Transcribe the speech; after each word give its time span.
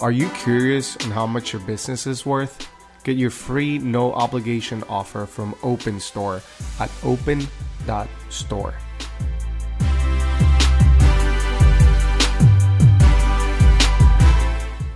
Are 0.00 0.12
you 0.12 0.28
curious 0.28 0.96
on 0.98 1.10
how 1.10 1.26
much 1.26 1.52
your 1.52 1.60
business 1.62 2.06
is 2.06 2.24
worth? 2.24 2.70
Get 3.02 3.16
your 3.16 3.30
free 3.30 3.78
no 3.78 4.12
obligation 4.12 4.84
offer 4.88 5.26
from 5.26 5.54
OpenStore 5.54 6.40
at 6.80 6.88
open.store. 7.02 8.74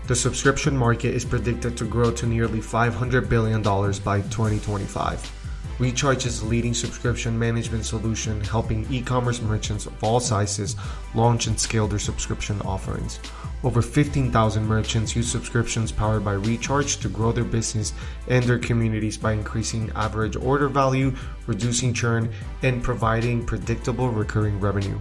The 0.06 0.14
subscription 0.14 0.76
market 0.76 1.14
is 1.14 1.24
predicted 1.24 1.76
to 1.78 1.84
grow 1.84 2.12
to 2.12 2.26
nearly 2.28 2.60
$500 2.60 3.28
billion 3.28 3.60
by 3.60 4.20
2025. 4.20 5.42
Recharge 5.80 6.26
is 6.26 6.42
a 6.42 6.46
leading 6.46 6.74
subscription 6.74 7.36
management 7.36 7.84
solution 7.84 8.40
helping 8.42 8.86
e 8.88 9.02
commerce 9.02 9.42
merchants 9.42 9.86
of 9.86 10.04
all 10.04 10.20
sizes 10.20 10.76
launch 11.16 11.48
and 11.48 11.58
scale 11.58 11.88
their 11.88 11.98
subscription 11.98 12.60
offerings. 12.62 13.18
Over 13.64 13.80
15,000 13.80 14.66
merchants 14.66 15.14
use 15.14 15.30
subscriptions 15.30 15.92
powered 15.92 16.24
by 16.24 16.32
Recharge 16.32 16.96
to 16.98 17.08
grow 17.08 17.30
their 17.30 17.44
business 17.44 17.92
and 18.28 18.44
their 18.44 18.58
communities 18.58 19.16
by 19.16 19.32
increasing 19.32 19.90
average 19.94 20.34
order 20.34 20.68
value, 20.68 21.14
reducing 21.46 21.94
churn, 21.94 22.32
and 22.62 22.82
providing 22.82 23.46
predictable 23.46 24.08
recurring 24.08 24.58
revenue. 24.58 24.98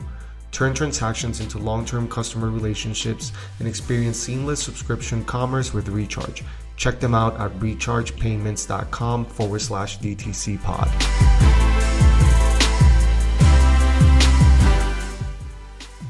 Turn 0.51 0.73
transactions 0.73 1.39
into 1.39 1.57
long 1.57 1.85
term 1.85 2.07
customer 2.07 2.49
relationships 2.49 3.31
and 3.59 3.67
experience 3.67 4.17
seamless 4.17 4.61
subscription 4.61 5.23
commerce 5.25 5.73
with 5.73 5.87
Recharge. 5.87 6.43
Check 6.75 6.99
them 6.99 7.15
out 7.15 7.39
at 7.39 7.51
rechargepayments.com 7.59 9.25
forward 9.25 9.61
slash 9.61 9.99
DTC 9.99 10.61
pod. 10.61 11.40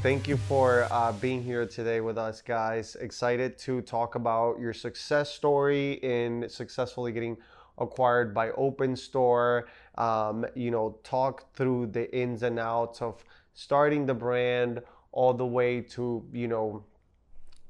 Thank 0.01 0.27
you 0.27 0.35
for 0.35 0.87
uh, 0.89 1.11
being 1.11 1.43
here 1.43 1.67
today 1.67 2.01
with 2.01 2.17
us, 2.17 2.41
guys. 2.41 2.95
Excited 2.95 3.55
to 3.59 3.81
talk 3.81 4.15
about 4.15 4.59
your 4.59 4.73
success 4.73 5.31
story 5.31 5.99
in 6.01 6.49
successfully 6.49 7.11
getting 7.11 7.37
acquired 7.77 8.33
by 8.33 8.49
OpenStore. 8.49 9.65
Um, 9.99 10.43
you 10.55 10.71
know, 10.71 10.97
talk 11.03 11.53
through 11.53 11.91
the 11.91 12.11
ins 12.17 12.41
and 12.41 12.57
outs 12.57 13.03
of 13.03 13.23
starting 13.53 14.07
the 14.07 14.15
brand 14.15 14.81
all 15.11 15.35
the 15.35 15.45
way 15.45 15.81
to 15.81 16.25
you 16.33 16.47
know 16.47 16.83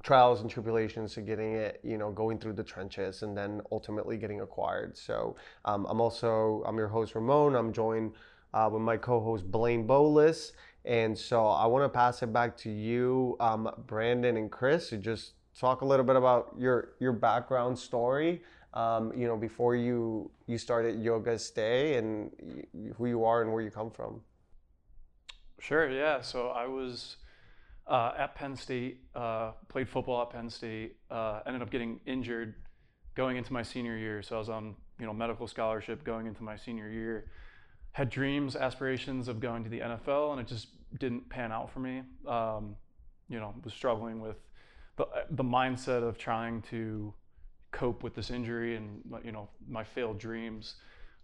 trials 0.01 0.39
and 0.39 0.49
tribulations 0.49 1.13
to 1.15 1.21
getting 1.21 1.55
it 1.55 1.79
you 1.83 1.97
know 1.97 2.11
going 2.11 2.39
through 2.39 2.53
the 2.53 2.63
trenches 2.63 3.23
and 3.23 3.37
then 3.37 3.61
ultimately 3.71 4.17
getting 4.17 4.41
acquired 4.41 4.97
so 4.97 5.35
um, 5.65 5.85
i'm 5.89 6.01
also 6.01 6.63
i'm 6.65 6.77
your 6.77 6.87
host 6.87 7.13
ramon 7.13 7.55
i'm 7.55 7.71
joined 7.71 8.11
uh, 8.53 8.69
with 8.71 8.81
my 8.81 8.97
co-host 8.97 9.49
blaine 9.51 9.85
bolus 9.85 10.53
and 10.85 11.17
so 11.17 11.47
i 11.47 11.65
want 11.65 11.83
to 11.83 11.89
pass 11.89 12.21
it 12.23 12.31
back 12.33 12.57
to 12.57 12.69
you 12.69 13.35
um, 13.39 13.69
brandon 13.87 14.37
and 14.37 14.51
chris 14.51 14.89
to 14.89 14.97
just 14.97 15.33
talk 15.57 15.81
a 15.81 15.85
little 15.85 16.05
bit 16.05 16.15
about 16.15 16.53
your 16.57 16.93
your 16.99 17.13
background 17.13 17.77
story 17.77 18.41
um, 18.73 19.11
you 19.15 19.27
know 19.27 19.37
before 19.37 19.75
you 19.75 20.31
you 20.47 20.57
started 20.57 21.01
yoga 21.01 21.37
stay 21.37 21.95
and 21.95 22.31
who 22.97 23.05
you 23.05 23.23
are 23.23 23.41
and 23.41 23.51
where 23.51 23.61
you 23.61 23.69
come 23.69 23.91
from 23.91 24.21
Sure, 25.61 25.87
yeah. 25.91 26.21
So 26.21 26.47
I 26.47 26.65
was 26.65 27.17
uh, 27.85 28.13
at 28.17 28.33
Penn 28.33 28.55
State, 28.55 29.01
uh, 29.13 29.51
played 29.69 29.87
football 29.87 30.23
at 30.23 30.31
Penn 30.31 30.49
State, 30.49 30.95
uh, 31.11 31.41
ended 31.45 31.61
up 31.61 31.69
getting 31.69 31.99
injured 32.07 32.55
going 33.13 33.37
into 33.37 33.53
my 33.53 33.61
senior 33.61 33.95
year. 33.95 34.23
So 34.23 34.35
I 34.37 34.39
was 34.39 34.49
on 34.49 34.75
you 34.99 35.05
know 35.05 35.13
medical 35.13 35.47
scholarship 35.47 36.03
going 36.03 36.25
into 36.25 36.41
my 36.41 36.57
senior 36.57 36.89
year. 36.89 37.29
Had 37.93 38.09
dreams, 38.09 38.55
aspirations 38.55 39.27
of 39.27 39.39
going 39.39 39.63
to 39.63 39.69
the 39.69 39.79
NFL, 39.79 40.31
and 40.31 40.41
it 40.41 40.47
just 40.47 40.67
didn't 40.99 41.29
pan 41.29 41.51
out 41.51 41.71
for 41.71 41.79
me. 41.79 42.03
Um, 42.27 42.75
you 43.27 43.39
know, 43.39 43.53
was 43.63 43.73
struggling 43.73 44.19
with 44.21 44.37
the 44.97 45.07
the 45.31 45.43
mindset 45.43 46.03
of 46.03 46.17
trying 46.17 46.61
to 46.63 47.13
cope 47.71 48.03
with 48.03 48.13
this 48.15 48.29
injury 48.29 48.75
and 48.75 49.01
you 49.23 49.31
know 49.31 49.49
my 49.67 49.83
failed 49.83 50.19
dreams. 50.19 50.75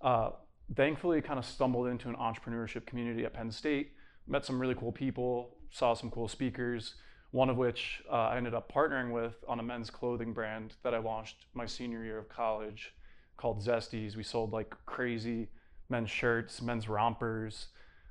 Uh, 0.02 0.32
thankfully, 0.76 1.22
kind 1.22 1.40
of 1.40 1.46
stumbled 1.46 1.88
into 1.88 2.10
an 2.10 2.16
entrepreneurship 2.16 2.86
community 2.86 3.26
at 3.26 3.34
Penn 3.34 3.52
State 3.52 3.92
met 4.28 4.46
some 4.46 4.60
really 4.60 4.76
cool 4.76 4.92
people, 4.92 5.56
saw 5.72 5.94
some 5.94 6.12
cool 6.12 6.28
speakers, 6.28 6.96
one 7.32 7.50
of 7.50 7.58
which 7.58 8.04
uh, 8.12 8.16
I 8.16 8.38
ended 8.38 8.54
up 8.54 8.72
partnering 8.72 9.12
with 9.12 9.36
on 9.48 9.60
a 9.60 9.64
men's 9.64 9.90
clothing 9.90 10.34
brand 10.34 10.74
that 10.84 10.94
I 10.94 11.00
launched 11.00 11.46
my 11.54 11.66
senior 11.66 12.04
year 12.04 12.18
of 12.18 12.30
college 12.30 12.94
called 13.38 13.64
Zesties. 13.64 14.16
We 14.16 14.24
sold 14.24 14.52
like 14.52 14.74
crazy 14.86 15.50
men's 15.90 16.10
shirts, 16.10 16.62
men's 16.62 16.90
rompers, 16.90 17.68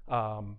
um, 0.09 0.56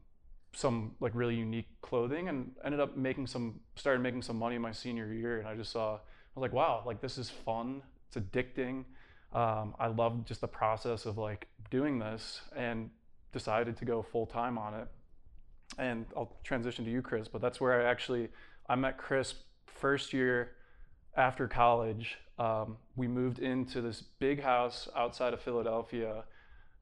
some 0.54 0.96
like 1.00 1.14
really 1.16 1.36
unique 1.36 1.68
clothing, 1.82 2.30
and 2.30 2.52
ended 2.64 2.80
up 2.80 2.98
making 2.98 3.28
some, 3.28 3.60
started 3.76 4.02
making 4.02 4.22
some 4.22 4.38
money 4.38 4.58
my 4.58 4.72
senior 4.72 5.14
year. 5.14 5.40
And 5.40 5.48
I 5.48 5.56
just 5.56 5.72
saw, 5.72 5.96
I 5.96 6.00
was 6.36 6.42
like, 6.42 6.54
wow, 6.54 6.84
like 6.86 7.02
this 7.02 7.18
is 7.18 7.30
fun. 7.30 7.82
It's 8.08 8.18
addicting. 8.18 8.86
Um, 9.34 9.76
I 9.80 9.88
love 9.88 10.26
just 10.26 10.42
the 10.42 10.48
process 10.48 11.06
of 11.06 11.18
like 11.18 11.48
doing 11.70 12.00
this 12.00 12.42
and 12.56 12.90
decided 13.34 13.78
to 13.78 13.86
go 13.86 14.02
full 14.02 14.26
time 14.26 14.58
on 14.58 14.74
it 14.74 14.88
and 15.78 16.06
I'll 16.16 16.36
transition 16.44 16.86
to 16.86 16.92
you, 16.92 17.02
Chris. 17.02 17.28
But 17.28 17.42
that's 17.42 17.60
where 17.60 17.82
I 17.82 17.90
actually 17.90 18.30
I 18.68 18.76
met 18.76 18.98
Chris 18.98 19.36
first 19.66 20.14
year 20.14 20.54
after 21.16 21.48
college. 21.48 22.18
Um, 22.40 22.78
we 22.96 23.08
moved 23.08 23.40
into 23.40 23.82
this 23.82 24.02
big 24.02 24.42
house 24.42 24.88
outside 24.96 25.34
of 25.34 25.42
Philadelphia 25.42 26.24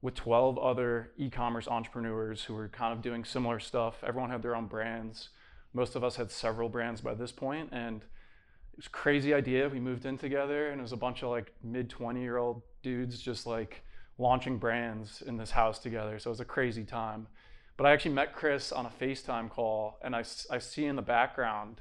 with 0.06 0.14
12 0.14 0.56
other 0.56 1.10
e-commerce 1.18 1.66
entrepreneurs 1.66 2.44
who 2.44 2.54
were 2.54 2.68
kind 2.68 2.92
of 2.92 3.02
doing 3.02 3.24
similar 3.24 3.58
stuff. 3.58 4.04
Everyone 4.06 4.30
had 4.30 4.40
their 4.40 4.54
own 4.54 4.66
brands. 4.66 5.30
Most 5.74 5.96
of 5.96 6.04
us 6.04 6.14
had 6.14 6.30
several 6.30 6.68
brands 6.68 7.00
by 7.00 7.12
this 7.12 7.32
point, 7.32 7.70
and 7.72 8.02
it 8.02 8.76
was 8.76 8.86
a 8.86 8.90
crazy 8.90 9.34
idea. 9.34 9.68
We 9.68 9.80
moved 9.80 10.06
in 10.06 10.16
together, 10.16 10.68
and 10.68 10.78
it 10.78 10.82
was 10.82 10.92
a 10.92 10.96
bunch 10.96 11.24
of 11.24 11.30
like 11.30 11.52
mid 11.60 11.90
20 11.90 12.20
year 12.20 12.36
old 12.36 12.62
dudes 12.84 13.20
just 13.20 13.48
like 13.48 13.82
launching 14.16 14.58
brands 14.58 15.24
in 15.26 15.38
this 15.38 15.50
house 15.50 15.80
together. 15.80 16.20
So 16.20 16.30
it 16.30 16.34
was 16.34 16.40
a 16.40 16.44
crazy 16.44 16.84
time. 16.84 17.26
But 17.76 17.86
I 17.86 17.92
actually 17.92 18.14
met 18.14 18.32
Chris 18.32 18.70
on 18.70 18.86
a 18.86 18.92
FaceTime 19.00 19.50
call, 19.50 19.98
and 20.04 20.14
I, 20.14 20.22
I 20.52 20.58
see 20.58 20.84
in 20.84 20.94
the 20.94 21.02
background 21.02 21.80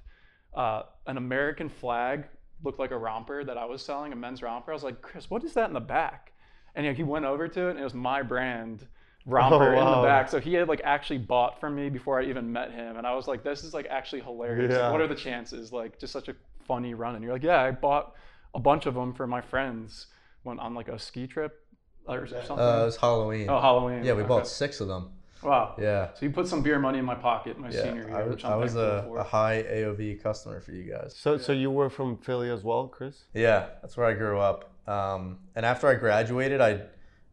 uh, 0.55 0.81
an 1.05 1.17
American 1.17 1.69
flag 1.69 2.23
looked 2.63 2.79
like 2.79 2.89
a 2.89 2.97
romper 2.97 3.43
that 3.43 3.59
I 3.59 3.65
was 3.65 3.83
selling, 3.83 4.13
a 4.13 4.15
men's 4.15 4.41
romper. 4.41 4.71
I 4.71 4.73
was 4.73 4.83
like, 4.83 5.03
Chris, 5.03 5.29
what 5.29 5.43
is 5.43 5.53
that 5.53 5.67
in 5.67 5.73
the 5.73 5.79
back? 5.79 6.31
And 6.75 6.85
you 6.85 6.91
know, 6.91 6.95
he 6.95 7.03
went 7.03 7.25
over 7.25 7.47
to 7.47 7.67
it, 7.67 7.71
and 7.71 7.79
it 7.79 7.83
was 7.83 7.93
my 7.93 8.21
brand 8.21 8.85
romper 9.25 9.73
oh, 9.73 9.75
wow. 9.75 9.95
in 9.95 10.01
the 10.01 10.07
back. 10.07 10.29
So 10.29 10.39
he 10.39 10.53
had 10.53 10.67
like 10.67 10.81
actually 10.83 11.19
bought 11.19 11.59
from 11.59 11.75
me 11.75 11.89
before 11.89 12.19
I 12.19 12.25
even 12.25 12.51
met 12.51 12.71
him, 12.71 12.97
and 12.97 13.07
I 13.07 13.15
was 13.15 13.27
like, 13.27 13.43
this 13.43 13.63
is 13.63 13.73
like 13.73 13.87
actually 13.89 14.21
hilarious. 14.21 14.73
Yeah. 14.73 14.91
What 14.91 15.01
are 15.01 15.07
the 15.07 15.15
chances? 15.15 15.71
Like, 15.71 15.99
just 15.99 16.13
such 16.13 16.27
a 16.27 16.35
funny 16.67 16.93
run. 16.93 17.15
And 17.15 17.23
you're 17.23 17.33
like, 17.33 17.43
yeah, 17.43 17.61
I 17.61 17.71
bought 17.71 18.13
a 18.53 18.59
bunch 18.59 18.85
of 18.85 18.93
them 18.93 19.13
for 19.13 19.27
my 19.27 19.41
friends. 19.41 20.07
Went 20.43 20.59
on 20.59 20.75
like 20.75 20.89
a 20.89 20.99
ski 20.99 21.27
trip 21.27 21.65
or 22.07 22.27
something. 22.27 22.59
Uh, 22.59 22.81
it 22.81 22.85
was 22.85 22.97
Halloween. 22.97 23.49
Oh, 23.49 23.59
Halloween. 23.59 24.03
Yeah, 24.03 24.13
we 24.13 24.21
okay. 24.21 24.27
bought 24.27 24.47
six 24.47 24.79
of 24.79 24.87
them. 24.87 25.09
Wow. 25.41 25.75
Yeah. 25.79 26.09
So 26.13 26.25
you 26.25 26.31
put 26.31 26.47
some 26.47 26.61
beer 26.61 26.79
money 26.79 26.99
in 26.99 27.05
my 27.05 27.15
pocket 27.15 27.59
my 27.59 27.69
yeah, 27.69 27.83
senior 27.83 28.07
year, 28.07 28.17
I 28.17 28.23
was, 28.23 28.43
I 28.43 28.55
was 28.55 28.75
a, 28.75 29.07
a, 29.17 29.23
high 29.23 29.63
AOV 29.63 30.21
customer 30.21 30.59
for 30.59 30.71
you 30.71 30.83
guys. 30.91 31.15
So, 31.15 31.33
yeah. 31.33 31.41
so 31.41 31.51
you 31.51 31.69
were 31.69 31.89
from 31.89 32.17
Philly 32.17 32.49
as 32.49 32.63
well, 32.63 32.87
Chris? 32.87 33.23
Yeah, 33.33 33.67
that's 33.81 33.95
where 33.95 34.07
I 34.07 34.13
grew 34.13 34.39
up. 34.39 34.71
Um, 34.87 35.39
and 35.55 35.65
after 35.65 35.87
I 35.87 35.95
graduated, 35.95 36.61
I 36.61 36.81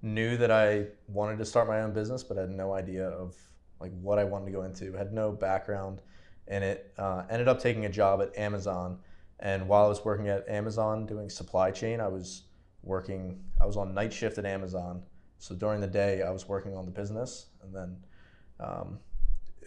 knew 0.00 0.36
that 0.36 0.50
I 0.50 0.86
wanted 1.08 1.38
to 1.38 1.44
start 1.44 1.68
my 1.68 1.82
own 1.82 1.92
business, 1.92 2.22
but 2.22 2.36
had 2.36 2.50
no 2.50 2.74
idea 2.74 3.08
of 3.08 3.36
like 3.80 3.92
what 4.00 4.18
I 4.18 4.24
wanted 4.24 4.46
to 4.46 4.52
go 4.52 4.62
into. 4.62 4.92
Had 4.92 5.12
no 5.12 5.32
background 5.32 6.02
in 6.48 6.62
it. 6.62 6.92
Uh, 6.98 7.24
ended 7.30 7.48
up 7.48 7.60
taking 7.60 7.84
a 7.84 7.90
job 7.90 8.22
at 8.22 8.36
Amazon, 8.36 8.98
and 9.40 9.68
while 9.68 9.84
I 9.84 9.88
was 9.88 10.04
working 10.04 10.28
at 10.28 10.48
Amazon 10.48 11.06
doing 11.06 11.28
supply 11.28 11.70
chain, 11.70 12.00
I 12.00 12.08
was 12.08 12.44
working. 12.82 13.42
I 13.60 13.66
was 13.66 13.76
on 13.76 13.94
night 13.94 14.12
shift 14.12 14.38
at 14.38 14.44
Amazon 14.44 15.02
so 15.42 15.56
during 15.56 15.80
the 15.80 15.88
day, 15.88 16.22
I 16.22 16.30
was 16.30 16.46
working 16.46 16.76
on 16.76 16.84
the 16.84 16.92
business, 16.92 17.46
and 17.64 17.74
then 17.74 17.96
um, 18.60 19.00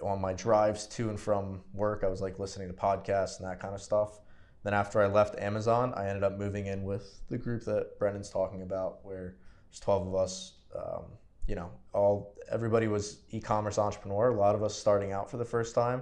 on 0.02 0.22
my 0.22 0.32
drives 0.32 0.88
to 0.88 1.10
and 1.10 1.20
from 1.20 1.60
work, 1.74 2.06
I 2.06 2.08
was 2.08 2.22
like 2.22 2.40
listening 2.40 2.70
to 2.70 2.74
podcasts 2.74 3.42
and 3.42 3.50
that 3.50 3.60
kind 3.60 3.76
of 3.76 3.82
stuff. 3.82 4.22
Then 4.66 4.74
after 4.74 5.00
I 5.00 5.06
left 5.06 5.38
Amazon, 5.38 5.94
I 5.96 6.08
ended 6.08 6.24
up 6.24 6.40
moving 6.40 6.66
in 6.66 6.84
with 6.84 7.22
the 7.30 7.38
group 7.38 7.64
that 7.66 8.00
Brendan's 8.00 8.32
talking 8.32 8.64
about, 8.64 9.06
where 9.06 9.36
there's 9.70 9.80
12 9.80 10.08
of 10.08 10.16
us. 10.16 10.54
Um, 10.76 11.04
you 11.48 11.54
know, 11.54 11.70
all 11.94 12.36
everybody 12.52 12.88
was 12.88 13.20
e-commerce 13.30 13.78
entrepreneur. 13.78 14.30
A 14.30 14.36
lot 14.36 14.56
of 14.56 14.64
us 14.64 14.76
starting 14.76 15.14
out 15.14 15.30
for 15.30 15.38
the 15.38 15.46
first 15.46 15.76
time, 15.76 16.02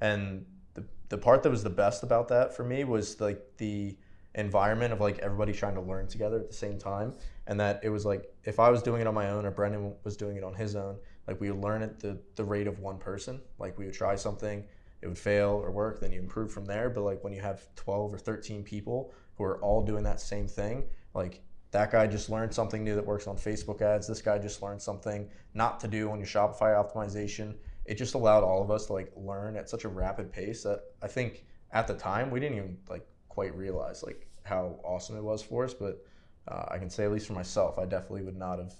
and 0.00 0.44
the 0.74 0.84
the 1.08 1.16
part 1.16 1.44
that 1.44 1.50
was 1.50 1.62
the 1.62 1.70
best 1.70 2.02
about 2.02 2.26
that 2.28 2.52
for 2.54 2.64
me 2.64 2.82
was 2.82 3.20
like 3.20 3.40
the 3.58 3.96
environment 4.34 4.92
of 4.92 5.00
like 5.00 5.20
everybody 5.20 5.52
trying 5.52 5.74
to 5.74 5.80
learn 5.80 6.08
together 6.08 6.40
at 6.40 6.48
the 6.48 6.54
same 6.54 6.78
time 6.78 7.12
and 7.48 7.58
that 7.58 7.80
it 7.82 7.88
was 7.88 8.06
like 8.06 8.32
if 8.44 8.60
i 8.60 8.70
was 8.70 8.80
doing 8.80 9.00
it 9.00 9.06
on 9.08 9.12
my 9.12 9.28
own 9.30 9.44
or 9.44 9.50
brendan 9.50 9.92
was 10.04 10.16
doing 10.16 10.36
it 10.36 10.44
on 10.44 10.54
his 10.54 10.76
own 10.76 10.96
like 11.26 11.40
we 11.40 11.50
would 11.50 11.60
learn 11.60 11.82
at 11.82 11.98
the, 11.98 12.16
the 12.36 12.44
rate 12.44 12.68
of 12.68 12.78
one 12.78 12.96
person 12.96 13.40
like 13.58 13.76
we 13.76 13.86
would 13.86 13.94
try 13.94 14.14
something 14.14 14.64
it 15.02 15.06
would 15.06 15.18
fail 15.18 15.50
or 15.50 15.70
work 15.70 16.00
then 16.00 16.12
you 16.12 16.18
improve 16.18 16.52
from 16.52 16.64
there 16.64 16.90
but 16.90 17.02
like 17.02 17.22
when 17.24 17.32
you 17.32 17.40
have 17.40 17.66
12 17.76 18.14
or 18.14 18.18
13 18.18 18.62
people 18.62 19.12
who 19.36 19.44
are 19.44 19.58
all 19.62 19.82
doing 19.82 20.04
that 20.04 20.20
same 20.20 20.46
thing 20.46 20.84
like 21.14 21.42
that 21.72 21.92
guy 21.92 22.06
just 22.06 22.28
learned 22.28 22.52
something 22.52 22.82
new 22.82 22.94
that 22.94 23.06
works 23.06 23.26
on 23.26 23.36
facebook 23.36 23.80
ads 23.80 24.06
this 24.06 24.22
guy 24.22 24.38
just 24.38 24.62
learned 24.62 24.80
something 24.80 25.28
not 25.54 25.80
to 25.80 25.88
do 25.88 26.10
on 26.10 26.18
your 26.18 26.26
shopify 26.26 26.74
optimization 26.74 27.54
it 27.86 27.94
just 27.94 28.14
allowed 28.14 28.44
all 28.44 28.62
of 28.62 28.70
us 28.70 28.86
to 28.86 28.92
like 28.92 29.12
learn 29.16 29.56
at 29.56 29.68
such 29.68 29.84
a 29.84 29.88
rapid 29.88 30.32
pace 30.32 30.62
that 30.62 30.80
i 31.02 31.06
think 31.06 31.44
at 31.72 31.86
the 31.86 31.94
time 31.94 32.30
we 32.30 32.40
didn't 32.40 32.58
even 32.58 32.76
like 32.88 33.06
quite 33.28 33.54
realize 33.56 34.02
like 34.02 34.26
how 34.42 34.78
awesome 34.84 35.16
it 35.16 35.22
was 35.22 35.42
for 35.42 35.64
us. 35.64 35.74
But 35.74 36.04
uh, 36.48 36.64
I 36.68 36.78
can 36.78 36.90
say 36.90 37.04
at 37.04 37.12
least 37.12 37.26
for 37.26 37.32
myself, 37.34 37.78
I 37.78 37.84
definitely 37.84 38.22
would 38.22 38.36
not 38.36 38.58
have 38.58 38.74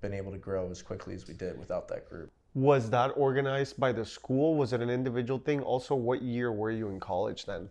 been 0.00 0.14
able 0.14 0.32
to 0.32 0.38
grow 0.38 0.70
as 0.70 0.82
quickly 0.82 1.14
as 1.14 1.26
we 1.26 1.34
did 1.34 1.58
without 1.58 1.88
that 1.88 2.08
group. 2.08 2.30
Was 2.56 2.88
that 2.88 3.08
organized 3.16 3.78
by 3.78 3.92
the 3.92 4.02
school? 4.06 4.54
Was 4.54 4.72
it 4.72 4.80
an 4.80 4.88
individual 4.88 5.38
thing? 5.38 5.60
Also, 5.60 5.94
what 5.94 6.22
year 6.22 6.50
were 6.50 6.70
you 6.70 6.88
in 6.88 6.98
college 6.98 7.44
then? 7.44 7.68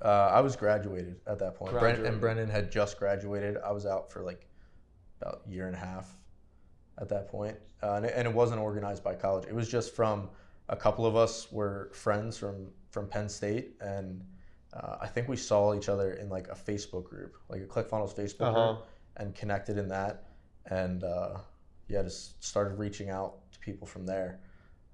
Uh, 0.00 0.30
I 0.32 0.40
was 0.40 0.54
graduated 0.54 1.16
at 1.26 1.40
that 1.40 1.56
point, 1.56 1.72
Brent, 1.72 2.06
and 2.06 2.20
Brendan 2.20 2.48
had 2.48 2.70
just 2.70 2.96
graduated. 2.96 3.56
I 3.56 3.72
was 3.72 3.86
out 3.86 4.12
for 4.12 4.22
like 4.22 4.46
about 5.20 5.42
a 5.44 5.50
year 5.50 5.66
and 5.66 5.74
a 5.74 5.78
half 5.80 6.16
at 6.98 7.08
that 7.08 7.26
point, 7.28 7.56
uh, 7.82 7.94
and, 7.94 8.06
it, 8.06 8.12
and 8.14 8.28
it 8.28 8.32
wasn't 8.32 8.60
organized 8.60 9.02
by 9.02 9.16
college. 9.16 9.46
It 9.48 9.54
was 9.54 9.68
just 9.68 9.96
from 9.96 10.28
a 10.68 10.76
couple 10.76 11.06
of 11.06 11.16
us 11.16 11.50
were 11.50 11.90
friends 11.92 12.36
from 12.38 12.68
from 12.90 13.08
Penn 13.08 13.28
State, 13.28 13.72
and 13.80 14.22
uh, 14.74 14.98
I 15.00 15.08
think 15.08 15.28
we 15.28 15.36
saw 15.36 15.74
each 15.74 15.88
other 15.88 16.12
in 16.12 16.28
like 16.28 16.46
a 16.46 16.54
Facebook 16.54 17.02
group, 17.02 17.36
like 17.48 17.62
a 17.62 17.66
ClickFunnels 17.66 18.14
Facebook 18.14 18.42
Uh-huh. 18.50 18.74
group, 18.74 18.86
and 19.16 19.34
connected 19.34 19.76
in 19.76 19.88
that, 19.88 20.28
and 20.66 21.02
uh, 21.02 21.38
yeah, 21.88 22.02
just 22.02 22.44
started 22.44 22.78
reaching 22.78 23.10
out 23.10 23.38
people 23.64 23.86
from 23.86 24.04
there. 24.06 24.40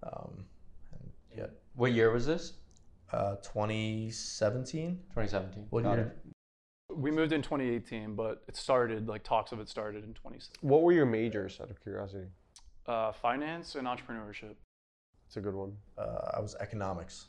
Um, 0.03 0.45
and 0.93 1.11
yeah, 1.37 1.47
What 1.75 1.93
year 1.93 2.11
was 2.13 2.27
this? 2.27 2.55
uh, 3.13 3.35
2017. 3.37 4.97
2017. 5.11 5.67
What 5.71 5.83
Got 5.83 5.99
year? 5.99 6.15
it. 6.25 6.97
We 6.97 7.11
moved 7.11 7.33
in 7.33 7.43
2018, 7.43 8.15
but 8.15 8.43
it 8.49 8.57
started 8.57 9.09
like 9.09 9.23
talks 9.25 9.53
of 9.53 9.61
it 9.61 9.69
started 9.69 10.05
in 10.05 10.15
2016. 10.15 10.69
What 10.69 10.83
were 10.83 10.93
your 10.93 11.07
majors, 11.07 11.61
out 11.61 11.71
of 11.71 11.81
curiosity? 11.83 12.27
Uh, 12.87 13.13
finance 13.13 13.75
and 13.75 13.87
entrepreneurship. 13.87 14.55
It's 15.27 15.37
a 15.37 15.41
good 15.41 15.55
one. 15.55 15.73
Uh, 15.99 16.37
I 16.37 16.41
was 16.41 16.55
economics. 16.61 17.27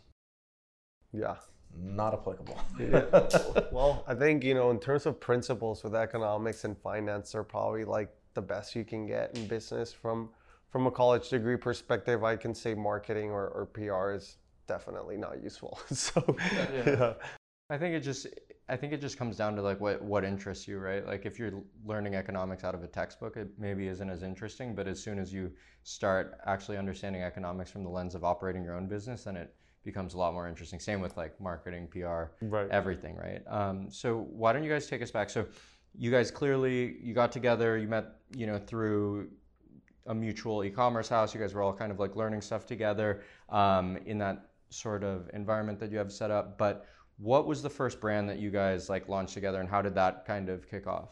Yeah. 1.14 1.36
Not 1.76 2.14
applicable. 2.14 2.60
Well, 3.72 4.04
I 4.08 4.14
think, 4.16 4.44
you 4.44 4.54
know, 4.54 4.70
in 4.72 4.80
terms 4.80 5.06
of 5.06 5.20
principles 5.20 5.84
with 5.84 5.96
economics 5.96 6.64
and 6.66 6.78
finance, 6.78 7.32
they're 7.32 7.44
probably 7.44 7.86
like 7.86 8.10
the 8.34 8.42
best 8.42 8.76
you 8.76 8.84
can 8.84 9.06
get 9.08 9.36
in 9.38 9.48
business 9.48 9.94
from 9.94 10.30
from 10.72 10.88
a 10.88 10.92
college 10.92 11.30
degree 11.30 11.58
perspective. 11.58 12.24
I 12.24 12.36
can 12.36 12.56
say 12.56 12.74
marketing 12.74 13.30
or, 13.30 13.48
or 13.50 13.66
PR 13.68 14.12
is 14.12 14.38
definitely 14.68 15.18
not 15.18 15.44
useful. 15.44 15.80
so, 15.92 16.36
yeah. 16.74 17.14
I 17.70 17.78
think 17.78 17.96
it 17.96 18.02
just 18.02 18.28
I 18.68 18.78
think 18.78 18.94
it 18.94 19.02
just 19.02 19.18
comes 19.18 19.36
down 19.38 19.56
to 19.58 19.62
like 19.62 19.80
what 19.82 20.02
what 20.02 20.24
interests 20.24 20.68
you, 20.68 20.80
right? 20.80 21.06
Like 21.06 21.26
if 21.26 21.38
you're 21.38 21.62
learning 21.86 22.16
economics 22.16 22.64
out 22.64 22.74
of 22.74 22.84
a 22.84 22.88
textbook, 22.88 23.38
it 23.38 23.50
maybe 23.58 23.88
isn't 23.88 24.10
as 24.10 24.24
interesting, 24.24 24.74
but 24.76 24.88
as 24.88 25.02
soon 25.02 25.20
as 25.20 25.34
you 25.34 25.52
start 25.84 26.38
actually 26.46 26.78
understanding 26.78 27.22
economics 27.22 27.70
from 27.70 27.84
the 27.84 27.90
lens 27.90 28.16
of 28.16 28.24
operating 28.24 28.64
your 28.64 28.76
own 28.76 28.88
business, 28.88 29.26
then 29.26 29.36
it 29.36 29.54
becomes 29.84 30.14
a 30.14 30.18
lot 30.18 30.34
more 30.34 30.48
interesting. 30.48 30.80
Same 30.80 31.02
with 31.02 31.18
like 31.18 31.40
marketing, 31.42 31.88
PR, 31.90 32.24
Right. 32.42 32.70
everything, 32.70 33.16
right? 33.16 33.42
Um, 33.48 33.90
so 33.90 34.28
why 34.30 34.54
don't 34.54 34.64
you 34.64 34.70
guys 34.70 34.88
take 34.88 35.02
us 35.02 35.12
back? 35.12 35.30
So 35.30 35.46
you 35.98 36.12
guys 36.12 36.32
clearly 36.32 36.98
you 37.02 37.14
got 37.14 37.32
together, 37.32 37.78
you 37.78 37.88
met, 37.88 38.06
you 38.36 38.48
know, 38.48 38.58
through 38.58 39.30
a 40.08 40.16
mutual 40.16 40.64
e-commerce 40.64 41.10
house. 41.10 41.34
You 41.34 41.40
guys 41.40 41.54
were 41.54 41.62
all 41.62 41.74
kind 41.74 41.92
of 41.92 42.00
like 42.00 42.16
learning 42.16 42.42
stuff 42.42 42.66
together 42.66 43.22
um, 43.50 43.98
in 44.06 44.18
that 44.20 44.48
sort 44.70 45.04
of 45.04 45.30
environment 45.34 45.80
that 45.80 45.92
you 45.92 45.98
have 45.98 46.12
set 46.12 46.32
up. 46.32 46.58
But 46.58 46.88
what 47.18 47.46
was 47.46 47.62
the 47.62 47.70
first 47.70 48.00
brand 48.02 48.28
that 48.30 48.40
you 48.40 48.50
guys 48.50 48.90
like 48.90 49.08
launched 49.08 49.34
together, 49.34 49.60
and 49.60 49.70
how 49.70 49.82
did 49.82 49.94
that 49.96 50.26
kind 50.26 50.50
of 50.50 50.68
kick 50.70 50.88
off? 50.88 51.10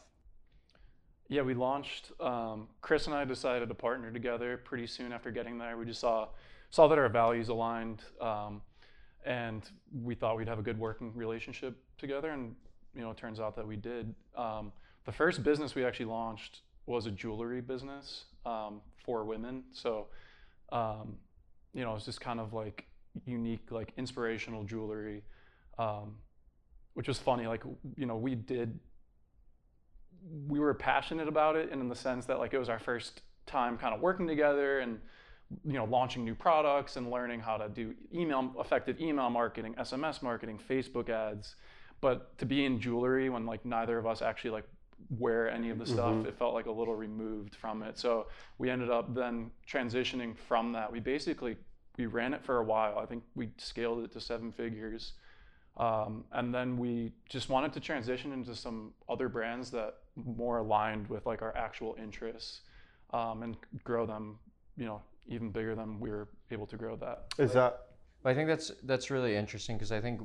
Yeah, 1.28 1.44
we 1.44 1.54
launched. 1.54 2.12
Um, 2.20 2.68
Chris 2.82 3.06
and 3.06 3.16
I 3.16 3.24
decided 3.24 3.70
to 3.70 3.76
partner 3.76 4.12
together 4.12 4.58
pretty 4.58 4.88
soon 4.88 5.14
after 5.14 5.30
getting 5.30 5.60
there. 5.60 5.78
We 5.78 5.86
just 5.86 6.00
saw 6.00 6.30
saw 6.72 6.88
that 6.88 6.98
our 6.98 7.10
values 7.10 7.50
aligned, 7.50 8.02
um, 8.20 8.62
and 9.26 9.70
we 10.04 10.16
thought 10.16 10.38
we'd 10.38 10.48
have 10.48 10.60
a 10.60 10.64
good 10.64 10.80
working 10.80 11.14
relationship 11.16 11.78
together. 12.00 12.32
And 12.32 12.56
you 12.96 13.02
know, 13.02 13.12
it 13.12 13.18
turns 13.18 13.40
out 13.40 13.56
that 13.56 13.68
we 13.68 13.76
did. 13.76 14.16
Um, 14.36 14.72
the 15.06 15.12
first 15.12 15.44
business 15.44 15.76
we 15.76 15.86
actually 15.86 16.08
launched 16.08 16.62
was 16.88 17.06
a 17.06 17.12
jewelry 17.12 17.62
business 17.62 18.26
um, 18.46 18.82
for 19.06 19.24
women. 19.24 19.64
So, 19.72 20.08
um, 20.72 21.18
you 21.74 21.84
know, 21.84 21.96
it's 21.96 22.06
just 22.06 22.22
kind 22.22 22.40
of 22.40 22.54
like 22.54 22.88
unique, 23.26 23.72
like 23.72 23.94
inspirational 23.98 24.64
jewelry, 24.64 25.24
um, 25.78 26.16
which 26.94 27.08
was 27.08 27.18
funny. 27.18 27.48
Like, 27.48 27.64
you 27.96 28.06
know, 28.06 28.18
we 28.18 28.36
did 28.36 28.80
we 30.48 30.60
were 30.60 30.74
passionate 30.74 31.28
about 31.28 31.56
it 31.56 31.72
and 31.72 31.82
in 31.82 31.88
the 31.88 31.96
sense 31.96 32.26
that 32.26 32.40
like 32.40 32.54
it 32.54 32.60
was 32.60 32.70
our 32.70 32.80
first 32.80 33.22
time 33.46 33.78
kind 33.78 33.94
of 33.94 34.02
working 34.02 34.28
together 34.28 34.80
and 34.80 35.00
you 35.66 35.74
know 35.74 35.86
launching 35.86 36.24
new 36.24 36.36
products 36.36 36.98
and 36.98 37.10
learning 37.10 37.40
how 37.40 37.58
to 37.58 37.70
do 37.70 37.94
email 38.14 38.54
effective 38.60 39.00
email 39.00 39.30
marketing 39.30 39.74
sms 39.80 40.22
marketing 40.22 40.60
facebook 40.70 41.10
ads 41.10 41.56
but 42.02 42.38
to 42.38 42.46
be 42.46 42.66
in 42.66 42.80
jewelry 42.80 43.30
when 43.30 43.46
like 43.46 43.66
neither 43.66 43.98
of 43.98 44.06
us 44.06 44.22
actually 44.22 44.52
like 44.52 44.66
wear 45.18 45.50
any 45.50 45.70
of 45.70 45.80
the 45.80 45.86
stuff. 45.86 46.14
Mhm. 46.14 46.26
it 46.28 46.38
felt 46.38 46.54
like 46.54 46.68
a 46.68 46.72
little 46.72 46.96
removed 46.96 47.56
from 47.56 47.82
it. 47.84 47.98
So 47.98 48.28
we 48.58 48.70
ended 48.70 48.90
up 48.92 49.14
then 49.14 49.52
transitioning 49.68 50.38
from 50.38 50.72
that. 50.74 50.92
We 50.92 51.00
basically 51.00 51.58
we 51.98 52.06
ran 52.06 52.34
it 52.34 52.44
for 52.44 52.58
a 52.60 52.64
while. 52.64 52.98
I 53.00 53.06
think 53.06 53.24
we 53.36 53.52
scaled 53.58 54.04
it 54.04 54.12
to 54.14 54.22
seven 54.22 54.52
figures. 54.52 55.14
Um, 55.78 56.26
and 56.32 56.54
then 56.54 56.78
we 56.78 57.14
just 57.28 57.50
wanted 57.50 57.74
to 57.74 57.80
transition 57.80 58.32
into 58.32 58.56
some 58.56 58.94
other 59.08 59.30
brands 59.30 59.72
that 59.72 59.96
more 60.16 60.60
aligned 60.60 61.08
with 61.08 61.26
like 61.26 61.42
our 61.42 61.56
actual 61.56 61.96
interests 62.02 62.62
um, 63.12 63.44
and 63.44 63.58
grow 63.84 64.06
them, 64.06 64.40
you 64.78 64.86
know, 64.86 65.02
even 65.28 65.52
bigger 65.52 65.76
than 65.76 66.00
we 66.00 66.10
were 66.10 66.30
able 66.52 66.68
to 66.68 66.78
grow 66.78 66.96
that. 66.98 67.34
Is 67.38 67.54
that 67.54 67.88
I 68.26 68.34
think 68.34 68.48
that's 68.48 68.72
that's 68.84 69.10
really 69.10 69.36
interesting 69.36 69.78
because 69.78 69.92
I 69.92 70.02
think 70.02 70.22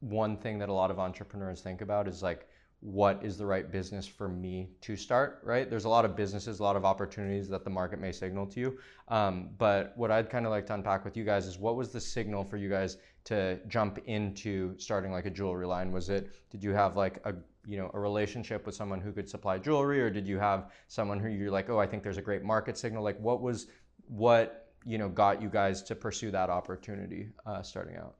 one 0.00 0.36
thing 0.36 0.58
that 0.58 0.68
a 0.68 0.72
lot 0.72 0.90
of 0.90 0.98
entrepreneurs 0.98 1.60
think 1.60 1.80
about 1.80 2.06
is 2.08 2.22
like 2.22 2.47
what 2.80 3.20
is 3.24 3.36
the 3.36 3.44
right 3.44 3.72
business 3.72 4.06
for 4.06 4.28
me 4.28 4.68
to 4.80 4.96
start 4.96 5.40
right? 5.44 5.68
There's 5.68 5.84
a 5.84 5.88
lot 5.88 6.04
of 6.04 6.14
businesses 6.16 6.60
a 6.60 6.62
lot 6.62 6.76
of 6.76 6.84
opportunities 6.84 7.48
that 7.48 7.64
the 7.64 7.70
market 7.70 8.00
may 8.00 8.12
signal 8.12 8.46
to 8.46 8.60
you. 8.60 8.78
Um, 9.08 9.50
but 9.58 9.92
what 9.96 10.10
i'd 10.10 10.30
kind 10.30 10.44
of 10.46 10.50
like 10.50 10.66
to 10.66 10.74
unpack 10.74 11.04
with 11.04 11.16
you 11.16 11.24
guys 11.24 11.46
is 11.46 11.58
what 11.58 11.76
was 11.76 11.90
the 11.90 12.00
signal 12.00 12.44
for 12.44 12.56
you 12.56 12.68
guys 12.68 12.98
to 13.24 13.58
jump 13.68 13.98
into 14.06 14.78
starting 14.78 15.12
like 15.12 15.26
a 15.26 15.30
jewelry 15.30 15.66
line? 15.66 15.92
Was 15.92 16.08
it 16.08 16.30
did 16.50 16.62
you 16.62 16.70
have 16.70 16.96
like 16.96 17.20
a 17.24 17.34
you 17.66 17.76
know 17.78 17.90
a 17.94 18.00
relationship 18.00 18.64
with 18.64 18.74
someone 18.74 19.00
who 19.00 19.12
could 19.12 19.28
supply 19.28 19.58
jewelry 19.58 20.00
or 20.00 20.08
did 20.08 20.26
you 20.26 20.38
have 20.38 20.70
someone 20.86 21.18
who 21.18 21.28
you're 21.28 21.50
like 21.50 21.68
oh 21.68 21.78
i 21.78 21.86
think 21.86 22.02
there's 22.02 22.16
a 22.16 22.22
great 22.22 22.42
market 22.42 22.78
signal 22.78 23.02
like 23.02 23.18
what 23.20 23.42
was 23.42 23.66
what 24.06 24.68
you 24.84 24.98
know 24.98 25.08
got 25.08 25.42
you 25.42 25.48
guys 25.48 25.82
to 25.82 25.94
pursue 25.94 26.30
that 26.30 26.50
opportunity 26.50 27.28
uh, 27.46 27.62
starting 27.62 27.96
out? 27.96 28.14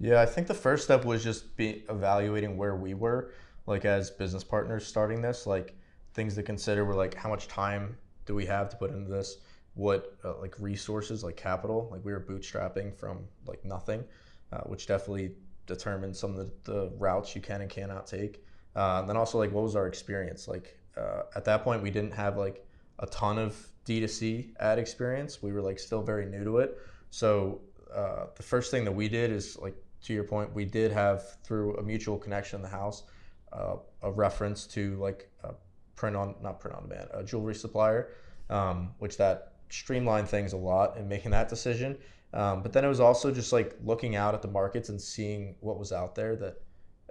Yeah, 0.00 0.20
I 0.20 0.26
think 0.26 0.46
the 0.46 0.54
first 0.54 0.84
step 0.84 1.04
was 1.04 1.22
just 1.22 1.56
be 1.56 1.84
evaluating 1.90 2.56
where 2.56 2.76
we 2.76 2.94
were, 2.94 3.32
like 3.70 3.84
as 3.84 4.10
business 4.10 4.44
partners 4.44 4.84
starting 4.84 5.22
this. 5.22 5.46
Like 5.46 5.74
things 6.12 6.34
to 6.34 6.42
consider 6.42 6.84
were 6.84 6.96
like 6.96 7.14
how 7.14 7.30
much 7.30 7.46
time 7.48 7.96
do 8.26 8.34
we 8.34 8.44
have 8.46 8.68
to 8.70 8.76
put 8.76 8.90
into 8.90 9.08
this? 9.08 9.38
What 9.74 10.16
uh, 10.24 10.38
like 10.40 10.58
resources, 10.58 11.22
like 11.24 11.36
capital? 11.36 11.88
Like 11.90 12.04
we 12.04 12.12
were 12.12 12.20
bootstrapping 12.20 12.94
from 12.94 13.20
like 13.46 13.64
nothing, 13.64 14.04
uh, 14.52 14.62
which 14.62 14.88
definitely 14.88 15.30
determined 15.66 16.16
some 16.16 16.32
of 16.32 16.36
the, 16.36 16.50
the 16.64 16.92
routes 16.98 17.34
you 17.36 17.40
can 17.40 17.60
and 17.60 17.70
cannot 17.70 18.08
take. 18.08 18.44
Uh, 18.74 18.98
and 19.00 19.08
then 19.08 19.16
also 19.16 19.38
like 19.38 19.52
what 19.52 19.62
was 19.62 19.76
our 19.76 19.86
experience? 19.86 20.48
Like 20.48 20.76
uh, 20.96 21.22
at 21.36 21.44
that 21.44 21.62
point, 21.62 21.80
we 21.80 21.90
didn't 21.90 22.12
have 22.12 22.36
like 22.36 22.66
a 22.98 23.06
ton 23.06 23.38
of 23.38 23.56
D2C 23.86 24.56
ad 24.58 24.80
experience. 24.80 25.42
We 25.42 25.52
were 25.52 25.62
like 25.62 25.78
still 25.78 26.02
very 26.02 26.26
new 26.26 26.42
to 26.42 26.58
it. 26.58 26.76
So 27.10 27.60
uh, 27.94 28.26
the 28.34 28.42
first 28.42 28.72
thing 28.72 28.84
that 28.84 28.92
we 28.92 29.08
did 29.08 29.30
is 29.30 29.56
like 29.58 29.76
to 30.02 30.12
your 30.12 30.24
point, 30.24 30.52
we 30.52 30.64
did 30.64 30.90
have 30.90 31.36
through 31.44 31.76
a 31.76 31.82
mutual 31.84 32.18
connection 32.18 32.56
in 32.56 32.62
the 32.62 32.68
house 32.68 33.04
uh, 33.52 33.76
a 34.02 34.10
reference 34.10 34.66
to 34.66 34.96
like 34.96 35.28
a 35.44 35.54
print 35.96 36.16
on 36.16 36.34
not 36.42 36.60
print 36.60 36.76
on 36.76 36.88
demand 36.88 37.08
a 37.12 37.22
jewelry 37.22 37.54
supplier, 37.54 38.12
um, 38.48 38.92
which 38.98 39.16
that 39.16 39.52
streamlined 39.68 40.28
things 40.28 40.52
a 40.52 40.56
lot 40.56 40.96
in 40.96 41.08
making 41.08 41.30
that 41.30 41.48
decision. 41.48 41.96
Um, 42.32 42.62
but 42.62 42.72
then 42.72 42.84
it 42.84 42.88
was 42.88 43.00
also 43.00 43.32
just 43.32 43.52
like 43.52 43.76
looking 43.84 44.14
out 44.14 44.34
at 44.34 44.42
the 44.42 44.48
markets 44.48 44.88
and 44.88 45.00
seeing 45.00 45.56
what 45.60 45.78
was 45.78 45.92
out 45.92 46.14
there 46.14 46.36
that 46.36 46.62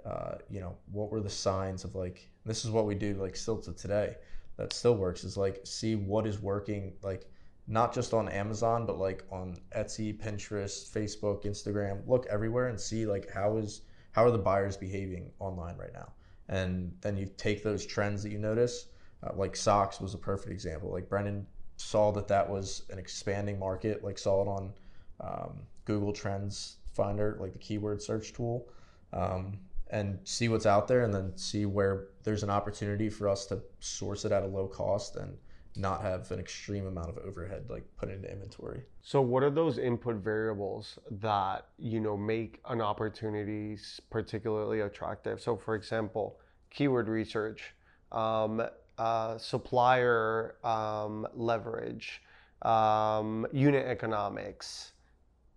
uh, 0.04 0.36
you 0.48 0.60
know 0.60 0.76
what 0.90 1.10
were 1.10 1.20
the 1.20 1.30
signs 1.30 1.84
of 1.84 1.94
like 1.94 2.30
this 2.46 2.64
is 2.64 2.70
what 2.70 2.86
we 2.86 2.94
do 2.94 3.14
like 3.14 3.36
still 3.36 3.58
to 3.58 3.72
today 3.74 4.16
that 4.56 4.72
still 4.72 4.94
works 4.94 5.24
is 5.24 5.36
like 5.36 5.60
see 5.64 5.94
what 5.94 6.26
is 6.26 6.40
working 6.40 6.94
like 7.02 7.26
not 7.70 7.94
just 7.94 8.12
on 8.12 8.28
Amazon, 8.28 8.84
but 8.84 8.98
like 8.98 9.22
on 9.30 9.56
Etsy, 9.76 10.18
Pinterest, 10.18 10.90
Facebook, 10.90 11.44
Instagram. 11.44 12.06
Look 12.06 12.26
everywhere 12.26 12.68
and 12.68 12.78
see 12.78 13.06
like 13.06 13.30
how 13.30 13.56
is 13.58 13.82
how 14.12 14.24
are 14.24 14.32
the 14.32 14.38
buyers 14.38 14.76
behaving 14.76 15.30
online 15.38 15.76
right 15.76 15.92
now, 15.94 16.12
and 16.50 16.92
then 17.00 17.16
you 17.16 17.30
take 17.36 17.62
those 17.62 17.86
trends 17.86 18.22
that 18.22 18.32
you 18.32 18.38
notice. 18.38 18.88
Uh, 19.22 19.30
like 19.34 19.56
socks 19.56 20.00
was 20.00 20.14
a 20.14 20.18
perfect 20.18 20.50
example. 20.50 20.90
Like 20.90 21.08
Brendan 21.08 21.46
saw 21.76 22.10
that 22.12 22.28
that 22.28 22.48
was 22.48 22.82
an 22.90 22.98
expanding 22.98 23.58
market. 23.58 24.04
Like 24.04 24.18
saw 24.18 24.42
it 24.42 24.48
on 24.48 24.72
um, 25.20 25.60
Google 25.84 26.12
Trends 26.12 26.76
Finder, 26.92 27.38
like 27.40 27.52
the 27.52 27.58
keyword 27.58 28.02
search 28.02 28.32
tool, 28.32 28.66
um, 29.12 29.58
and 29.90 30.18
see 30.24 30.48
what's 30.48 30.66
out 30.66 30.88
there, 30.88 31.02
and 31.04 31.14
then 31.14 31.36
see 31.36 31.66
where 31.66 32.08
there's 32.24 32.42
an 32.42 32.50
opportunity 32.50 33.08
for 33.08 33.28
us 33.28 33.46
to 33.46 33.60
source 33.78 34.24
it 34.24 34.32
at 34.32 34.42
a 34.42 34.46
low 34.46 34.66
cost 34.66 35.16
and 35.16 35.36
not 35.76 36.02
have 36.02 36.30
an 36.32 36.40
extreme 36.40 36.86
amount 36.86 37.08
of 37.08 37.18
overhead 37.18 37.64
like 37.68 37.84
put 37.96 38.10
into 38.10 38.30
inventory. 38.30 38.82
So 39.02 39.20
what 39.20 39.42
are 39.42 39.50
those 39.50 39.78
input 39.78 40.16
variables 40.16 40.98
that 41.10 41.66
you 41.78 42.00
know 42.00 42.16
make 42.16 42.60
an 42.68 42.80
opportunity 42.80 43.78
particularly 44.10 44.80
attractive? 44.80 45.40
So 45.40 45.56
for 45.56 45.74
example, 45.74 46.38
keyword 46.70 47.08
research, 47.08 47.74
um, 48.10 48.62
uh, 48.98 49.38
supplier 49.38 50.56
um, 50.64 51.26
leverage, 51.34 52.22
um, 52.62 53.46
unit 53.52 53.86
economics, 53.86 54.92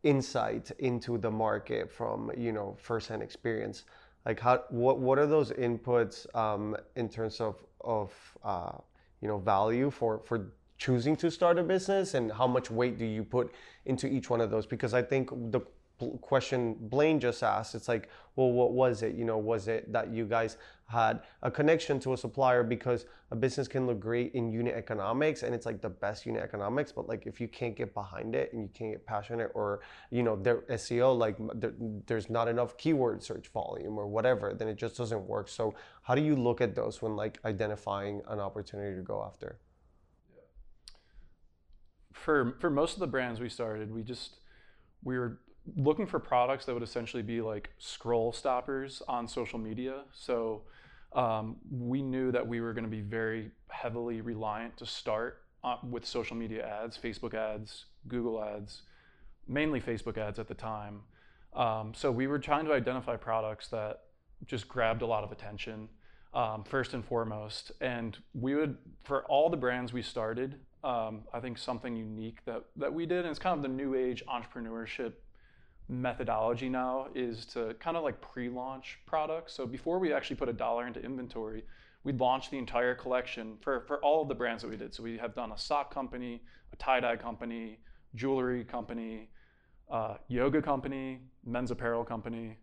insight 0.04 0.72
into 0.80 1.18
the 1.18 1.32
market 1.32 1.92
from 1.92 2.32
you 2.38 2.52
know 2.52 2.78
firsthand 2.80 3.24
experience. 3.24 3.84
Like 4.26 4.40
how 4.40 4.64
what 4.70 5.00
what 5.00 5.18
are 5.18 5.28
those 5.28 5.52
inputs 5.52 6.34
um, 6.36 6.78
in 6.96 7.10
terms 7.10 7.42
of 7.42 7.56
of 7.82 8.14
uh, 8.44 8.78
you 9.24 9.30
know 9.30 9.40
value 9.40 9.90
for 9.90 10.20
for 10.26 10.52
choosing 10.78 11.16
to 11.16 11.32
start 11.32 11.58
a 11.58 11.64
business 11.64 12.14
and 12.14 12.32
how 12.32 12.46
much 12.46 12.70
weight 12.70 12.98
do 12.98 13.06
you 13.06 13.24
put 13.24 13.54
into 13.86 14.06
each 14.08 14.30
one 14.30 14.42
of 14.42 14.52
those? 14.52 14.66
Because 14.66 14.94
i 14.94 15.02
think 15.02 15.30
the 15.52 15.62
question 16.22 16.76
Blaine 16.80 17.20
just 17.20 17.44
asked, 17.44 17.76
it's 17.76 17.88
like, 17.88 18.10
well, 18.36 18.52
what 18.52 18.72
was 18.72 19.04
it? 19.04 19.16
You 19.16 19.26
know, 19.26 19.38
was 19.38 19.68
it 19.68 19.92
that 19.94 20.12
you 20.12 20.26
guys 20.26 20.58
had 20.88 21.22
a 21.42 21.50
connection 21.50 22.00
to 22.00 22.14
a 22.14 22.18
supplier 22.18 22.64
because 22.64 23.06
a 23.32 23.36
business 23.36 23.68
can 23.68 23.88
look 23.88 24.00
great 24.00 24.34
in 24.34 24.52
unit 24.52 24.76
economics 24.76 25.42
and 25.44 25.56
it's 25.56 25.66
like 25.66 25.82
the 25.82 25.90
best 25.90 26.26
unit 26.26 26.44
economics, 26.44 26.92
but 26.92 27.08
like 27.08 27.26
if 27.26 27.42
you 27.42 27.48
can't 27.48 27.76
get 27.76 27.94
behind 27.94 28.36
it 28.36 28.54
and 28.54 28.62
you 28.62 28.70
can't 28.74 28.92
get 28.92 29.06
passionate 29.06 29.50
or, 29.54 29.82
you 30.12 30.22
know, 30.22 30.36
their 30.36 30.62
SEO, 30.64 31.18
like 31.18 31.36
there, 31.56 31.74
there's 32.06 32.30
not 32.30 32.48
enough 32.48 32.78
keyword 32.78 33.24
search 33.24 33.48
volume 33.48 33.98
or 33.98 34.08
whatever, 34.08 34.54
then 34.54 34.68
it 34.68 34.76
just 34.76 34.96
doesn't 34.98 35.26
work. 35.26 35.48
So 35.48 35.74
how 36.04 36.16
do 36.16 36.22
you 36.22 36.36
look 36.36 36.62
at 36.62 36.76
those 36.76 37.02
when 37.02 37.16
like 37.16 37.40
identifying 37.46 38.22
an 38.28 38.40
opportunity 38.40 38.96
to 38.96 39.02
go 39.02 39.24
after? 39.24 39.60
For, 42.14 42.56
for 42.60 42.70
most 42.70 42.94
of 42.94 43.00
the 43.00 43.08
brands 43.08 43.40
we 43.40 43.50
started, 43.50 43.92
we 43.92 44.04
just, 44.04 44.38
we 45.04 45.18
were 45.18 45.40
looking 45.78 46.06
for 46.06 46.20
products 46.20 46.66
that 46.66 46.74
would 46.74 46.84
essentially 46.84 47.24
be 47.24 47.42
like 47.42 47.70
scroll 47.78 48.34
stoppers 48.34 49.02
on 49.08 49.28
social 49.28 49.60
media. 49.60 50.02
So 50.14 50.64
um, 51.14 51.58
we 51.72 52.02
knew 52.02 52.32
that 52.32 52.46
we 52.46 52.60
were 52.62 52.74
going 52.74 52.84
to 52.84 52.90
be 52.90 53.02
very 53.02 53.52
heavily 53.70 54.22
reliant 54.22 54.78
to 54.78 54.86
start 54.86 55.44
uh, 55.64 55.78
with 55.90 56.06
social 56.06 56.36
media 56.36 56.68
ads, 56.68 56.98
Facebook 56.98 57.34
ads, 57.34 57.86
Google 58.08 58.44
ads, 58.44 58.82
mainly 59.48 59.80
Facebook 59.80 60.18
ads 60.18 60.40
at 60.40 60.48
the 60.48 60.54
time. 60.54 61.02
Um, 61.56 61.94
so 61.96 62.12
we 62.12 62.28
were 62.28 62.40
trying 62.40 62.66
to 62.66 62.74
identify 62.74 63.16
products 63.16 63.68
that 63.70 64.02
just 64.46 64.68
grabbed 64.68 65.02
a 65.02 65.06
lot 65.06 65.24
of 65.24 65.32
attention. 65.32 65.88
Um, 66.34 66.64
first 66.64 66.96
and 66.96 67.06
foremost. 67.06 67.72
And 67.80 68.18
we 68.34 68.56
would, 68.56 68.76
for 69.04 69.24
all 69.26 69.52
the 69.52 69.58
brands 69.58 69.94
we 69.94 70.02
started, 70.02 70.56
um, 70.84 71.26
I 71.32 71.40
think 71.40 71.60
something 71.60 71.96
unique 71.96 72.44
that, 72.46 72.64
that 72.76 72.92
we 72.92 73.06
did, 73.06 73.20
and 73.20 73.28
it's 73.28 73.38
kind 73.38 73.56
of 73.56 73.62
the 73.62 73.68
new 73.68 73.94
age 73.94 74.24
entrepreneurship 74.26 75.14
methodology 75.90 76.70
now 76.70 77.08
is 77.14 77.46
to 77.48 77.76
kind 77.80 77.98
of 77.98 78.04
like 78.04 78.22
pre-launch 78.22 79.00
products. 79.06 79.54
So 79.54 79.66
before 79.66 80.00
we 80.00 80.14
actually 80.14 80.38
put 80.38 80.50
a 80.50 80.54
dollar 80.54 80.88
into 80.88 81.02
inventory, 81.02 81.64
we'd 82.04 82.20
launch 82.20 82.50
the 82.50 82.58
entire 82.58 82.96
collection 82.96 83.58
for, 83.62 83.82
for 83.88 84.00
all 84.04 84.22
of 84.22 84.28
the 84.28 84.36
brands 84.36 84.64
that 84.64 84.70
we 84.70 84.78
did. 84.78 84.94
So 84.94 85.04
we 85.04 85.18
have 85.18 85.34
done 85.34 85.52
a 85.52 85.58
sock 85.58 85.94
company, 85.94 86.42
a 86.72 86.76
tie-dye 86.78 87.18
company, 87.18 87.80
jewelry 88.16 88.64
company, 88.64 89.30
uh, 89.92 90.16
yoga 90.28 90.62
company, 90.62 91.22
men's 91.46 91.72
apparel 91.72 92.04
company, 92.04 92.58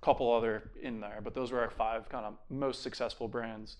a 0.00 0.04
couple 0.04 0.32
other 0.32 0.70
in 0.82 1.00
there, 1.00 1.20
but 1.22 1.34
those 1.34 1.52
were 1.52 1.60
our 1.60 1.70
five 1.70 2.08
kind 2.08 2.24
of 2.24 2.34
most 2.48 2.82
successful 2.82 3.28
brands. 3.28 3.76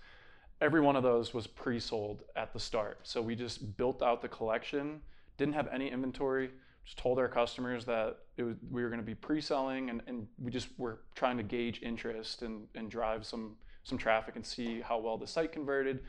Every 0.60 0.80
one 0.80 0.96
of 0.96 1.02
those 1.02 1.32
was 1.32 1.46
pre-sold 1.46 2.22
at 2.36 2.52
the 2.52 2.60
start. 2.60 3.00
So 3.02 3.22
we 3.22 3.34
just 3.34 3.76
built 3.76 4.02
out 4.02 4.20
the 4.20 4.28
collection, 4.28 5.00
didn't 5.38 5.54
have 5.54 5.68
any 5.68 5.90
inventory, 5.90 6.50
just 6.84 6.98
told 6.98 7.18
our 7.18 7.28
customers 7.28 7.84
that 7.84 8.18
was, 8.38 8.56
we 8.70 8.82
were 8.82 8.88
going 8.88 9.00
to 9.00 9.06
be 9.06 9.14
pre-selling 9.14 9.90
and, 9.90 10.02
and 10.06 10.26
we 10.38 10.50
just 10.50 10.68
were 10.78 11.00
trying 11.14 11.36
to 11.36 11.42
gauge 11.42 11.80
interest 11.82 12.42
and, 12.42 12.66
and 12.74 12.90
drive 12.90 13.24
some 13.26 13.56
some 13.82 13.96
traffic 13.96 14.36
and 14.36 14.44
see 14.44 14.80
how 14.82 14.98
well 14.98 15.16
the 15.16 15.26
site 15.26 15.52
converted 15.52 16.00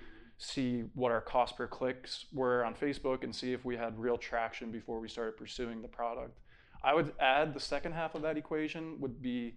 see 0.41 0.83
what 0.95 1.11
our 1.11 1.21
cost 1.21 1.55
per 1.55 1.67
clicks 1.67 2.25
were 2.33 2.65
on 2.65 2.73
facebook 2.73 3.23
and 3.23 3.33
see 3.33 3.53
if 3.53 3.63
we 3.63 3.77
had 3.77 3.97
real 3.99 4.17
traction 4.17 4.71
before 4.71 4.99
we 4.99 5.07
started 5.07 5.37
pursuing 5.37 5.81
the 5.83 5.87
product. 5.87 6.39
I 6.83 6.95
would 6.95 7.13
add 7.19 7.53
the 7.53 7.59
second 7.59 7.93
half 7.93 8.15
of 8.15 8.23
that 8.23 8.37
equation 8.37 8.99
would 8.99 9.21
be 9.21 9.53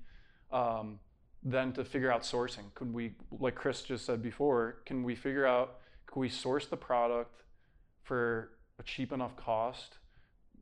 um, 0.52 0.98
then 1.42 1.72
to 1.72 1.84
figure 1.84 2.12
out 2.12 2.22
sourcing. 2.22 2.72
Could 2.74 2.92
we 2.92 3.14
like 3.30 3.54
chris 3.54 3.82
just 3.82 4.04
said 4.04 4.22
before 4.22 4.82
can 4.84 5.02
we 5.02 5.14
figure 5.14 5.46
out 5.46 5.78
can 6.06 6.20
we 6.20 6.28
source 6.28 6.66
the 6.66 6.76
product 6.76 7.42
for 8.02 8.50
a 8.78 8.82
cheap 8.82 9.10
enough 9.10 9.34
cost 9.36 9.96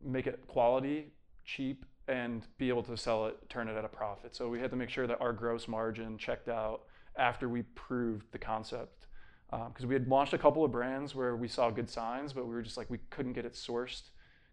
make 0.04 0.26
it 0.26 0.46
quality, 0.46 1.12
cheap, 1.44 1.84
and 2.08 2.46
be 2.58 2.68
able 2.68 2.82
to 2.82 2.96
sell 2.96 3.26
it, 3.26 3.36
turn 3.48 3.68
it 3.68 3.76
at 3.76 3.84
a 3.84 3.88
profit. 3.88 4.34
So 4.34 4.48
we 4.48 4.60
had 4.60 4.70
to 4.70 4.76
make 4.76 4.90
sure 4.90 5.06
that 5.06 5.20
our 5.20 5.32
gross 5.32 5.68
margin 5.68 6.18
checked 6.18 6.48
out 6.48 6.82
after 7.16 7.48
we 7.48 7.62
proved 7.74 8.30
the 8.32 8.38
concept. 8.38 9.06
Because 9.50 9.84
um, 9.84 9.88
we 9.88 9.94
had 9.94 10.08
launched 10.08 10.32
a 10.32 10.38
couple 10.38 10.64
of 10.64 10.72
brands 10.72 11.14
where 11.14 11.36
we 11.36 11.46
saw 11.46 11.70
good 11.70 11.90
signs, 11.90 12.32
but 12.32 12.46
we 12.46 12.54
were 12.54 12.62
just 12.62 12.76
like, 12.78 12.88
we 12.88 12.98
couldn't 13.10 13.34
get 13.34 13.44
it 13.44 13.52
sourced, 13.52 14.02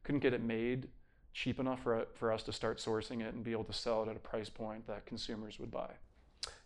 couldn't 0.03 0.19
get 0.19 0.33
it 0.33 0.43
made 0.43 0.89
cheap 1.33 1.59
enough 1.59 1.81
for, 1.81 2.05
for 2.15 2.31
us 2.31 2.43
to 2.43 2.51
start 2.51 2.79
sourcing 2.79 3.21
it 3.21 3.33
and 3.33 3.43
be 3.43 3.51
able 3.51 3.63
to 3.63 3.73
sell 3.73 4.03
it 4.03 4.09
at 4.09 4.15
a 4.15 4.19
price 4.19 4.49
point 4.49 4.85
that 4.87 5.05
consumers 5.05 5.59
would 5.59 5.71
buy. 5.71 5.89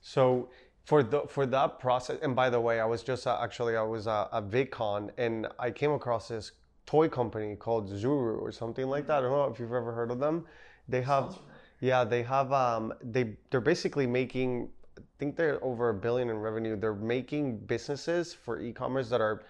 So 0.01 0.49
for 0.85 1.03
the 1.03 1.21
for 1.27 1.45
that 1.45 1.79
process, 1.79 2.17
and 2.21 2.35
by 2.35 2.49
the 2.49 2.59
way, 2.59 2.79
I 2.79 2.85
was 2.85 3.03
just 3.03 3.27
uh, 3.27 3.39
actually 3.41 3.75
I 3.77 3.83
was 3.83 4.07
uh, 4.07 4.27
at 4.33 4.49
VidCon 4.49 5.11
and 5.17 5.47
I 5.59 5.71
came 5.71 5.91
across 5.91 6.27
this 6.27 6.51
toy 6.85 7.09
company 7.09 7.55
called 7.55 7.89
Zuru 7.89 8.39
or 8.41 8.51
something 8.51 8.87
like 8.87 9.07
that. 9.07 9.19
I 9.19 9.21
don't 9.21 9.31
know 9.31 9.45
if 9.45 9.59
you've 9.59 9.73
ever 9.73 9.91
heard 9.91 10.11
of 10.11 10.19
them. 10.19 10.45
They 10.87 11.01
have, 11.01 11.39
yeah, 11.79 12.03
they 12.03 12.23
have. 12.23 12.51
Um, 12.51 12.93
they 13.01 13.35
they're 13.49 13.61
basically 13.61 14.07
making. 14.07 14.69
I 14.97 15.01
think 15.17 15.35
they're 15.35 15.63
over 15.63 15.89
a 15.89 15.93
billion 15.93 16.29
in 16.29 16.37
revenue. 16.37 16.75
They're 16.75 16.93
making 16.93 17.57
businesses 17.59 18.33
for 18.33 18.59
e-commerce 18.59 19.09
that 19.09 19.21
are 19.21 19.43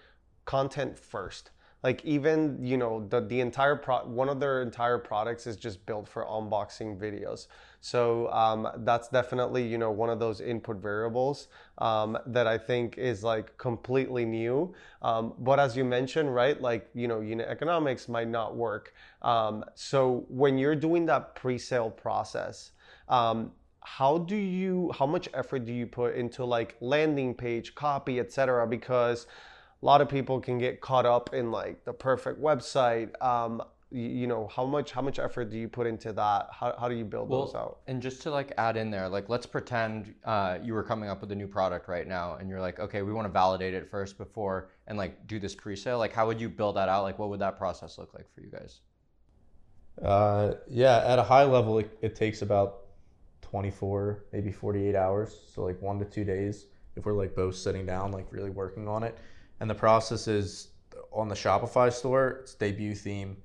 content 0.44 0.98
first 0.98 1.50
like 1.84 2.04
even 2.04 2.58
you 2.60 2.76
know 2.76 3.06
the 3.10 3.20
the 3.20 3.40
entire 3.40 3.76
pro 3.76 3.98
one 4.06 4.28
of 4.28 4.40
their 4.40 4.62
entire 4.62 4.98
products 4.98 5.46
is 5.46 5.56
just 5.56 5.84
built 5.86 6.08
for 6.08 6.24
unboxing 6.24 6.98
videos 6.98 7.46
so 7.84 8.32
um, 8.32 8.66
that's 8.78 9.08
definitely 9.08 9.62
you 9.62 9.76
know 9.76 9.90
one 9.90 10.08
of 10.08 10.18
those 10.18 10.40
input 10.40 10.78
variables 10.78 11.48
um, 11.76 12.16
that 12.24 12.46
i 12.46 12.56
think 12.56 12.96
is 12.96 13.22
like 13.22 13.58
completely 13.58 14.24
new. 14.24 14.72
Um, 15.02 15.34
but 15.38 15.60
as 15.60 15.76
you 15.76 15.84
mentioned 15.84 16.34
right 16.34 16.58
like 16.62 16.88
you 16.94 17.08
know 17.08 17.20
unit 17.20 17.46
economics 17.46 18.08
might 18.08 18.28
not 18.28 18.56
work. 18.56 18.94
Um, 19.20 19.66
so 19.74 20.24
when 20.28 20.56
you're 20.56 20.74
doing 20.74 21.04
that 21.06 21.34
pre-sale 21.34 21.90
process 21.90 22.70
um, 23.10 23.52
how 23.80 24.16
do 24.16 24.36
you 24.36 24.90
how 24.98 25.04
much 25.04 25.28
effort 25.34 25.66
do 25.66 25.72
you 25.74 25.86
put 25.86 26.14
into 26.14 26.42
like 26.42 26.76
landing 26.80 27.34
page 27.34 27.74
copy 27.74 28.18
etc 28.18 28.66
because 28.66 29.26
a 29.82 29.84
lot 29.84 30.00
of 30.00 30.08
people 30.08 30.40
can 30.40 30.56
get 30.56 30.80
caught 30.80 31.04
up 31.04 31.34
in 31.34 31.50
like 31.50 31.84
the 31.84 31.92
perfect 31.92 32.40
website. 32.40 33.10
Um, 33.22 33.62
you, 33.94 34.08
you, 34.08 34.26
know, 34.26 34.48
how 34.48 34.64
much 34.64 34.90
how 34.90 35.00
much 35.00 35.18
effort 35.18 35.50
do 35.50 35.56
you 35.56 35.68
put 35.68 35.86
into 35.86 36.12
that? 36.12 36.48
How, 36.50 36.74
how 36.78 36.88
do 36.88 36.94
you 36.94 37.04
build 37.04 37.28
well, 37.28 37.46
those 37.46 37.54
out? 37.54 37.78
And 37.86 38.02
just 38.02 38.22
to 38.22 38.30
like 38.30 38.52
add 38.58 38.76
in 38.76 38.90
there, 38.90 39.08
like 39.08 39.28
let's 39.28 39.46
pretend 39.46 40.14
uh, 40.24 40.58
you 40.62 40.74
were 40.74 40.82
coming 40.82 41.08
up 41.08 41.20
with 41.20 41.30
a 41.32 41.34
new 41.34 41.46
product 41.46 41.88
right 41.88 42.06
now, 42.06 42.36
and 42.36 42.48
you're 42.48 42.60
like, 42.60 42.80
okay, 42.80 43.02
we 43.02 43.12
want 43.12 43.26
to 43.26 43.32
validate 43.32 43.74
it 43.74 43.88
first 43.88 44.18
before 44.18 44.70
and 44.86 44.98
like 44.98 45.26
do 45.26 45.38
this 45.38 45.54
pre-sale. 45.54 45.98
Like, 45.98 46.12
how 46.12 46.26
would 46.26 46.40
you 46.40 46.48
build 46.48 46.76
that 46.76 46.88
out? 46.88 47.04
Like, 47.04 47.18
what 47.18 47.30
would 47.30 47.40
that 47.40 47.56
process 47.56 47.96
look 47.98 48.12
like 48.14 48.26
for 48.34 48.40
you 48.40 48.50
guys? 48.50 48.80
Uh, 50.02 50.54
yeah, 50.68 51.04
at 51.06 51.18
a 51.18 51.22
high 51.22 51.44
level, 51.44 51.78
it, 51.78 51.96
it 52.02 52.16
takes 52.16 52.42
about 52.42 52.80
24, 53.42 54.24
maybe 54.32 54.50
48 54.50 54.96
hours. 54.96 55.38
So 55.54 55.62
like 55.62 55.80
one 55.80 55.98
to 56.00 56.04
two 56.04 56.24
days 56.24 56.66
if 56.96 57.04
we're 57.04 57.12
like 57.12 57.34
both 57.34 57.56
sitting 57.56 57.86
down, 57.86 58.12
like 58.12 58.26
really 58.30 58.50
working 58.50 58.88
on 58.88 59.02
it. 59.02 59.16
And 59.60 59.68
the 59.68 59.74
process 59.74 60.28
is 60.28 60.68
on 61.12 61.28
the 61.28 61.34
Shopify 61.34 61.92
store, 61.92 62.40
it's 62.42 62.54
debut 62.54 62.94
theme, 62.94 63.36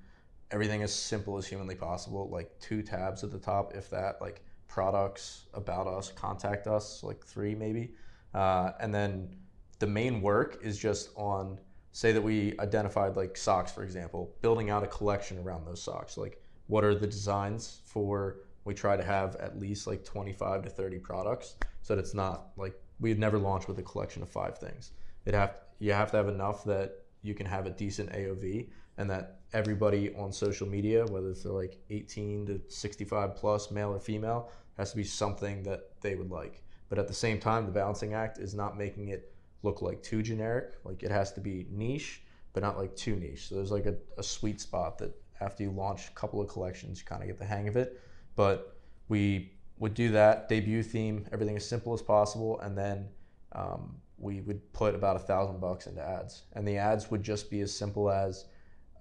everything 0.51 0.83
as 0.83 0.93
simple 0.93 1.37
as 1.37 1.45
humanly 1.45 1.75
possible, 1.75 2.29
like 2.29 2.51
two 2.59 2.81
tabs 2.81 3.23
at 3.23 3.31
the 3.31 3.37
top, 3.37 3.75
if 3.75 3.89
that, 3.89 4.19
like 4.21 4.41
products, 4.67 5.45
about 5.53 5.87
us, 5.87 6.11
contact 6.11 6.67
us, 6.67 7.03
like 7.03 7.23
three 7.23 7.55
maybe. 7.55 7.93
Uh, 8.33 8.71
and 8.79 8.93
then 8.93 9.35
the 9.79 9.87
main 9.87 10.21
work 10.21 10.59
is 10.61 10.77
just 10.77 11.09
on, 11.15 11.59
say 11.91 12.11
that 12.11 12.21
we 12.21 12.57
identified 12.59 13.15
like 13.15 13.37
socks, 13.37 13.71
for 13.71 13.83
example, 13.83 14.35
building 14.41 14.69
out 14.69 14.83
a 14.83 14.87
collection 14.87 15.37
around 15.39 15.65
those 15.65 15.81
socks. 15.81 16.17
Like, 16.17 16.41
what 16.67 16.83
are 16.83 16.95
the 16.95 17.07
designs 17.07 17.81
for? 17.85 18.37
We 18.65 18.73
try 18.75 18.97
to 18.97 19.03
have 19.03 19.35
at 19.37 19.59
least 19.59 19.87
like 19.87 20.03
25 20.03 20.63
to 20.63 20.69
30 20.69 20.99
products 20.99 21.55
so 21.81 21.95
that 21.95 22.01
it's 22.01 22.13
not 22.13 22.49
like 22.55 22.79
we'd 22.99 23.17
never 23.17 23.39
launch 23.39 23.67
with 23.67 23.79
a 23.79 23.83
collection 23.83 24.21
of 24.21 24.29
five 24.29 24.57
things. 24.57 24.91
It 25.25 25.33
have 25.33 25.55
you 25.79 25.93
have 25.93 26.11
to 26.11 26.17
have 26.17 26.27
enough 26.27 26.63
that 26.65 27.03
you 27.21 27.33
can 27.33 27.45
have 27.45 27.65
a 27.65 27.69
decent 27.69 28.11
AOV 28.11 28.67
and 28.99 29.09
that 29.09 29.39
everybody 29.53 30.13
on 30.15 30.31
social 30.31 30.67
media, 30.67 31.05
whether 31.05 31.29
it's 31.29 31.45
like 31.45 31.79
18 31.89 32.45
to 32.45 32.61
65 32.67 33.35
plus, 33.35 33.71
male 33.71 33.93
or 33.93 33.99
female, 33.99 34.51
has 34.77 34.91
to 34.91 34.97
be 34.97 35.05
something 35.05 35.63
that 35.63 35.89
they 36.01 36.15
would 36.15 36.29
like. 36.29 36.61
But 36.89 36.99
at 36.99 37.07
the 37.07 37.13
same 37.13 37.39
time, 37.39 37.65
the 37.65 37.71
balancing 37.71 38.13
act 38.13 38.39
is 38.39 38.53
not 38.53 38.77
making 38.77 39.07
it 39.07 39.33
look 39.63 39.81
like 39.81 40.03
too 40.03 40.21
generic. 40.21 40.73
Like 40.83 41.01
it 41.01 41.11
has 41.11 41.31
to 41.33 41.41
be 41.41 41.65
niche, 41.71 42.23
but 42.51 42.61
not 42.61 42.77
like 42.77 42.93
too 42.95 43.15
niche. 43.15 43.47
So 43.47 43.55
there's 43.55 43.71
like 43.71 43.85
a, 43.85 43.95
a 44.17 44.23
sweet 44.23 44.59
spot 44.59 44.97
that 44.97 45.15
after 45.39 45.63
you 45.63 45.71
launch 45.71 46.09
a 46.09 46.11
couple 46.11 46.41
of 46.41 46.49
collections, 46.49 46.99
you 46.99 47.05
kind 47.05 47.21
of 47.21 47.27
get 47.27 47.39
the 47.39 47.45
hang 47.45 47.69
of 47.69 47.77
it. 47.77 48.01
But 48.35 48.75
we 49.07 49.53
would 49.77 49.93
do 49.93 50.09
that 50.11 50.49
debut 50.49 50.83
theme, 50.83 51.25
everything 51.31 51.55
as 51.55 51.65
simple 51.65 51.93
as 51.93 52.01
possible, 52.01 52.59
and 52.59 52.77
then 52.77 53.07
um, 53.53 53.95
we 54.17 54.41
would 54.41 54.73
put 54.73 54.93
about 54.93 55.15
a 55.15 55.19
thousand 55.19 55.61
bucks 55.61 55.87
into 55.87 56.01
ads, 56.01 56.43
and 56.53 56.67
the 56.67 56.77
ads 56.77 57.09
would 57.09 57.23
just 57.23 57.49
be 57.49 57.61
as 57.61 57.73
simple 57.73 58.11
as 58.11 58.45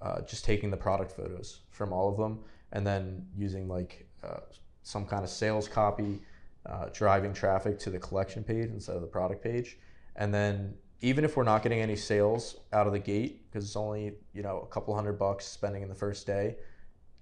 uh, 0.02 0.20
just 0.22 0.44
taking 0.44 0.70
the 0.70 0.76
product 0.76 1.12
photos 1.12 1.60
from 1.70 1.92
all 1.92 2.10
of 2.10 2.16
them, 2.16 2.40
and 2.72 2.86
then 2.86 3.26
using 3.36 3.68
like 3.68 4.06
uh, 4.22 4.40
some 4.82 5.04
kind 5.04 5.24
of 5.24 5.30
sales 5.30 5.68
copy, 5.68 6.20
uh, 6.66 6.86
driving 6.92 7.32
traffic 7.32 7.78
to 7.80 7.90
the 7.90 7.98
collection 7.98 8.42
page 8.42 8.70
instead 8.70 8.96
of 8.96 9.02
the 9.02 9.08
product 9.08 9.42
page, 9.42 9.78
and 10.16 10.32
then 10.32 10.74
even 11.00 11.24
if 11.24 11.36
we're 11.36 11.44
not 11.44 11.62
getting 11.62 11.80
any 11.80 11.94
sales 11.94 12.56
out 12.72 12.86
of 12.86 12.92
the 12.92 12.98
gate 12.98 13.48
because 13.48 13.64
it's 13.64 13.76
only 13.76 14.14
you 14.34 14.42
know 14.42 14.60
a 14.60 14.66
couple 14.66 14.94
hundred 14.94 15.18
bucks 15.18 15.44
spending 15.44 15.82
in 15.82 15.88
the 15.88 15.94
first 15.94 16.26
day 16.26 16.56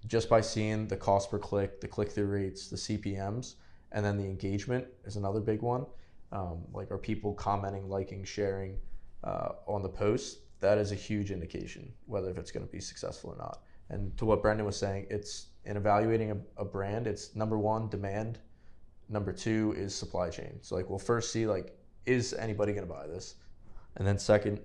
just 0.07 0.29
by 0.29 0.41
seeing 0.41 0.87
the 0.87 0.97
cost 0.97 1.29
per 1.29 1.37
click 1.37 1.79
the 1.79 1.87
click-through 1.87 2.25
rates 2.25 2.69
the 2.69 2.75
cpms 2.75 3.55
and 3.91 4.05
then 4.05 4.17
the 4.17 4.23
engagement 4.23 4.85
is 5.05 5.15
another 5.15 5.39
big 5.39 5.61
one. 5.61 5.85
Um, 6.31 6.63
like 6.73 6.91
are 6.91 6.97
people 6.97 7.33
commenting 7.33 7.89
liking 7.89 8.23
sharing 8.23 8.77
uh, 9.23 9.49
on 9.65 9.81
the 9.81 9.89
post 9.89 10.39
that 10.59 10.77
is 10.77 10.91
a 10.91 10.95
huge 10.95 11.31
indication 11.31 11.91
whether 12.05 12.29
if 12.29 12.37
it's 12.37 12.51
going 12.51 12.65
to 12.65 12.71
be 12.71 12.79
successful 12.79 13.31
or 13.31 13.37
not 13.37 13.61
and 13.89 14.15
to 14.17 14.25
what 14.25 14.41
brendan 14.41 14.65
was 14.65 14.77
saying 14.77 15.05
it's 15.09 15.47
in 15.65 15.77
evaluating 15.77 16.31
a, 16.31 16.37
a 16.61 16.65
brand 16.65 17.07
it's 17.07 17.35
number 17.35 17.57
one 17.57 17.89
demand 17.89 18.39
number 19.09 19.31
two 19.31 19.73
is 19.77 19.93
supply 19.93 20.29
chain 20.29 20.57
so 20.61 20.75
like 20.75 20.89
we'll 20.89 20.99
first 20.99 21.31
see 21.31 21.45
like 21.45 21.77
is 22.05 22.33
anybody 22.33 22.73
going 22.73 22.87
to 22.87 22.93
buy 22.93 23.05
this 23.05 23.35
and 23.97 24.07
then 24.07 24.17
second, 24.17 24.59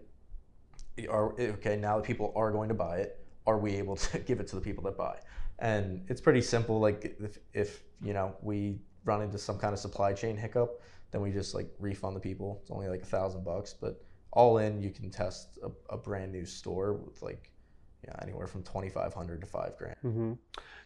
are 1.08 1.32
okay 1.40 1.76
now 1.76 1.96
that 1.96 2.04
people 2.04 2.32
are 2.36 2.52
going 2.52 2.68
to 2.68 2.74
buy 2.74 2.98
it, 2.98 3.24
are 3.46 3.58
we 3.58 3.74
able 3.74 3.96
to 3.96 4.18
give 4.26 4.40
it 4.40 4.46
to 4.48 4.56
the 4.56 4.62
people 4.62 4.84
that 4.84 4.96
buy? 4.96 5.18
And 5.58 6.04
it's 6.08 6.20
pretty 6.20 6.42
simple. 6.42 6.78
Like 6.78 7.16
if, 7.18 7.38
if 7.52 7.82
you 8.02 8.12
know 8.12 8.36
we 8.42 8.78
run 9.04 9.22
into 9.22 9.38
some 9.38 9.58
kind 9.58 9.72
of 9.72 9.80
supply 9.80 10.12
chain 10.12 10.36
hiccup, 10.36 10.82
then 11.10 11.22
we 11.22 11.32
just 11.32 11.54
like 11.54 11.68
refund 11.78 12.14
the 12.14 12.20
people. 12.20 12.58
It's 12.62 12.70
only 12.70 12.88
like 12.88 13.02
a 13.02 13.06
thousand 13.06 13.44
bucks, 13.44 13.74
but 13.74 14.04
all 14.32 14.58
in, 14.58 14.80
you 14.80 14.90
can 14.90 15.10
test 15.10 15.58
a, 15.62 15.94
a 15.94 15.96
brand 15.96 16.32
new 16.32 16.44
store 16.44 16.94
with 16.94 17.22
like 17.22 17.52
yeah, 18.04 18.14
anywhere 18.20 18.48
from 18.48 18.62
2500 18.64 19.40
to 19.40 19.46
5 19.46 19.78
grand. 19.78 19.96
Mm-hmm. 20.04 20.32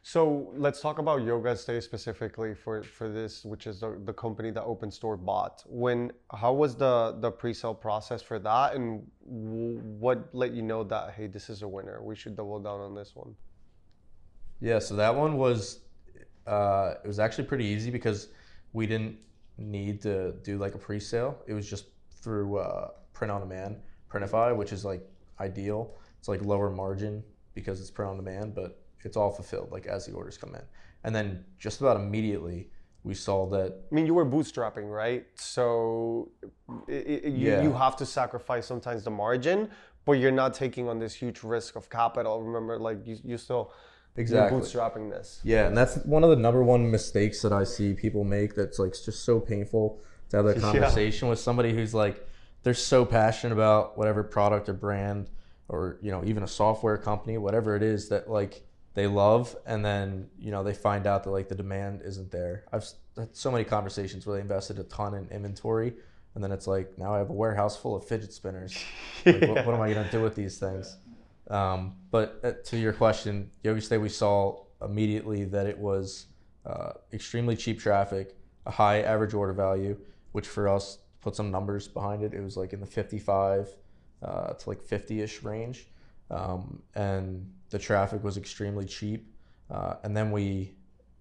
So 0.02 0.52
let's 0.54 0.80
talk 0.80 0.98
about 0.98 1.22
Yoga 1.22 1.56
Stay 1.56 1.80
specifically 1.80 2.54
for, 2.54 2.82
for 2.82 3.08
this, 3.08 3.42
which 3.44 3.66
is 3.66 3.80
the, 3.80 3.98
the 4.04 4.12
company 4.12 4.50
that 4.50 4.62
Open 4.62 4.90
Store 4.90 5.16
bought. 5.16 5.64
When 5.66 6.12
how 6.32 6.52
was 6.52 6.76
the 6.76 7.16
the 7.20 7.30
pre-sale 7.30 7.74
process 7.74 8.22
for 8.22 8.38
that, 8.38 8.74
and 8.74 9.04
w- 9.24 9.80
what 9.98 10.28
let 10.32 10.52
you 10.52 10.62
know 10.62 10.84
that 10.84 11.14
hey, 11.14 11.26
this 11.26 11.48
is 11.48 11.62
a 11.62 11.68
winner? 11.68 12.02
We 12.02 12.14
should 12.14 12.36
double 12.36 12.60
down 12.60 12.80
on 12.80 12.94
this 12.94 13.16
one. 13.16 13.34
Yeah, 14.60 14.78
so 14.78 14.94
that 14.96 15.14
one 15.14 15.38
was 15.38 15.80
uh, 16.46 16.94
it 17.02 17.08
was 17.08 17.18
actually 17.18 17.44
pretty 17.44 17.64
easy 17.64 17.90
because 17.90 18.28
we 18.74 18.86
didn't 18.86 19.16
need 19.58 20.02
to 20.02 20.32
do 20.44 20.58
like 20.58 20.74
a 20.74 20.78
pre-sale. 20.78 21.38
It 21.46 21.54
was 21.54 21.68
just 21.68 21.86
through 22.22 22.58
uh, 22.58 22.90
print 23.16 23.30
on 23.30 23.40
demand, 23.40 23.76
Printify, 24.10 24.56
which 24.56 24.72
is 24.72 24.84
like 24.84 25.02
ideal 25.40 25.96
it's 26.26 26.28
like 26.28 26.42
lower 26.42 26.70
margin 26.70 27.22
because 27.54 27.80
it's 27.80 27.88
print 27.88 28.10
on 28.10 28.16
demand, 28.16 28.52
but 28.52 28.82
it's 29.04 29.16
all 29.16 29.30
fulfilled 29.30 29.70
like 29.70 29.86
as 29.86 30.06
the 30.06 30.12
orders 30.12 30.36
come 30.36 30.56
in. 30.56 30.62
And 31.04 31.14
then 31.14 31.44
just 31.56 31.80
about 31.80 31.96
immediately, 31.96 32.68
we 33.04 33.14
saw 33.14 33.48
that. 33.50 33.76
I 33.92 33.94
mean, 33.94 34.06
you 34.06 34.14
were 34.14 34.26
bootstrapping, 34.26 34.90
right? 34.90 35.24
So 35.36 36.32
it, 36.88 37.06
it, 37.06 37.24
you, 37.32 37.50
yeah. 37.50 37.62
you 37.62 37.72
have 37.72 37.94
to 37.98 38.06
sacrifice 38.06 38.66
sometimes 38.66 39.04
the 39.04 39.10
margin, 39.10 39.70
but 40.04 40.14
you're 40.14 40.32
not 40.32 40.52
taking 40.52 40.88
on 40.88 40.98
this 40.98 41.14
huge 41.14 41.44
risk 41.44 41.76
of 41.76 41.88
capital. 41.88 42.42
Remember, 42.42 42.76
like 42.76 43.06
you, 43.06 43.18
you 43.22 43.38
still 43.38 43.72
exactly 44.16 44.58
bootstrapping 44.58 45.08
this. 45.08 45.40
Yeah, 45.44 45.68
and 45.68 45.76
that's 45.76 45.98
one 45.98 46.24
of 46.24 46.30
the 46.30 46.36
number 46.36 46.64
one 46.64 46.90
mistakes 46.90 47.40
that 47.42 47.52
I 47.52 47.62
see 47.62 47.94
people 47.94 48.24
make. 48.24 48.56
That's 48.56 48.80
like 48.80 48.94
just 48.94 49.24
so 49.24 49.38
painful 49.38 50.00
to 50.30 50.38
have 50.38 50.46
that 50.46 50.60
conversation 50.60 51.26
yeah. 51.26 51.30
with 51.30 51.38
somebody 51.38 51.72
who's 51.72 51.94
like, 51.94 52.26
they're 52.66 52.74
so 52.74 53.04
passionate 53.04 53.52
about 53.52 53.96
whatever 53.96 54.24
product 54.24 54.68
or 54.68 54.72
brand 54.72 55.30
or 55.68 55.98
you 56.02 56.10
know 56.10 56.24
even 56.24 56.42
a 56.42 56.48
software 56.48 56.98
company 56.98 57.38
whatever 57.38 57.76
it 57.76 57.82
is 57.82 58.08
that 58.08 58.28
like 58.28 58.66
they 58.94 59.06
love 59.06 59.54
and 59.66 59.84
then 59.84 60.28
you 60.36 60.50
know 60.50 60.64
they 60.64 60.74
find 60.74 61.06
out 61.06 61.22
that 61.22 61.30
like 61.30 61.48
the 61.48 61.54
demand 61.54 62.02
isn't 62.04 62.28
there 62.32 62.64
i've 62.72 62.84
had 63.16 63.28
so 63.36 63.52
many 63.52 63.62
conversations 63.62 64.26
where 64.26 64.34
they 64.34 64.42
invested 64.42 64.80
a 64.80 64.82
ton 64.82 65.14
in 65.14 65.28
inventory 65.28 65.94
and 66.34 66.42
then 66.42 66.50
it's 66.50 66.66
like 66.66 66.98
now 66.98 67.14
i 67.14 67.18
have 67.18 67.30
a 67.30 67.32
warehouse 67.32 67.76
full 67.76 67.94
of 67.94 68.04
fidget 68.04 68.32
spinners 68.32 68.76
like, 69.24 69.40
yeah. 69.42 69.48
what, 69.48 69.64
what, 69.64 69.74
am 69.76 69.80
i 69.80 69.92
going 69.92 70.04
to 70.04 70.10
do 70.10 70.20
with 70.20 70.34
these 70.34 70.58
things 70.58 70.96
um, 71.50 71.94
but 72.10 72.40
uh, 72.42 72.50
to 72.64 72.76
your 72.76 72.92
question 72.92 73.48
yogi 73.62 73.80
stay 73.80 73.96
we 73.96 74.08
saw 74.08 74.60
immediately 74.82 75.44
that 75.44 75.68
it 75.68 75.78
was 75.78 76.26
uh, 76.66 76.90
extremely 77.12 77.54
cheap 77.54 77.78
traffic 77.78 78.34
a 78.66 78.72
high 78.72 79.02
average 79.02 79.34
order 79.34 79.52
value 79.52 79.96
which 80.32 80.48
for 80.48 80.68
us 80.68 80.98
put 81.26 81.34
some 81.34 81.50
numbers 81.50 81.88
behind 81.88 82.22
it 82.22 82.32
it 82.32 82.40
was 82.40 82.56
like 82.56 82.72
in 82.72 82.78
the 82.78 82.86
55 82.86 83.68
uh, 84.22 84.52
to 84.52 84.68
like 84.68 84.80
50-ish 84.80 85.42
range, 85.42 85.88
um, 86.30 86.80
and 86.94 87.50
the 87.70 87.80
traffic 87.80 88.22
was 88.22 88.36
extremely 88.36 88.84
cheap. 88.84 89.34
Uh, 89.68 89.94
and 90.04 90.16
then 90.16 90.30
we, 90.30 90.76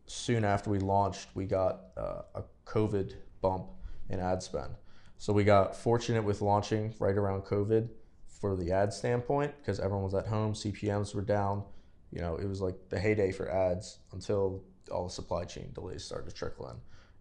soon 0.06 0.46
after 0.46 0.70
we 0.70 0.78
launched, 0.78 1.30
we 1.34 1.46
got 1.46 1.86
uh, 1.98 2.22
a 2.36 2.44
COVID 2.68 3.14
bump 3.42 3.66
in 4.10 4.20
ad 4.20 4.44
spend. 4.44 4.76
So 5.18 5.34
we 5.34 5.44
got 5.44 5.76
fortunate 5.76 6.24
with 6.24 6.42
launching 6.42 6.94
right 7.00 7.16
around 7.16 7.42
COVID 7.42 7.90
for 8.28 8.56
the 8.56 8.72
ad 8.72 8.94
standpoint 8.94 9.56
because 9.60 9.80
everyone 9.80 10.04
was 10.04 10.14
at 10.14 10.28
home, 10.28 10.54
CPMS 10.54 11.16
were 11.16 11.24
down. 11.24 11.64
You 12.12 12.22
know, 12.22 12.36
it 12.36 12.48
was 12.48 12.62
like 12.62 12.76
the 12.90 13.00
heyday 13.00 13.32
for 13.32 13.50
ads 13.50 13.98
until 14.14 14.64
all 14.92 15.06
the 15.06 15.12
supply 15.12 15.46
chain 15.46 15.72
delays 15.74 16.04
started 16.04 16.30
to 16.30 16.36
trickle 16.36 16.70
in. 16.70 16.76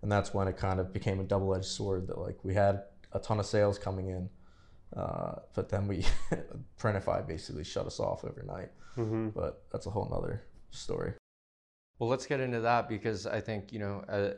And 0.04 0.12
that's 0.12 0.32
when 0.32 0.46
it 0.46 0.56
kind 0.56 0.78
of 0.78 0.92
became 0.92 1.18
a 1.18 1.24
double 1.24 1.52
edged 1.54 1.64
sword 1.64 2.06
that 2.06 2.18
like 2.18 2.38
we 2.44 2.54
had 2.54 2.84
a 3.12 3.18
ton 3.18 3.40
of 3.40 3.46
sales 3.46 3.78
coming 3.78 4.10
in 4.10 4.28
uh, 4.96 5.36
but 5.54 5.68
then 5.68 5.88
we 5.88 6.04
Printify 6.78 7.26
basically 7.26 7.64
shut 7.64 7.86
us 7.86 7.98
off 7.98 8.24
overnight. 8.24 8.70
Mm-hmm. 8.96 9.30
But 9.30 9.64
that's 9.72 9.86
a 9.86 9.90
whole 9.90 10.08
nother 10.10 10.42
story. 10.70 11.14
Well, 11.98 12.08
let's 12.08 12.26
get 12.26 12.40
into 12.40 12.60
that 12.60 12.88
because 12.88 13.26
I 13.26 13.40
think 13.40 13.72
you 13.72 13.78
know, 13.78 14.04
uh, 14.08 14.34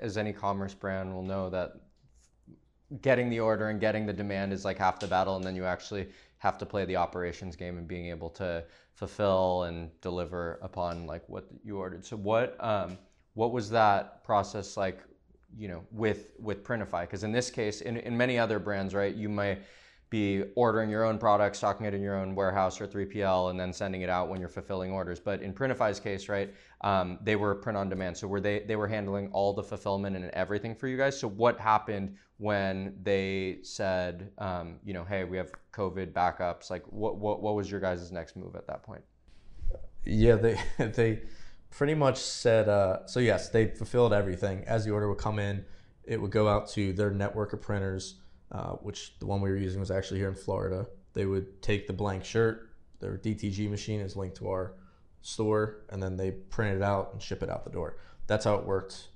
as 0.00 0.16
any 0.16 0.32
commerce 0.32 0.74
brand 0.74 1.14
will 1.14 1.22
know 1.22 1.50
that 1.50 1.72
getting 3.02 3.30
the 3.30 3.40
order 3.40 3.68
and 3.68 3.80
getting 3.80 4.06
the 4.06 4.12
demand 4.12 4.52
is 4.52 4.64
like 4.64 4.78
half 4.78 4.98
the 4.98 5.06
battle, 5.06 5.36
and 5.36 5.44
then 5.44 5.54
you 5.54 5.64
actually 5.64 6.08
have 6.38 6.58
to 6.58 6.66
play 6.66 6.84
the 6.84 6.96
operations 6.96 7.54
game 7.54 7.78
and 7.78 7.86
being 7.86 8.06
able 8.06 8.30
to 8.30 8.64
fulfill 8.94 9.64
and 9.64 9.90
deliver 10.00 10.58
upon 10.62 11.06
like 11.06 11.28
what 11.28 11.46
you 11.62 11.76
ordered. 11.78 12.04
So 12.04 12.16
what 12.16 12.56
um, 12.58 12.98
what 13.34 13.52
was 13.52 13.70
that 13.70 14.24
process 14.24 14.76
like? 14.76 15.00
You 15.56 15.68
know, 15.68 15.82
with 15.90 16.32
with 16.38 16.62
Printify, 16.62 17.02
because 17.02 17.24
in 17.24 17.32
this 17.32 17.50
case, 17.50 17.80
in, 17.80 17.96
in 17.96 18.16
many 18.16 18.38
other 18.38 18.58
brands, 18.58 18.94
right, 18.94 19.14
you 19.14 19.28
might 19.28 19.62
be 20.10 20.42
ordering 20.56 20.90
your 20.90 21.04
own 21.04 21.18
product, 21.18 21.54
stocking 21.54 21.86
it 21.86 21.94
in 21.94 22.02
your 22.02 22.16
own 22.16 22.34
warehouse 22.34 22.80
or 22.80 22.86
3PL, 22.86 23.50
and 23.50 23.58
then 23.58 23.72
sending 23.72 24.02
it 24.02 24.10
out 24.10 24.28
when 24.28 24.40
you're 24.40 24.48
fulfilling 24.48 24.90
orders. 24.90 25.20
But 25.20 25.40
in 25.40 25.54
Printify's 25.54 26.00
case, 26.00 26.28
right, 26.28 26.52
um, 26.80 27.18
they 27.22 27.36
were 27.36 27.54
print 27.54 27.76
on 27.76 27.88
demand, 27.88 28.16
so 28.16 28.26
were 28.26 28.40
they 28.40 28.60
they 28.60 28.76
were 28.76 28.88
handling 28.88 29.30
all 29.32 29.52
the 29.52 29.62
fulfillment 29.62 30.16
and 30.16 30.28
everything 30.30 30.74
for 30.74 30.88
you 30.88 30.96
guys. 30.96 31.18
So 31.18 31.28
what 31.28 31.58
happened 31.60 32.16
when 32.38 32.96
they 33.02 33.58
said, 33.62 34.32
um, 34.38 34.80
you 34.84 34.92
know, 34.92 35.04
hey, 35.04 35.24
we 35.24 35.36
have 35.36 35.52
COVID 35.72 36.12
backups? 36.12 36.70
Like, 36.70 36.82
what 36.86 37.16
what 37.16 37.40
what 37.40 37.54
was 37.54 37.70
your 37.70 37.80
guys' 37.80 38.10
next 38.10 38.36
move 38.36 38.56
at 38.56 38.66
that 38.66 38.82
point? 38.82 39.02
Yeah, 40.04 40.34
they 40.34 40.58
they 40.78 41.22
pretty 41.70 41.94
much 41.94 42.18
said 42.18 42.68
uh, 42.68 43.06
so. 43.06 43.20
Yes, 43.20 43.48
they 43.48 43.66
fulfilled 43.68 44.12
everything 44.12 44.64
as 44.66 44.84
the 44.84 44.90
order 44.90 45.08
would 45.08 45.18
come 45.18 45.38
in. 45.38 45.64
It 46.04 46.20
would 46.20 46.30
go 46.30 46.48
out 46.48 46.68
to 46.70 46.92
their 46.92 47.10
network 47.10 47.52
of 47.52 47.62
printers 47.62 48.16
uh, 48.52 48.72
which 48.72 49.18
the 49.20 49.26
one 49.26 49.40
we 49.40 49.50
were 49.50 49.56
using 49.56 49.80
was 49.80 49.90
actually 49.90 50.18
here 50.18 50.28
in 50.28 50.34
Florida. 50.34 50.86
They 51.12 51.24
would 51.24 51.62
take 51.62 51.86
the 51.86 51.92
blank 51.92 52.24
shirt, 52.24 52.70
their 53.00 53.16
DTG 53.16 53.70
machine 53.70 54.00
is 54.00 54.16
linked 54.16 54.36
to 54.38 54.48
our 54.48 54.74
store, 55.22 55.82
and 55.90 56.02
then 56.02 56.16
they 56.16 56.32
print 56.32 56.76
it 56.76 56.82
out 56.82 57.10
and 57.12 57.22
ship 57.22 57.42
it 57.42 57.50
out 57.50 57.64
the 57.64 57.70
door. 57.70 57.98
That's 58.26 58.44
how 58.44 58.56
it 58.56 58.64
worked 58.64 59.08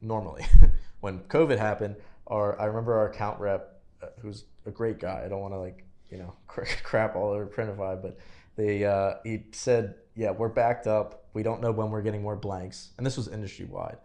normally. 0.00 0.44
when 1.00 1.20
COVID 1.20 1.58
happened, 1.58 1.96
our 2.26 2.60
I 2.60 2.66
remember 2.66 2.94
our 2.94 3.08
account 3.08 3.40
rep, 3.40 3.80
uh, 4.02 4.06
who's 4.20 4.44
a 4.66 4.70
great 4.70 4.98
guy. 4.98 5.22
I 5.24 5.28
don't 5.28 5.40
want 5.40 5.54
to 5.54 5.58
like 5.58 5.84
you 6.10 6.18
know 6.18 6.34
crap 6.46 7.16
all 7.16 7.30
over 7.30 7.46
Printify, 7.46 8.00
but 8.00 8.18
they 8.56 8.84
uh, 8.84 9.14
he 9.24 9.44
said, 9.52 9.94
yeah, 10.14 10.30
we're 10.30 10.48
backed 10.48 10.86
up. 10.86 11.24
We 11.34 11.42
don't 11.42 11.60
know 11.60 11.72
when 11.72 11.90
we're 11.90 12.02
getting 12.02 12.22
more 12.22 12.36
blanks, 12.36 12.90
and 12.98 13.06
this 13.06 13.16
was 13.16 13.28
industry 13.28 13.66
wide. 13.66 13.98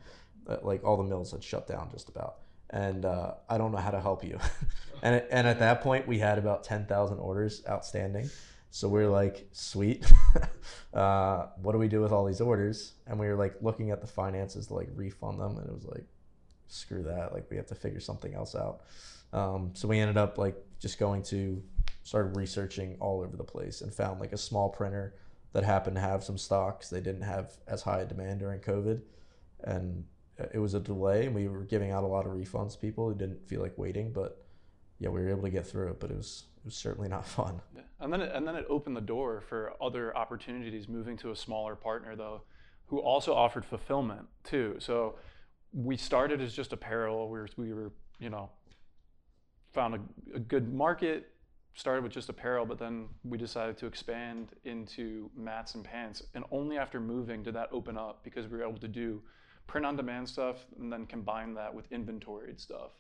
Uh, 0.48 0.58
like 0.62 0.84
all 0.84 0.98
the 0.98 1.04
mills 1.04 1.32
had 1.32 1.44
shut 1.44 1.68
down 1.68 1.90
just 1.92 2.08
about 2.10 2.38
and 2.70 3.06
uh, 3.06 3.34
I 3.50 3.58
don't 3.58 3.72
know 3.72 3.78
how 3.78 3.92
to 3.92 4.02
help 4.02 4.24
you. 4.24 4.40
and, 5.02 5.24
and 5.32 5.48
at 5.48 5.60
that 5.60 5.82
point, 5.82 6.08
we 6.08 6.20
had 6.20 6.38
about 6.38 6.64
10,000 6.64 7.18
orders 7.18 7.64
outstanding. 7.68 8.30
So 8.72 8.90
we 8.90 9.02
are 9.02 9.10
like, 9.10 9.48
sweet. 9.54 10.06
uh, 10.94 11.48
what 11.62 11.72
do 11.72 11.78
we 11.78 11.88
do 11.88 12.02
with 12.02 12.12
all 12.12 12.26
these 12.26 12.42
orders? 12.42 12.94
And 13.08 13.18
we 13.20 13.28
were 13.28 13.36
like 13.36 13.56
looking 13.62 13.92
at 13.92 14.02
the 14.02 14.08
finances 14.08 14.68
to 14.68 14.74
like 14.74 14.90
refund 14.94 15.40
them. 15.40 15.58
And 15.58 15.68
it 15.68 15.74
was 15.74 15.86
like, 15.86 16.04
screw 16.68 17.04
that. 17.04 17.34
Like 17.34 17.50
we 17.50 17.56
have 17.56 17.68
to 17.68 17.76
figure 17.76 18.02
something 18.02 18.34
else 18.34 18.56
out. 18.56 18.82
Um, 19.32 19.72
so 19.74 19.88
we 19.88 20.00
ended 20.00 20.18
up 20.18 20.38
like 20.38 20.56
just 20.80 21.00
going 21.00 21.24
to 21.24 21.64
started 22.04 22.38
researching 22.38 22.96
all 23.02 23.22
over 23.22 23.36
the 23.36 23.44
place 23.44 23.82
and 23.82 23.94
found 23.94 24.20
like 24.20 24.32
a 24.32 24.38
small 24.38 24.70
printer 24.70 25.14
that 25.58 25.64
happened 25.64 25.96
to 25.96 26.02
have 26.02 26.24
some 26.24 26.38
stocks. 26.38 26.88
They 26.88 27.02
didn't 27.02 27.24
have 27.24 27.52
as 27.68 27.82
high 27.82 28.02
a 28.02 28.06
demand 28.06 28.42
during 28.42 28.60
COVID, 28.60 29.02
and 29.64 30.04
uh, 30.40 30.46
it 30.54 30.60
was 30.60 30.76
a 30.76 30.80
delay. 30.80 31.26
And 31.26 31.34
We 31.34 31.48
were 31.48 31.64
giving 31.64 31.90
out 31.90 32.04
a 32.04 32.08
lot 32.08 32.28
of 32.28 32.34
refunds 32.34 32.74
to 32.74 32.78
people 32.78 33.10
who 33.10 33.16
didn't 33.16 33.48
feel 33.50 33.60
like 33.60 33.76
waiting, 33.76 34.14
but 34.14 34.46
yeah, 35.00 35.10
we 35.10 35.20
were 35.20 35.32
able 35.32 35.42
to 35.42 35.50
get 35.50 35.66
through 35.66 35.90
it. 35.90 36.00
But 36.00 36.12
it 36.12 36.18
was 36.18 36.44
it 36.58 36.66
was 36.66 36.76
certainly 36.76 37.10
not 37.10 37.26
fun. 37.40 37.60
And 38.00 38.14
then 38.14 38.22
it, 38.22 38.36
and 38.36 38.48
then 38.48 38.56
it 38.56 38.68
opened 38.70 38.96
the 38.96 39.02
door 39.02 39.42
for 39.42 39.74
other 39.82 40.16
opportunities. 40.16 40.88
Moving 40.88 41.18
to 41.18 41.32
a 41.32 41.36
smaller 41.36 41.76
partner 41.76 42.16
though, 42.16 42.44
who 42.86 43.00
also 43.00 43.34
offered 43.34 43.66
fulfillment 43.66 44.28
too. 44.44 44.76
So 44.78 45.16
we 45.74 45.98
started 45.98 46.40
as 46.40 46.54
just 46.54 46.72
apparel. 46.72 47.32
We 47.32 47.40
were 47.40 47.50
we 47.58 47.74
were 47.74 47.94
you 48.20 48.30
know 48.30 48.52
found 49.74 49.96
a, 49.96 50.36
a 50.36 50.40
good 50.40 50.72
market 50.72 51.32
started 51.78 52.04
with 52.04 52.12
just 52.12 52.28
apparel, 52.28 52.66
but 52.66 52.80
then 52.80 53.08
we 53.24 53.38
decided 53.38 53.78
to 53.78 53.86
expand 53.86 54.50
into 54.66 55.30
mats 55.38 55.76
and 55.76 55.84
pants. 55.84 56.24
And 56.34 56.44
only 56.52 56.76
after 56.76 57.00
moving 57.00 57.44
did 57.44 57.54
that 57.54 57.70
open 57.72 57.98
up 57.98 58.24
because 58.24 58.48
we 58.48 58.58
were 58.58 58.64
able 58.64 58.80
to 58.80 58.88
do 58.88 59.22
print 59.68 59.86
on 59.86 59.96
demand 59.96 60.28
stuff 60.28 60.66
and 60.80 60.92
then 60.92 61.06
combine 61.06 61.54
that 61.54 61.72
with 61.72 61.86
inventoried 61.92 62.60
stuff. 62.60 62.94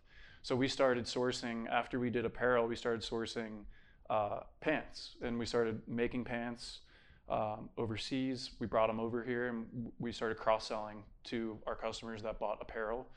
So 0.44 0.56
we 0.56 0.68
started 0.68 1.06
sourcing, 1.06 1.68
after 1.68 2.00
we 2.00 2.12
did 2.12 2.24
apparel, 2.24 2.68
we 2.68 2.76
started 2.76 3.02
sourcing 3.02 3.64
uh, 4.12 4.42
pants 4.62 5.16
and 5.24 5.40
we 5.40 5.48
started 5.48 5.82
making 5.88 6.24
pants 6.24 6.82
um, 7.30 7.70
overseas. 7.80 8.52
We 8.60 8.68
brought 8.68 8.88
them 8.88 9.00
over 9.00 9.24
here 9.24 9.48
and 9.48 9.92
we 9.98 10.12
started 10.12 10.38
cross 10.38 10.68
selling 10.68 11.04
to 11.26 11.58
our 11.66 11.76
customers 11.76 12.22
that 12.22 12.40
bought 12.40 12.60
apparel. 12.62 13.08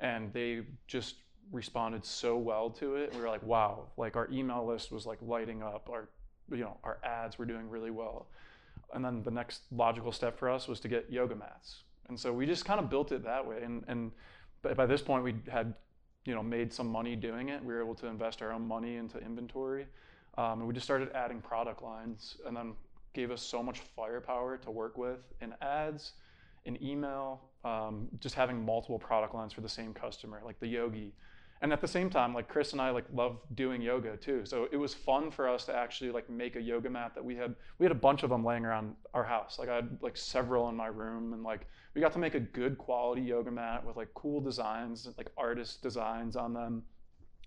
And 0.00 0.32
they 0.32 0.62
just 0.86 1.16
responded 1.52 2.04
so 2.04 2.36
well 2.36 2.70
to 2.70 2.96
it. 2.96 3.12
We 3.14 3.20
were 3.20 3.28
like, 3.28 3.42
wow, 3.42 3.88
like 3.96 4.16
our 4.16 4.28
email 4.30 4.66
list 4.66 4.92
was 4.92 5.06
like 5.06 5.18
lighting 5.22 5.62
up. 5.62 5.88
Our, 5.90 6.08
you 6.50 6.58
know, 6.58 6.76
our 6.84 6.98
ads 7.04 7.38
were 7.38 7.44
doing 7.44 7.68
really 7.68 7.90
well. 7.90 8.26
And 8.92 9.04
then 9.04 9.22
the 9.22 9.30
next 9.30 9.62
logical 9.72 10.12
step 10.12 10.38
for 10.38 10.48
us 10.48 10.68
was 10.68 10.80
to 10.80 10.88
get 10.88 11.10
yoga 11.10 11.34
mats. 11.34 11.82
And 12.08 12.18
so 12.18 12.32
we 12.32 12.46
just 12.46 12.64
kind 12.64 12.80
of 12.80 12.90
built 12.90 13.12
it 13.12 13.24
that 13.24 13.46
way. 13.46 13.62
And, 13.62 13.84
and 13.88 14.10
by 14.62 14.86
this 14.86 15.00
point 15.00 15.24
we 15.24 15.34
had, 15.48 15.74
you 16.24 16.34
know, 16.34 16.42
made 16.42 16.72
some 16.72 16.88
money 16.88 17.16
doing 17.16 17.48
it. 17.48 17.64
We 17.64 17.72
were 17.72 17.82
able 17.82 17.94
to 17.96 18.06
invest 18.06 18.42
our 18.42 18.52
own 18.52 18.66
money 18.66 18.96
into 18.96 19.18
inventory. 19.18 19.86
Um, 20.38 20.60
and 20.60 20.68
we 20.68 20.74
just 20.74 20.84
started 20.86 21.10
adding 21.14 21.40
product 21.40 21.82
lines 21.82 22.36
and 22.46 22.56
then 22.56 22.74
gave 23.12 23.30
us 23.30 23.42
so 23.42 23.62
much 23.62 23.80
firepower 23.96 24.56
to 24.58 24.70
work 24.70 24.96
with 24.96 25.18
in 25.40 25.54
ads, 25.60 26.12
in 26.64 26.82
email, 26.82 27.40
um, 27.64 28.08
just 28.20 28.34
having 28.34 28.64
multiple 28.64 28.98
product 28.98 29.34
lines 29.34 29.52
for 29.52 29.60
the 29.60 29.68
same 29.68 29.92
customer, 29.92 30.40
like 30.44 30.58
the 30.60 30.66
yogi 30.66 31.12
and 31.62 31.72
at 31.72 31.80
the 31.80 31.88
same 31.88 32.08
time 32.08 32.32
like 32.32 32.48
chris 32.48 32.72
and 32.72 32.80
i 32.80 32.90
like 32.90 33.04
love 33.12 33.38
doing 33.54 33.82
yoga 33.82 34.16
too. 34.16 34.42
So 34.44 34.68
it 34.72 34.76
was 34.76 34.94
fun 34.94 35.30
for 35.30 35.48
us 35.48 35.64
to 35.66 35.76
actually 35.76 36.10
like 36.10 36.28
make 36.30 36.56
a 36.56 36.60
yoga 36.60 36.88
mat 36.88 37.12
that 37.14 37.24
we 37.24 37.36
had 37.36 37.54
we 37.78 37.84
had 37.84 37.92
a 37.92 38.00
bunch 38.06 38.22
of 38.22 38.30
them 38.30 38.44
laying 38.44 38.64
around 38.64 38.94
our 39.14 39.24
house. 39.24 39.58
Like 39.58 39.68
i 39.68 39.76
had 39.76 39.98
like 40.00 40.16
several 40.16 40.68
in 40.68 40.76
my 40.76 40.86
room 40.86 41.32
and 41.32 41.42
like 41.42 41.66
we 41.94 42.00
got 42.00 42.12
to 42.12 42.18
make 42.18 42.34
a 42.34 42.40
good 42.40 42.78
quality 42.78 43.22
yoga 43.22 43.50
mat 43.50 43.84
with 43.84 43.96
like 43.96 44.08
cool 44.14 44.40
designs 44.40 45.08
like 45.18 45.30
artist 45.36 45.82
designs 45.82 46.36
on 46.36 46.54
them. 46.54 46.82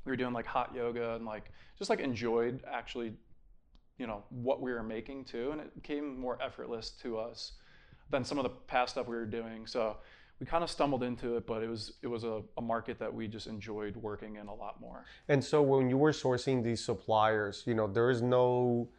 We 0.06 0.12
were 0.12 0.18
doing 0.18 0.34
like 0.34 0.46
hot 0.46 0.74
yoga 0.76 1.16
and 1.16 1.26
like 1.26 1.52
just 1.78 1.90
like 1.90 2.00
enjoyed 2.00 2.64
actually 2.72 3.14
you 3.98 4.08
know 4.08 4.24
what 4.30 4.62
we 4.62 4.72
were 4.72 4.84
making 4.84 5.26
too. 5.26 5.52
And 5.52 5.62
it 5.62 5.74
became 5.76 6.20
more 6.20 6.40
effortless 6.42 6.92
to 7.02 7.18
us 7.18 7.54
than 8.10 8.24
some 8.24 8.38
of 8.38 8.44
the 8.44 8.50
past 8.50 8.94
stuff 8.94 9.08
we 9.08 9.16
were 9.16 9.26
doing. 9.26 9.66
So 9.66 9.98
we 10.44 10.48
kind 10.48 10.64
of 10.64 10.70
stumbled 10.70 11.04
into 11.04 11.38
it, 11.38 11.48
but 11.48 11.64
it 11.64 11.70
was 11.70 11.94
it 12.02 12.08
was 12.08 12.26
a, 12.26 12.42
a, 12.58 12.62
market 12.62 13.00
that 13.00 13.14
we 13.14 13.30
just 13.30 13.48
enjoyed 13.48 13.96
working 13.96 14.36
in 14.36 14.48
a 14.48 14.54
lot 14.54 14.82
more. 14.82 15.06
And 15.30 15.42
so 15.42 15.62
when 15.62 15.90
you 15.90 15.98
were 15.98 16.12
sourcing 16.12 16.62
these 16.62 16.84
suppliers, 16.84 17.64
you 17.66 17.74
know, 17.74 17.88
there 17.88 18.10
is 18.10 18.22
no 18.22 18.90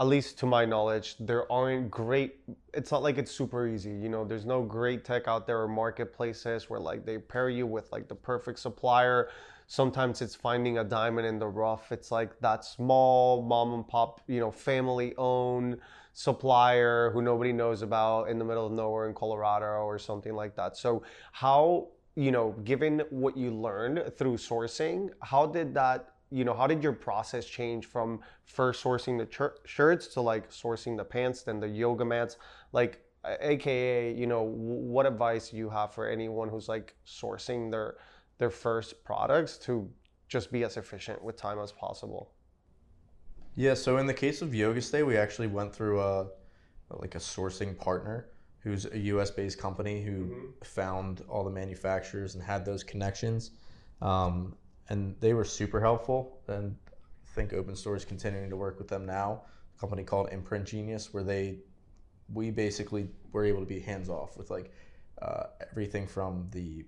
at 0.00 0.08
least 0.08 0.36
to 0.40 0.46
my 0.46 0.64
knowledge, 0.64 1.16
there 1.20 1.50
aren't 1.52 1.92
great 1.92 2.40
it's 2.74 2.90
not 2.90 3.04
like 3.04 3.18
it's 3.18 3.30
super 3.30 3.68
easy. 3.68 3.92
You 3.92 4.08
know, 4.08 4.24
there's 4.24 4.46
no 4.46 4.62
great 4.62 5.04
tech 5.04 5.28
out 5.28 5.46
there 5.46 5.60
or 5.60 5.68
marketplaces 5.68 6.68
where 6.68 6.80
like 6.80 7.06
they 7.06 7.18
pair 7.18 7.48
you 7.48 7.68
with 7.68 7.92
like 7.92 8.08
the 8.08 8.16
perfect 8.16 8.58
supplier. 8.58 9.28
Sometimes 9.68 10.20
it's 10.20 10.34
finding 10.34 10.78
a 10.78 10.84
diamond 10.84 11.24
in 11.28 11.38
the 11.38 11.46
rough. 11.46 11.92
It's 11.92 12.10
like 12.10 12.40
that 12.40 12.64
small 12.64 13.42
mom 13.42 13.74
and 13.74 13.86
pop, 13.86 14.22
you 14.26 14.40
know, 14.40 14.50
family 14.50 15.14
owned 15.16 15.78
supplier 16.12 17.10
who 17.12 17.22
nobody 17.22 17.52
knows 17.52 17.82
about 17.82 18.24
in 18.24 18.38
the 18.38 18.44
middle 18.44 18.66
of 18.66 18.72
nowhere 18.72 19.08
in 19.08 19.14
Colorado 19.14 19.84
or 19.84 19.98
something 19.98 20.34
like 20.34 20.56
that. 20.56 20.76
So 20.76 21.02
how 21.32 21.88
you 22.16 22.32
know, 22.32 22.50
given 22.64 23.02
what 23.10 23.36
you 23.36 23.50
learned 23.50 24.12
through 24.18 24.36
sourcing, 24.36 25.10
how 25.22 25.46
did 25.46 25.72
that 25.74 26.14
you 26.30 26.44
know, 26.44 26.54
how 26.54 26.66
did 26.66 26.82
your 26.82 26.92
process 26.92 27.44
change 27.44 27.86
from 27.86 28.20
first 28.44 28.84
sourcing 28.84 29.18
the 29.18 29.52
shirts 29.64 30.06
to 30.08 30.20
like 30.20 30.50
sourcing 30.50 30.96
the 30.96 31.04
pants, 31.04 31.42
then 31.42 31.58
the 31.58 31.68
yoga 31.68 32.04
mats? 32.04 32.36
Like, 32.72 33.04
AKA, 33.24 34.14
you 34.14 34.26
know, 34.26 34.42
what 34.42 35.06
advice 35.06 35.52
you 35.52 35.68
have 35.68 35.92
for 35.92 36.08
anyone 36.08 36.48
who's 36.48 36.68
like 36.68 36.94
sourcing 37.06 37.70
their 37.70 37.96
their 38.38 38.50
first 38.50 39.04
products 39.04 39.58
to 39.58 39.90
just 40.28 40.50
be 40.50 40.64
as 40.64 40.76
efficient 40.76 41.22
with 41.22 41.36
time 41.36 41.58
as 41.58 41.72
possible? 41.72 42.32
Yeah, 43.56 43.74
so 43.74 43.98
in 43.98 44.06
the 44.06 44.14
case 44.14 44.42
of 44.42 44.54
Yoga 44.54 44.80
Stay, 44.80 45.02
we 45.02 45.16
actually 45.16 45.48
went 45.48 45.74
through 45.74 46.00
a 46.00 46.28
like 46.90 47.14
a 47.14 47.18
sourcing 47.18 47.76
partner 47.78 48.26
who's 48.60 48.84
a 48.86 48.98
US 48.98 49.30
based 49.30 49.58
company 49.58 50.02
who 50.02 50.24
mm-hmm. 50.24 50.46
found 50.62 51.22
all 51.28 51.44
the 51.44 51.50
manufacturers 51.50 52.34
and 52.34 52.42
had 52.42 52.64
those 52.64 52.82
connections. 52.82 53.52
Um, 54.02 54.56
and 54.88 55.14
they 55.20 55.34
were 55.34 55.44
super 55.44 55.80
helpful. 55.80 56.40
And 56.48 56.76
I 56.88 57.34
think 57.34 57.52
Open 57.52 57.76
Store 57.76 57.96
is 57.96 58.04
continuing 58.04 58.50
to 58.50 58.56
work 58.56 58.78
with 58.78 58.88
them 58.88 59.06
now. 59.06 59.42
A 59.76 59.80
company 59.80 60.04
called 60.04 60.28
Imprint 60.30 60.66
Genius, 60.66 61.14
where 61.14 61.22
they 61.22 61.58
we 62.32 62.50
basically 62.50 63.08
were 63.32 63.44
able 63.44 63.60
to 63.60 63.66
be 63.66 63.80
hands 63.80 64.08
off 64.08 64.36
with 64.36 64.50
like 64.50 64.72
uh, 65.20 65.44
everything 65.70 66.06
from 66.06 66.46
the 66.52 66.84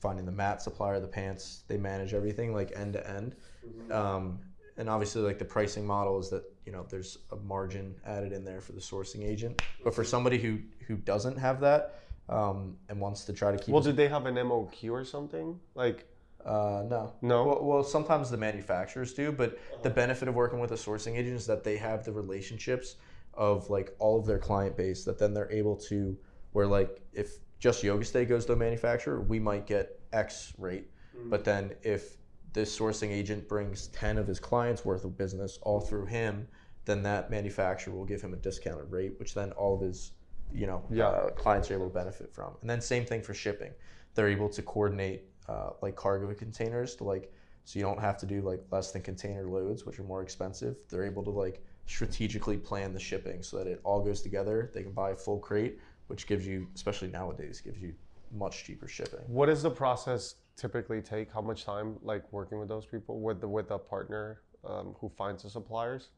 finding 0.00 0.26
the 0.26 0.32
mat 0.32 0.62
supplier, 0.62 1.00
the 1.00 1.08
pants. 1.08 1.64
They 1.66 1.76
manage 1.76 2.14
everything 2.14 2.54
like 2.54 2.72
end 2.76 2.92
to 2.92 3.08
end. 3.08 3.34
Mm-hmm. 3.66 3.92
Um, 3.92 4.38
and 4.78 4.88
obviously 4.88 5.22
like 5.22 5.38
the 5.38 5.44
pricing 5.44 5.86
model 5.86 6.18
is 6.18 6.28
that 6.30 6.44
you 6.64 6.72
know 6.72 6.84
there's 6.88 7.18
a 7.32 7.36
margin 7.36 7.94
added 8.04 8.32
in 8.32 8.44
there 8.44 8.60
for 8.60 8.72
the 8.72 8.80
sourcing 8.80 9.24
agent. 9.24 9.62
But 9.82 9.94
for 9.94 10.04
somebody 10.04 10.38
who 10.38 10.58
who 10.86 10.96
doesn't 10.96 11.36
have 11.38 11.60
that 11.60 12.00
um, 12.28 12.76
and 12.88 13.00
wants 13.00 13.24
to 13.24 13.32
try 13.32 13.52
to 13.52 13.58
keep 13.58 13.72
well 13.72 13.82
did 13.82 13.96
they 13.96 14.08
have 14.08 14.26
an 14.26 14.36
moq 14.36 14.90
or 14.90 15.04
something? 15.04 15.58
Like 15.74 16.06
uh, 16.44 16.84
no. 16.88 17.12
No? 17.22 17.44
Well, 17.44 17.64
well, 17.64 17.84
sometimes 17.84 18.30
the 18.30 18.36
manufacturers 18.36 19.12
do 19.14 19.32
but 19.32 19.58
the 19.82 19.90
benefit 19.90 20.28
of 20.28 20.34
working 20.34 20.60
with 20.60 20.72
a 20.72 20.76
sourcing 20.76 21.16
agent 21.16 21.36
is 21.36 21.46
that 21.46 21.64
they 21.64 21.76
have 21.76 22.04
the 22.04 22.12
relationships 22.12 22.96
of 23.34 23.68
like 23.68 23.94
all 23.98 24.18
of 24.18 24.26
their 24.26 24.38
client 24.38 24.76
base 24.76 25.04
that 25.04 25.18
then 25.18 25.34
they're 25.34 25.50
able 25.50 25.76
to 25.76 26.16
where 26.52 26.66
like 26.66 27.00
if 27.12 27.38
just 27.58 27.82
yoga 27.82 28.04
stay 28.04 28.24
goes 28.24 28.46
to 28.46 28.52
a 28.52 28.56
manufacturer 28.56 29.20
we 29.20 29.38
might 29.38 29.66
get 29.66 30.00
x 30.12 30.52
rate. 30.58 30.90
Mm-hmm. 31.16 31.30
but 31.30 31.44
then 31.44 31.72
if 31.82 32.16
this 32.56 32.76
sourcing 32.76 33.10
agent 33.10 33.46
brings 33.46 33.88
10 33.88 34.16
of 34.16 34.26
his 34.26 34.40
clients 34.40 34.82
worth 34.82 35.04
of 35.04 35.16
business 35.16 35.58
all 35.60 35.78
through 35.78 36.06
him, 36.06 36.48
then 36.86 37.02
that 37.02 37.30
manufacturer 37.30 37.92
will 37.92 38.06
give 38.06 38.22
him 38.22 38.32
a 38.32 38.36
discounted 38.38 38.90
rate, 38.90 39.12
which 39.18 39.34
then 39.34 39.52
all 39.52 39.74
of 39.74 39.82
his 39.82 40.12
you 40.54 40.66
know 40.66 40.82
yeah. 40.90 41.08
uh, 41.08 41.30
clients 41.30 41.70
are 41.70 41.74
able 41.74 41.88
to 41.88 41.94
benefit 41.94 42.32
from. 42.34 42.56
And 42.62 42.70
then 42.70 42.80
same 42.80 43.04
thing 43.04 43.20
for 43.20 43.34
shipping. 43.34 43.72
They're 44.14 44.28
able 44.28 44.48
to 44.48 44.62
coordinate 44.62 45.24
uh, 45.48 45.70
like 45.82 45.96
cargo 45.96 46.32
containers 46.34 46.96
to 46.96 47.04
like 47.04 47.30
so 47.64 47.78
you 47.78 47.84
don't 47.84 48.00
have 48.00 48.16
to 48.18 48.26
do 48.26 48.40
like 48.40 48.62
less 48.70 48.90
than 48.90 49.02
container 49.02 49.46
loads, 49.46 49.84
which 49.84 49.98
are 49.98 50.04
more 50.04 50.22
expensive. 50.22 50.76
They're 50.88 51.04
able 51.04 51.24
to 51.24 51.30
like 51.30 51.62
strategically 51.84 52.56
plan 52.56 52.94
the 52.94 53.00
shipping 53.00 53.42
so 53.42 53.58
that 53.58 53.66
it 53.66 53.80
all 53.84 54.02
goes 54.02 54.22
together. 54.22 54.70
They 54.72 54.82
can 54.82 54.92
buy 54.92 55.10
a 55.10 55.16
full 55.16 55.40
crate, 55.40 55.78
which 56.06 56.26
gives 56.26 56.46
you, 56.46 56.68
especially 56.74 57.08
nowadays, 57.08 57.60
gives 57.60 57.82
you 57.82 57.92
much 58.32 58.64
cheaper 58.64 58.88
shipping. 58.88 59.20
What 59.26 59.50
is 59.50 59.62
the 59.62 59.70
process 59.70 60.36
typically 60.56 61.02
take? 61.02 61.32
How 61.32 61.40
much 61.40 61.64
time, 61.64 61.96
like 62.02 62.24
working 62.32 62.58
with 62.58 62.68
those 62.68 62.86
people, 62.86 63.20
with 63.20 63.40
the 63.40 63.48
with 63.48 63.70
a 63.70 63.78
partner 63.78 64.40
um, 64.64 64.94
who 65.00 65.08
finds 65.08 65.42
the 65.42 65.50
suppliers? 65.50 66.08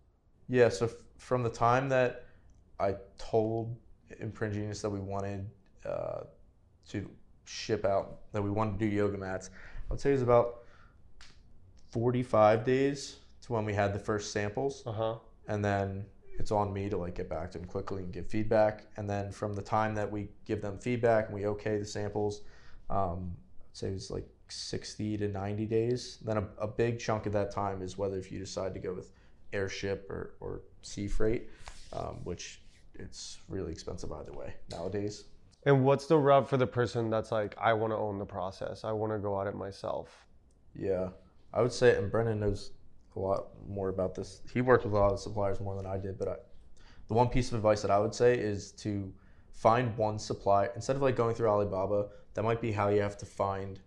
Yeah. 0.48 0.68
So 0.68 0.86
f- 0.86 0.92
from 1.18 1.42
the 1.42 1.50
time 1.50 1.88
that 1.90 2.26
I 2.80 2.94
told 3.18 3.76
Imprint 4.20 4.54
Genius 4.54 4.80
that 4.82 4.90
we 4.90 5.00
wanted 5.00 5.48
uh, 5.84 6.20
to 6.88 7.08
ship 7.44 7.84
out, 7.84 8.20
that 8.32 8.42
we 8.42 8.50
wanted 8.50 8.78
to 8.78 8.88
do 8.88 8.94
yoga 8.94 9.18
mats, 9.18 9.50
I 9.90 9.92
would 9.92 10.00
say 10.00 10.10
it 10.10 10.14
was 10.14 10.22
about 10.22 10.64
forty-five 11.90 12.64
days 12.64 13.16
to 13.42 13.52
when 13.52 13.64
we 13.64 13.74
had 13.74 13.92
the 13.92 13.98
first 13.98 14.32
samples. 14.32 14.82
Uh 14.86 14.92
huh. 14.92 15.14
And 15.48 15.64
then 15.64 16.04
it's 16.38 16.52
on 16.52 16.72
me 16.72 16.88
to 16.88 16.96
like 16.96 17.16
get 17.16 17.28
back 17.28 17.50
to 17.50 17.58
them 17.58 17.66
quickly 17.66 18.02
and 18.02 18.12
give 18.12 18.28
feedback. 18.28 18.84
And 18.96 19.10
then 19.10 19.32
from 19.32 19.54
the 19.54 19.62
time 19.62 19.94
that 19.96 20.10
we 20.10 20.28
give 20.44 20.60
them 20.60 20.78
feedback 20.78 21.26
and 21.26 21.34
we 21.34 21.46
okay 21.46 21.78
the 21.78 21.84
samples, 21.84 22.42
um, 22.90 23.34
say 23.78 23.88
it's 23.88 24.10
like 24.10 24.26
60 24.48 25.18
to 25.18 25.28
90 25.28 25.66
days. 25.66 26.18
Then 26.24 26.38
a, 26.38 26.44
a, 26.58 26.66
big 26.66 26.98
chunk 26.98 27.26
of 27.26 27.32
that 27.32 27.50
time 27.50 27.82
is 27.82 27.98
whether 27.98 28.18
if 28.18 28.32
you 28.32 28.38
decide 28.38 28.74
to 28.74 28.80
go 28.80 28.92
with 28.92 29.12
airship 29.52 30.10
or, 30.10 30.34
or 30.40 30.62
sea 30.82 31.06
freight, 31.06 31.48
um, 31.92 32.16
which 32.24 32.60
it's 32.94 33.38
really 33.48 33.72
expensive 33.72 34.12
either 34.12 34.32
way 34.32 34.54
nowadays. 34.70 35.24
And 35.64 35.84
what's 35.84 36.06
the 36.06 36.16
rub 36.16 36.48
for 36.48 36.56
the 36.56 36.66
person 36.66 37.10
that's 37.10 37.32
like, 37.32 37.54
I 37.60 37.72
want 37.72 37.92
to 37.92 37.96
own 37.96 38.18
the 38.18 38.26
process. 38.26 38.84
I 38.84 38.92
want 38.92 39.12
to 39.12 39.18
go 39.18 39.40
at 39.40 39.46
it 39.46 39.54
myself. 39.54 40.26
Yeah, 40.74 41.08
I 41.52 41.62
would 41.62 41.72
say, 41.72 41.96
and 41.96 42.10
Brennan 42.10 42.40
knows 42.40 42.72
a 43.16 43.18
lot 43.18 43.48
more 43.68 43.88
about 43.88 44.14
this. 44.14 44.42
He 44.52 44.60
worked 44.60 44.84
with 44.84 44.94
a 44.94 44.96
lot 44.96 45.12
of 45.12 45.20
suppliers 45.20 45.60
more 45.60 45.76
than 45.76 45.86
I 45.86 45.98
did, 45.98 46.18
but 46.18 46.28
I, 46.28 46.34
the 47.08 47.14
one 47.14 47.28
piece 47.28 47.48
of 47.48 47.56
advice 47.56 47.82
that 47.82 47.90
I 47.90 47.98
would 47.98 48.14
say 48.14 48.38
is 48.38 48.72
to 48.72 49.12
find 49.50 49.96
one 49.96 50.18
supplier 50.18 50.70
instead 50.76 50.94
of 50.94 51.02
like 51.02 51.16
going 51.16 51.34
through 51.34 51.48
Alibaba. 51.48 52.08
That 52.38 52.44
might 52.44 52.60
be 52.60 52.70
how 52.70 52.86
you 52.86 53.00
have 53.00 53.18
to 53.18 53.26
find 53.26 53.80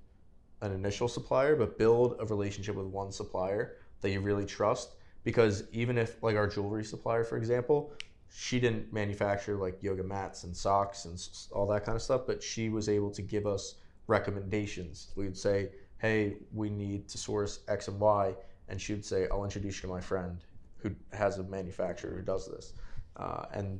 an 0.59 0.73
initial 0.73 1.07
supplier, 1.07 1.55
but 1.55 1.77
build 1.77 2.17
a 2.19 2.25
relationship 2.25 2.75
with 2.75 2.87
one 2.87 3.09
supplier 3.09 3.77
that 4.01 4.09
you 4.09 4.19
really 4.19 4.45
trust. 4.45 4.95
Because 5.23 5.63
even 5.71 5.97
if 5.97 6.21
like 6.21 6.35
our 6.35 6.47
jewelry 6.47 6.83
supplier, 6.83 7.23
for 7.23 7.37
example, 7.37 7.93
she 8.29 8.59
didn't 8.59 8.91
manufacture 8.91 9.55
like 9.55 9.81
yoga 9.81 10.03
mats 10.03 10.43
and 10.43 10.53
socks 10.53 11.05
and 11.05 11.25
all 11.53 11.65
that 11.67 11.85
kind 11.85 11.95
of 11.95 12.01
stuff, 12.01 12.23
but 12.27 12.43
she 12.43 12.67
was 12.67 12.89
able 12.89 13.09
to 13.11 13.21
give 13.21 13.47
us 13.47 13.75
recommendations. 14.07 15.13
We 15.15 15.23
would 15.23 15.37
say, 15.37 15.69
hey, 15.99 16.35
we 16.53 16.69
need 16.69 17.07
to 17.07 17.17
source 17.17 17.61
X 17.69 17.87
and 17.87 18.01
Y. 18.01 18.35
And 18.67 18.81
she 18.81 18.91
would 18.91 19.05
say, 19.05 19.29
I'll 19.31 19.45
introduce 19.45 19.77
you 19.77 19.83
to 19.83 19.87
my 19.87 20.01
friend 20.01 20.43
who 20.75 20.91
has 21.13 21.37
a 21.37 21.43
manufacturer 21.43 22.17
who 22.17 22.21
does 22.21 22.49
this. 22.49 22.73
Uh, 23.15 23.45
and 23.53 23.79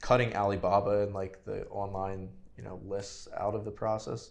cutting 0.00 0.36
Alibaba 0.36 1.02
and 1.02 1.14
like 1.14 1.44
the 1.44 1.66
online, 1.66 2.28
you 2.58 2.64
know, 2.64 2.80
lists 2.84 3.28
out 3.38 3.54
of 3.54 3.64
the 3.64 3.70
process 3.70 4.30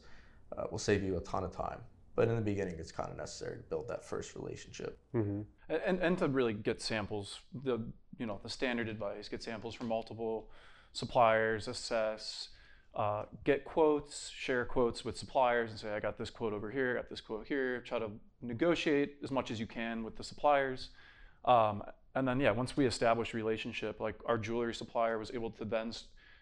uh, 0.55 0.65
will 0.69 0.77
save 0.77 1.01
you 1.01 1.17
a 1.17 1.21
ton 1.21 1.43
of 1.43 1.55
time. 1.55 1.79
But 2.15 2.27
in 2.27 2.35
the 2.35 2.41
beginning, 2.41 2.75
it's 2.77 2.91
kind 2.91 3.09
of 3.09 3.17
necessary 3.17 3.57
to 3.57 3.63
build 3.63 3.87
that 3.87 4.03
first 4.03 4.35
relationship. 4.35 4.99
Mm-hmm. 5.15 5.41
And, 5.69 5.99
and 5.99 6.17
to 6.17 6.27
really 6.27 6.53
get 6.53 6.81
samples, 6.81 7.39
the 7.63 7.79
you 8.19 8.25
know 8.25 8.39
the 8.43 8.49
standard 8.49 8.89
advice, 8.89 9.29
get 9.29 9.43
samples 9.43 9.75
from 9.75 9.87
multiple 9.87 10.49
suppliers, 10.93 11.67
assess, 11.67 12.49
uh, 12.95 13.25
get 13.43 13.63
quotes, 13.63 14.29
share 14.29 14.65
quotes 14.65 15.05
with 15.05 15.15
suppliers, 15.15 15.69
and 15.69 15.79
say, 15.79 15.93
I 15.93 15.99
got 15.99 16.17
this 16.17 16.31
quote 16.31 16.53
over 16.53 16.71
here, 16.71 16.93
I 16.93 17.01
got 17.01 17.09
this 17.09 17.21
quote 17.21 17.47
here. 17.47 17.81
Try 17.81 17.99
to 17.99 18.09
negotiate 18.41 19.17
as 19.23 19.29
much 19.29 19.51
as 19.51 19.59
you 19.59 19.67
can 19.67 20.03
with 20.03 20.17
the 20.17 20.23
suppliers. 20.23 20.89
Um, 21.45 21.83
and 22.15 22.27
then, 22.27 22.39
yeah, 22.39 22.49
once 22.49 22.75
we 22.75 22.87
established 22.87 23.35
relationship, 23.35 23.99
like 23.99 24.15
our 24.25 24.39
jewelry 24.39 24.73
supplier 24.73 25.19
was 25.19 25.29
able 25.31 25.51
to 25.51 25.65
then, 25.65 25.93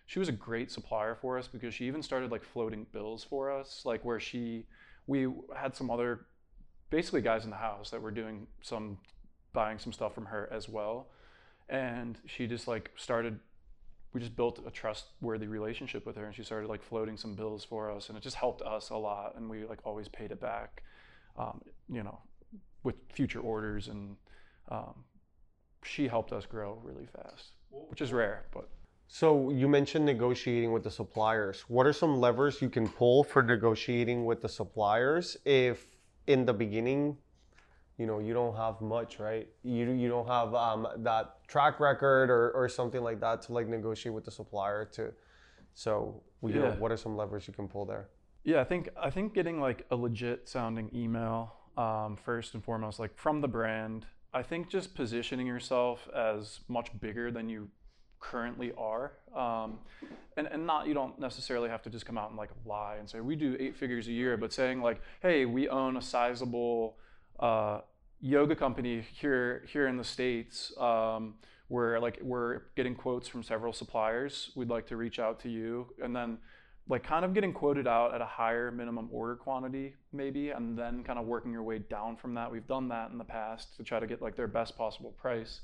she 0.05 0.19
was 0.19 0.29
a 0.29 0.33
great 0.33 0.71
supplier 0.71 1.15
for 1.15 1.37
us 1.37 1.47
because 1.47 1.73
she 1.73 1.85
even 1.85 2.01
started 2.03 2.31
like 2.31 2.43
floating 2.43 2.85
bills 2.91 3.23
for 3.23 3.51
us, 3.51 3.81
like 3.85 4.05
where 4.05 4.19
she, 4.19 4.65
we 5.07 5.27
had 5.55 5.75
some 5.75 5.89
other, 5.89 6.25
basically 6.89 7.21
guys 7.21 7.43
in 7.43 7.49
the 7.49 7.55
house 7.55 7.89
that 7.89 8.01
were 8.01 8.11
doing 8.11 8.47
some, 8.61 8.97
buying 9.53 9.79
some 9.79 9.91
stuff 9.91 10.13
from 10.13 10.25
her 10.25 10.47
as 10.51 10.69
well. 10.69 11.07
And 11.69 12.17
she 12.25 12.45
just 12.45 12.67
like 12.67 12.91
started 12.95 13.39
we 14.15 14.21
just 14.21 14.35
built 14.37 14.63
a 14.65 14.71
trustworthy 14.71 15.45
relationship 15.45 16.05
with 16.05 16.15
her 16.15 16.25
and 16.25 16.33
she 16.33 16.41
started 16.41 16.69
like 16.69 16.81
floating 16.81 17.17
some 17.17 17.35
bills 17.35 17.65
for 17.65 17.91
us 17.91 18.07
and 18.07 18.17
it 18.17 18.21
just 18.21 18.37
helped 18.37 18.61
us 18.61 18.89
a 18.89 18.95
lot 18.95 19.33
and 19.35 19.49
we 19.49 19.65
like 19.65 19.79
always 19.83 20.07
paid 20.07 20.31
it 20.31 20.39
back 20.39 20.83
um, 21.37 21.61
you 21.91 22.01
know 22.01 22.17
with 22.83 22.95
future 23.11 23.41
orders 23.41 23.89
and 23.89 24.15
um, 24.69 25.03
she 25.83 26.07
helped 26.07 26.31
us 26.31 26.45
grow 26.45 26.79
really 26.81 27.05
fast 27.07 27.51
which 27.69 27.99
is 27.99 28.13
rare 28.13 28.45
but 28.53 28.69
so 29.07 29.49
you 29.51 29.67
mentioned 29.67 30.05
negotiating 30.05 30.71
with 30.71 30.83
the 30.83 30.91
suppliers. 30.91 31.65
What 31.67 31.85
are 31.85 31.93
some 31.93 32.19
levers 32.19 32.61
you 32.61 32.69
can 32.69 32.87
pull 32.87 33.23
for 33.23 33.43
negotiating 33.43 34.25
with 34.25 34.41
the 34.41 34.49
suppliers 34.49 35.37
if 35.45 35.87
in 36.27 36.45
the 36.45 36.53
beginning 36.53 37.17
you 37.97 38.07
know 38.07 38.19
you 38.19 38.33
don't 38.33 38.55
have 38.55 38.81
much 38.81 39.19
right? 39.19 39.47
You 39.63 39.91
you 39.91 40.09
don't 40.09 40.27
have 40.27 40.53
um, 40.53 40.87
that 40.97 41.47
track 41.47 41.79
record 41.79 42.29
or, 42.29 42.51
or 42.51 42.67
something 42.67 43.01
like 43.01 43.19
that 43.21 43.41
to 43.43 43.53
like 43.53 43.67
negotiate 43.67 44.13
with 44.13 44.25
the 44.25 44.31
supplier 44.31 44.85
to? 44.93 45.13
So 45.75 46.21
you 46.41 46.49
yeah. 46.49 46.55
know 46.61 46.71
what 46.71 46.91
are 46.91 46.97
some 46.97 47.15
levers 47.15 47.47
you 47.47 47.53
can 47.53 47.67
pull 47.67 47.85
there? 47.85 48.09
Yeah 48.45 48.61
i 48.61 48.63
think 48.63 48.89
i 48.95 49.09
think 49.09 49.33
getting 49.33 49.59
like 49.59 49.85
a 49.91 49.95
legit 49.95 50.47
sounding 50.47 50.89
email 50.93 51.55
um, 51.77 52.15
first 52.15 52.53
and 52.53 52.63
foremost 52.63 52.99
like 52.99 53.17
from 53.17 53.41
the 53.41 53.47
brand 53.47 54.05
i 54.33 54.43
think 54.43 54.69
just 54.69 54.93
positioning 54.93 55.47
yourself 55.47 56.07
as 56.15 56.59
much 56.67 56.97
bigger 57.01 57.31
than 57.31 57.49
you 57.49 57.67
currently 58.19 58.71
are. 58.77 59.13
Um, 59.35 59.79
and, 60.37 60.47
and 60.47 60.65
not 60.65 60.87
you 60.87 60.93
don't 60.93 61.19
necessarily 61.19 61.69
have 61.69 61.81
to 61.83 61.89
just 61.89 62.05
come 62.05 62.17
out 62.17 62.29
and 62.29 62.37
like 62.37 62.49
lie 62.65 62.95
and 62.99 63.09
say 63.09 63.19
we 63.21 63.35
do 63.35 63.55
eight 63.59 63.75
figures 63.77 64.07
a 64.07 64.11
year 64.11 64.35
but 64.35 64.51
saying 64.51 64.81
like 64.81 65.01
hey 65.21 65.45
we 65.45 65.69
own 65.69 65.95
a 65.95 66.01
sizable 66.01 66.97
uh, 67.39 67.79
yoga 68.19 68.55
company 68.55 69.03
here 69.13 69.63
here 69.67 69.87
in 69.87 69.97
the 69.97 70.03
states. 70.03 70.73
Um, 70.77 71.35
where 71.67 71.99
like 71.99 72.19
we're 72.21 72.61
getting 72.75 72.95
quotes 72.95 73.27
from 73.27 73.43
several 73.43 73.73
suppliers. 73.73 74.51
We'd 74.55 74.69
like 74.69 74.87
to 74.87 74.97
reach 74.97 75.19
out 75.19 75.39
to 75.41 75.49
you. 75.49 75.87
And 76.01 76.15
then 76.15 76.37
like 76.87 77.03
kind 77.03 77.25
of 77.25 77.33
getting 77.33 77.51
quoted 77.51 77.87
out 77.87 78.13
at 78.13 78.21
a 78.21 78.25
higher 78.25 78.69
minimum 78.71 79.09
order 79.11 79.35
quantity 79.35 79.95
maybe 80.13 80.51
and 80.51 80.77
then 80.77 81.03
kind 81.03 81.17
of 81.17 81.25
working 81.25 81.51
your 81.51 81.63
way 81.63 81.79
down 81.79 82.15
from 82.15 82.35
that. 82.35 82.51
We've 82.51 82.67
done 82.67 82.89
that 82.89 83.09
in 83.09 83.17
the 83.17 83.23
past 83.23 83.75
to 83.77 83.83
try 83.83 83.99
to 83.99 84.05
get 84.05 84.21
like 84.21 84.35
their 84.35 84.47
best 84.47 84.77
possible 84.77 85.11
price 85.11 85.61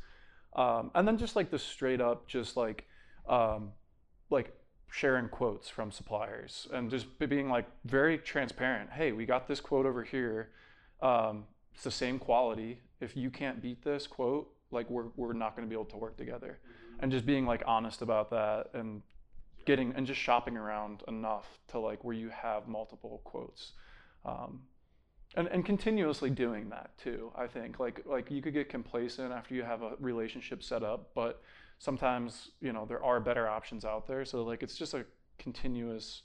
um, 0.55 0.91
and 0.95 1.07
then 1.07 1.17
just 1.17 1.35
like 1.35 1.49
the 1.49 1.59
straight 1.59 2.01
up 2.01 2.27
just 2.27 2.57
like 2.57 2.85
um, 3.27 3.71
like 4.29 4.53
sharing 4.89 5.29
quotes 5.29 5.69
from 5.69 5.91
suppliers 5.91 6.67
and 6.73 6.89
just 6.89 7.07
being 7.19 7.49
like 7.49 7.65
very 7.85 8.17
transparent 8.17 8.89
hey 8.91 9.11
we 9.11 9.25
got 9.25 9.47
this 9.47 9.59
quote 9.61 9.85
over 9.85 10.03
here 10.03 10.49
um, 11.01 11.45
it's 11.73 11.83
the 11.83 11.91
same 11.91 12.19
quality. 12.19 12.81
If 12.99 13.17
you 13.17 13.29
can't 13.29 13.61
beat 13.61 13.83
this 13.83 14.07
quote, 14.07 14.53
like 14.71 14.89
we're 14.89 15.07
we're 15.15 15.33
not 15.33 15.55
going 15.55 15.67
to 15.67 15.69
be 15.69 15.75
able 15.75 15.85
to 15.85 15.97
work 15.97 16.17
together. 16.17 16.59
And 16.99 17.11
just 17.11 17.25
being 17.25 17.45
like 17.45 17.63
honest 17.65 18.01
about 18.01 18.29
that 18.29 18.67
and 18.73 19.01
getting 19.65 19.93
and 19.95 20.05
just 20.05 20.19
shopping 20.19 20.57
around 20.57 21.03
enough 21.07 21.47
to 21.69 21.79
like 21.79 22.03
where 22.03 22.15
you 22.15 22.29
have 22.29 22.67
multiple 22.67 23.21
quotes. 23.23 23.73
Um, 24.25 24.61
and, 25.35 25.47
and 25.47 25.65
continuously 25.65 26.29
doing 26.29 26.69
that 26.69 26.91
too 26.97 27.31
i 27.35 27.47
think 27.47 27.79
like 27.79 28.01
like 28.05 28.29
you 28.29 28.41
could 28.41 28.53
get 28.53 28.69
complacent 28.69 29.31
after 29.31 29.55
you 29.55 29.63
have 29.63 29.81
a 29.81 29.93
relationship 29.99 30.63
set 30.63 30.83
up 30.83 31.11
but 31.15 31.41
sometimes 31.79 32.51
you 32.61 32.73
know 32.73 32.85
there 32.85 33.03
are 33.03 33.19
better 33.19 33.47
options 33.47 33.85
out 33.85 34.07
there 34.07 34.25
so 34.25 34.43
like 34.43 34.63
it's 34.63 34.75
just 34.75 34.93
a 34.93 35.05
continuous 35.37 36.23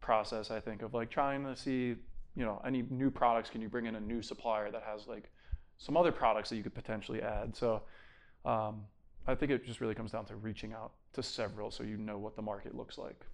process 0.00 0.50
i 0.50 0.60
think 0.60 0.82
of 0.82 0.94
like 0.94 1.10
trying 1.10 1.44
to 1.44 1.56
see 1.56 1.96
you 2.36 2.44
know, 2.44 2.60
any 2.64 2.84
new 2.90 3.10
products, 3.10 3.50
can 3.50 3.60
you 3.60 3.68
bring 3.68 3.86
in 3.86 3.94
a 3.94 4.00
new 4.00 4.22
supplier 4.22 4.70
that 4.70 4.82
has 4.82 5.06
like 5.06 5.30
some 5.78 5.96
other 5.96 6.12
products 6.12 6.50
that 6.50 6.56
you 6.56 6.62
could 6.62 6.74
potentially 6.74 7.22
add? 7.22 7.54
So 7.54 7.82
um, 8.44 8.82
I 9.26 9.34
think 9.34 9.52
it 9.52 9.64
just 9.64 9.80
really 9.80 9.94
comes 9.94 10.12
down 10.12 10.24
to 10.26 10.36
reaching 10.36 10.72
out 10.72 10.92
to 11.12 11.22
several 11.22 11.70
so 11.70 11.84
you 11.84 11.96
know 11.96 12.18
what 12.18 12.34
the 12.36 12.42
market 12.42 12.74
looks 12.74 12.98
like. 12.98 13.24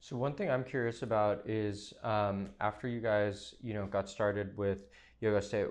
So 0.00 0.16
one 0.16 0.34
thing 0.34 0.50
I'm 0.50 0.64
curious 0.64 1.02
about 1.02 1.48
is 1.48 1.92
um, 2.02 2.50
after 2.60 2.88
you 2.88 3.00
guys, 3.00 3.54
you 3.60 3.74
know, 3.74 3.86
got 3.86 4.08
started 4.08 4.56
with 4.56 4.86
Yoga 5.20 5.42
State, 5.42 5.66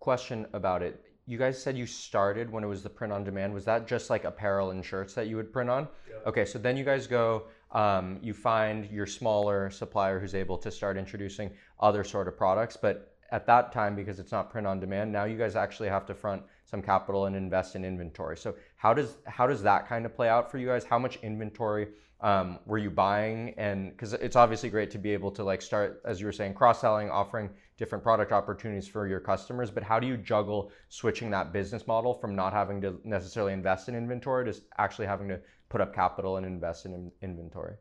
question 0.00 0.46
about 0.52 0.82
it. 0.82 1.02
You 1.26 1.38
guys 1.38 1.60
said 1.60 1.76
you 1.76 1.86
started 1.86 2.50
when 2.50 2.62
it 2.64 2.68
was 2.68 2.82
the 2.82 2.88
print 2.88 3.12
on 3.12 3.24
demand. 3.24 3.52
Was 3.52 3.64
that 3.64 3.86
just 3.86 4.10
like 4.10 4.24
apparel 4.24 4.70
and 4.70 4.84
shirts 4.84 5.12
that 5.14 5.26
you 5.26 5.36
would 5.36 5.52
print 5.52 5.68
on? 5.68 5.88
Yeah. 6.08 6.16
Okay, 6.28 6.44
so 6.44 6.58
then 6.58 6.76
you 6.76 6.84
guys 6.84 7.06
go 7.06 7.44
um, 7.72 8.18
you 8.22 8.32
find 8.32 8.88
your 8.90 9.06
smaller 9.06 9.70
supplier 9.70 10.20
who's 10.20 10.34
able 10.34 10.56
to 10.58 10.70
start 10.70 10.96
introducing 10.96 11.50
other 11.80 12.04
sort 12.04 12.28
of 12.28 12.36
products. 12.36 12.76
But 12.76 13.16
at 13.32 13.46
that 13.46 13.72
time, 13.72 13.96
because 13.96 14.20
it's 14.20 14.32
not 14.32 14.50
print 14.50 14.66
on 14.66 14.78
demand, 14.78 15.12
now 15.12 15.24
you 15.24 15.36
guys 15.36 15.56
actually 15.56 15.88
have 15.88 16.06
to 16.06 16.14
front 16.14 16.42
some 16.64 16.80
capital 16.80 17.26
and 17.26 17.34
invest 17.34 17.74
in 17.74 17.84
inventory. 17.84 18.36
So 18.36 18.54
how 18.76 18.94
does 18.94 19.18
how 19.26 19.46
does 19.46 19.62
that 19.62 19.88
kind 19.88 20.06
of 20.06 20.14
play 20.14 20.28
out 20.28 20.50
for 20.50 20.58
you 20.58 20.66
guys? 20.66 20.84
How 20.84 20.98
much 20.98 21.16
inventory 21.22 21.88
um, 22.20 22.58
were 22.64 22.78
you 22.78 22.90
buying? 22.90 23.54
And 23.58 23.90
because 23.90 24.14
it's 24.14 24.36
obviously 24.36 24.70
great 24.70 24.90
to 24.92 24.98
be 24.98 25.12
able 25.12 25.30
to 25.32 25.44
like 25.44 25.60
start, 25.60 26.00
as 26.04 26.20
you 26.20 26.26
were 26.26 26.32
saying, 26.32 26.54
cross 26.54 26.80
selling, 26.80 27.10
offering 27.10 27.50
different 27.76 28.02
product 28.02 28.32
opportunities 28.32 28.88
for 28.88 29.06
your 29.06 29.20
customers. 29.20 29.70
But 29.70 29.82
how 29.82 30.00
do 30.00 30.06
you 30.06 30.16
juggle 30.16 30.72
switching 30.88 31.30
that 31.30 31.52
business 31.52 31.86
model 31.86 32.14
from 32.14 32.34
not 32.34 32.52
having 32.52 32.80
to 32.82 32.98
necessarily 33.04 33.52
invest 33.52 33.88
in 33.88 33.94
inventory 33.94 34.50
to 34.50 34.60
actually 34.78 35.06
having 35.06 35.28
to 35.28 35.40
put 35.68 35.80
up 35.80 35.94
capital 35.94 36.38
and 36.38 36.46
invest 36.46 36.86
in 36.86 37.12
inventory? 37.22 37.74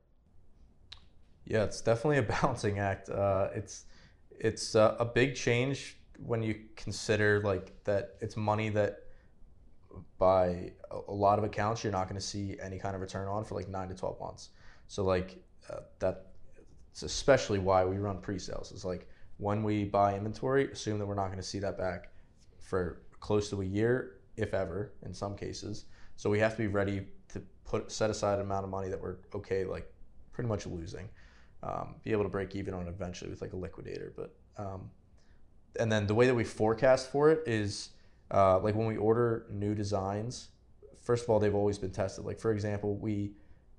Yeah, 1.45 1.63
it's 1.63 1.82
definitely 1.82 2.17
a 2.17 2.24
balancing 2.41 2.80
act. 2.80 3.10
Uh, 3.10 3.50
it's 3.54 3.86
it's 4.32 4.76
uh, 4.76 4.95
a 5.00 5.06
big 5.06 5.36
change 5.36 5.98
when 6.19 6.41
you 6.43 6.56
consider 6.76 7.41
like 7.41 7.74
that 7.84 8.15
it's 8.21 8.38
money 8.38 8.69
that 8.69 9.00
by 10.17 10.71
a 11.08 11.13
lot 11.13 11.38
of 11.39 11.45
accounts 11.45 11.84
you're 11.84 11.93
not 11.93 12.08
going 12.08 12.19
to 12.19 12.25
see 12.25 12.58
any 12.62 12.77
kind 12.77 12.95
of 12.95 13.01
return 13.01 13.27
on 13.27 13.43
for 13.43 13.55
like 13.55 13.67
nine 13.67 13.89
to 13.89 13.95
12 13.95 14.19
months. 14.19 14.49
So 14.88 15.03
like 15.03 15.43
uh, 15.69 15.81
that 15.99 16.27
it's 16.91 17.03
especially 17.03 17.60
why 17.60 17.84
we 17.84 17.97
run 17.97 18.19
pre-sales. 18.19 18.71
It's 18.71 18.86
like 18.86 19.08
when 19.38 19.63
we 19.63 19.84
buy 19.84 20.15
inventory 20.15 20.71
assume 20.71 20.99
that 20.99 21.05
we're 21.05 21.15
not 21.15 21.27
going 21.27 21.38
to 21.38 21.43
see 21.43 21.60
that 21.60 21.77
back 21.77 22.12
for 22.60 23.01
close 23.19 23.49
to 23.49 23.62
a 23.62 23.65
year 23.65 24.17
if 24.38 24.53
ever 24.53 24.93
in 25.03 25.13
some 25.13 25.36
cases. 25.36 25.86
So 26.15 26.29
we 26.29 26.39
have 26.39 26.51
to 26.53 26.58
be 26.58 26.67
ready 26.67 27.08
to 27.34 27.41
put 27.65 27.91
set 27.91 28.10
aside 28.10 28.36
an 28.36 28.41
amount 28.45 28.63
of 28.63 28.69
money 28.69 28.89
that 28.89 29.01
we're 29.01 29.17
okay 29.34 29.65
like 29.65 29.91
pretty 30.31 30.47
much 30.47 30.65
losing 30.65 31.10
um, 31.65 31.95
be 32.03 32.12
able 32.12 32.23
to 32.23 32.29
break 32.29 32.55
even 32.55 32.73
on 32.73 32.88
eventually 32.88 33.29
with 33.29 33.41
like 33.41 33.53
a 33.53 33.55
liquidator. 33.55 34.13
But 34.15 34.36
um, 34.58 34.89
and 35.79 35.91
then 35.91 36.08
the 36.08 36.15
way 36.15 36.27
that 36.27 36.36
we 36.36 36.43
forecast 36.43 37.12
for 37.12 37.31
it 37.31 37.43
is 37.45 37.89
uh, 38.31 38.60
like 38.60 38.75
when 38.75 38.88
we 38.88 38.97
order 38.97 39.45
new 39.49 39.73
designs 39.75 40.49
first 41.06 41.24
of 41.24 41.30
all 41.30 41.39
they've 41.39 41.56
always 41.56 41.78
been 41.78 41.91
tested 41.91 42.26
like 42.26 42.39
for 42.39 42.52
example 42.52 42.98
we 42.98 43.32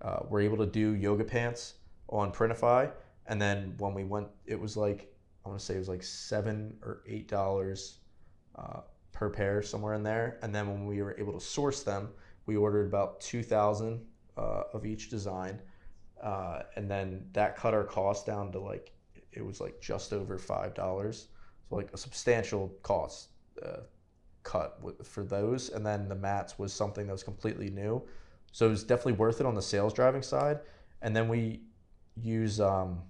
uh, 0.03 0.21
were 0.29 0.41
able 0.41 0.57
to 0.57 0.67
do 0.67 0.95
yoga 0.95 1.25
pants 1.25 1.75
on 2.09 2.33
printify 2.33 2.91
and 3.27 3.41
then 3.41 3.75
when 3.79 3.93
we 3.93 4.05
went 4.05 4.27
it 4.47 4.59
was 4.59 4.77
like 4.77 5.12
i 5.45 5.49
want 5.49 5.61
to 5.61 5.65
say 5.65 5.75
it 5.75 5.79
was 5.79 5.89
like 5.89 6.03
seven 6.03 6.75
or 6.83 7.03
eight 7.07 7.29
dollars 7.29 7.99
uh, 8.57 8.81
per 9.17 9.31
pair 9.31 9.62
somewhere 9.62 9.95
in 9.95 10.03
there. 10.03 10.39
And 10.43 10.55
then 10.55 10.69
when 10.69 10.87
we 10.87 11.03
were 11.03 11.17
able 11.19 11.33
to 11.33 11.41
source 11.41 11.83
them, 11.83 12.11
we 12.45 12.57
ordered 12.57 12.87
about 12.87 13.21
two 13.21 13.43
thousand 13.43 14.05
uh, 14.37 14.65
of 14.75 14.85
each 14.85 15.09
design, 15.09 15.61
uh, 16.23 16.62
and 16.77 16.89
then 16.91 17.27
that 17.33 17.57
cut 17.57 17.73
our 17.75 17.85
cost 17.85 18.27
down 18.27 18.53
to 18.53 18.61
like 18.61 18.93
it 19.33 19.45
was 19.45 19.61
like 19.61 19.81
just 19.81 20.12
over 20.12 20.39
five 20.39 20.75
dollars. 20.75 21.29
So 21.69 21.77
like 21.77 21.93
a 21.93 21.97
substantial 21.97 22.69
cost 22.83 23.31
uh, 23.65 23.81
cut 24.46 24.78
for 25.04 25.24
those. 25.24 25.70
And 25.70 25.85
then 25.85 26.09
the 26.09 26.14
mats 26.14 26.59
was 26.59 26.72
something 26.72 27.06
that 27.06 27.12
was 27.12 27.24
completely 27.24 27.68
new, 27.68 28.02
so 28.52 28.66
it 28.66 28.70
was 28.70 28.85
definitely 28.85 29.14
worth 29.14 29.40
it 29.40 29.46
on 29.46 29.54
the 29.54 29.62
sales 29.62 29.92
driving 29.92 30.22
side. 30.22 30.61
And 31.02 31.14
then 31.14 31.28
we 31.28 31.61
use 32.22 32.61
um, 32.61 33.02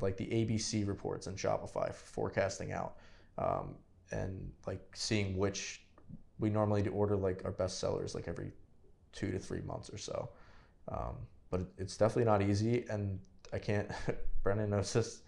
like 0.00 0.16
the 0.16 0.26
ABC 0.26 0.86
reports 0.86 1.26
in 1.26 1.34
Shopify 1.34 1.92
for 1.92 2.06
forecasting 2.06 2.72
out 2.72 2.96
um, 3.38 3.74
and 4.12 4.52
like 4.66 4.80
seeing 4.94 5.36
which 5.36 5.82
we 6.38 6.50
normally 6.50 6.82
do 6.82 6.90
order 6.90 7.16
like 7.16 7.44
our 7.44 7.50
best 7.50 7.80
sellers 7.80 8.14
like 8.14 8.28
every 8.28 8.52
two 9.12 9.30
to 9.32 9.38
three 9.38 9.62
months 9.62 9.90
or 9.90 9.98
so. 9.98 10.28
Um, 10.88 11.16
but 11.50 11.62
it's 11.78 11.96
definitely 11.96 12.30
not 12.30 12.42
easy, 12.42 12.84
and 12.90 13.18
I 13.52 13.58
can't. 13.58 13.90
Brendan 14.42 14.70
knows 14.70 14.92
this 14.92 15.22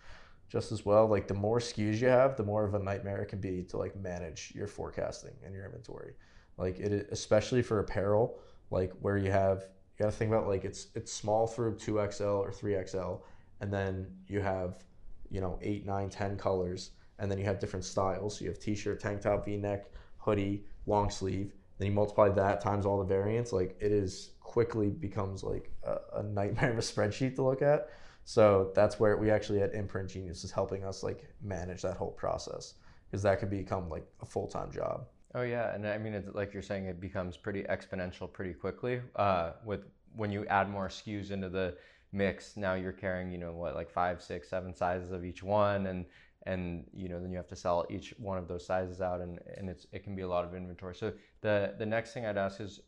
just 0.48 0.72
as 0.72 0.84
well. 0.84 1.06
Like 1.06 1.28
the 1.28 1.34
more 1.34 1.58
SKUs 1.58 2.00
you 2.00 2.08
have, 2.08 2.36
the 2.36 2.44
more 2.44 2.64
of 2.64 2.74
a 2.74 2.78
nightmare 2.78 3.22
it 3.22 3.26
can 3.26 3.40
be 3.40 3.62
to 3.64 3.76
like 3.76 3.96
manage 3.96 4.52
your 4.54 4.66
forecasting 4.66 5.34
and 5.44 5.54
your 5.54 5.66
inventory. 5.66 6.14
Like 6.56 6.80
it, 6.80 7.08
especially 7.12 7.62
for 7.62 7.80
apparel, 7.80 8.38
like 8.70 8.92
where 9.00 9.16
you 9.16 9.30
have 9.30 9.66
you 9.98 10.04
got 10.04 10.10
to 10.10 10.16
think 10.16 10.30
about 10.30 10.48
like 10.48 10.64
it's 10.64 10.88
it's 10.94 11.12
small 11.12 11.46
through 11.46 11.76
two 11.76 12.00
XL 12.10 12.24
or 12.24 12.52
three 12.52 12.76
XL, 12.86 13.16
and 13.60 13.72
then 13.72 14.06
you 14.26 14.40
have 14.40 14.84
you 15.30 15.40
know 15.40 15.58
eight, 15.62 15.86
nine, 15.86 16.08
ten 16.08 16.36
colors, 16.36 16.92
and 17.18 17.30
then 17.30 17.38
you 17.38 17.44
have 17.44 17.58
different 17.58 17.84
styles. 17.84 18.38
So 18.38 18.44
you 18.44 18.50
have 18.50 18.58
t-shirt, 18.58 19.00
tank 19.00 19.20
top, 19.20 19.44
V-neck, 19.44 19.90
hoodie, 20.18 20.64
long 20.86 21.10
sleeve. 21.10 21.52
Then 21.78 21.88
you 21.88 21.92
multiply 21.92 22.28
that 22.30 22.60
times 22.60 22.86
all 22.86 22.98
the 22.98 23.04
variants. 23.04 23.52
Like 23.52 23.76
it 23.80 23.92
is 23.92 24.30
quickly 24.40 24.88
becomes 24.88 25.44
like 25.44 25.70
a, 25.84 25.98
a 26.16 26.22
nightmare 26.22 26.72
of 26.72 26.78
a 26.78 26.82
spreadsheet 26.82 27.36
to 27.36 27.42
look 27.42 27.62
at. 27.62 27.90
So 28.28 28.72
that's 28.74 29.00
where 29.00 29.16
we 29.16 29.30
actually 29.30 29.58
had 29.58 29.72
Imprint 29.72 30.10
Genius 30.10 30.44
is 30.44 30.50
helping 30.50 30.84
us 30.84 31.02
like 31.02 31.24
manage 31.42 31.80
that 31.80 31.96
whole 31.96 32.10
process 32.10 32.74
because 33.06 33.22
that 33.22 33.40
could 33.40 33.48
become 33.48 33.88
like 33.88 34.06
a 34.20 34.26
full 34.26 34.46
time 34.46 34.70
job. 34.70 35.06
Oh 35.34 35.40
yeah, 35.40 35.74
and 35.74 35.88
I 35.88 35.96
mean, 35.96 36.12
it's 36.12 36.28
like 36.34 36.52
you're 36.52 36.62
saying, 36.62 36.84
it 36.84 37.00
becomes 37.00 37.38
pretty 37.38 37.62
exponential 37.62 38.30
pretty 38.30 38.52
quickly. 38.52 39.00
Uh, 39.16 39.52
with 39.64 39.80
when 40.14 40.30
you 40.30 40.44
add 40.48 40.68
more 40.68 40.88
SKUs 40.88 41.30
into 41.30 41.48
the 41.48 41.74
mix, 42.12 42.58
now 42.58 42.74
you're 42.74 42.92
carrying, 42.92 43.32
you 43.32 43.38
know, 43.38 43.52
what 43.52 43.74
like 43.74 43.90
five, 43.90 44.20
six, 44.20 44.50
seven 44.50 44.76
sizes 44.76 45.10
of 45.10 45.24
each 45.24 45.42
one, 45.42 45.86
and 45.86 46.04
and 46.42 46.84
you 46.92 47.08
know 47.08 47.22
then 47.22 47.30
you 47.30 47.38
have 47.38 47.48
to 47.48 47.56
sell 47.56 47.86
each 47.88 48.12
one 48.18 48.36
of 48.36 48.46
those 48.46 48.66
sizes 48.66 49.00
out, 49.00 49.22
and 49.22 49.40
and 49.56 49.70
it's 49.70 49.86
it 49.90 50.04
can 50.04 50.14
be 50.14 50.20
a 50.20 50.28
lot 50.28 50.44
of 50.44 50.54
inventory. 50.54 50.94
So 50.94 51.14
the 51.40 51.72
the 51.78 51.86
next 51.86 52.12
thing 52.12 52.26
I'd 52.26 52.36
ask 52.36 52.60
is, 52.60 52.80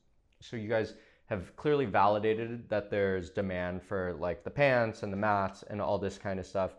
so 0.42 0.56
you 0.56 0.68
guys 0.68 0.92
have 1.30 1.56
clearly 1.56 1.86
validated 1.86 2.68
that 2.68 2.90
there's 2.90 3.30
demand 3.30 3.82
for 3.82 4.14
like 4.18 4.44
the 4.44 4.50
pants 4.50 5.02
and 5.02 5.12
the 5.12 5.16
mats 5.16 5.64
and 5.70 5.80
all 5.80 5.98
this 5.98 6.18
kind 6.18 6.38
of 6.38 6.46
stuff 6.46 6.72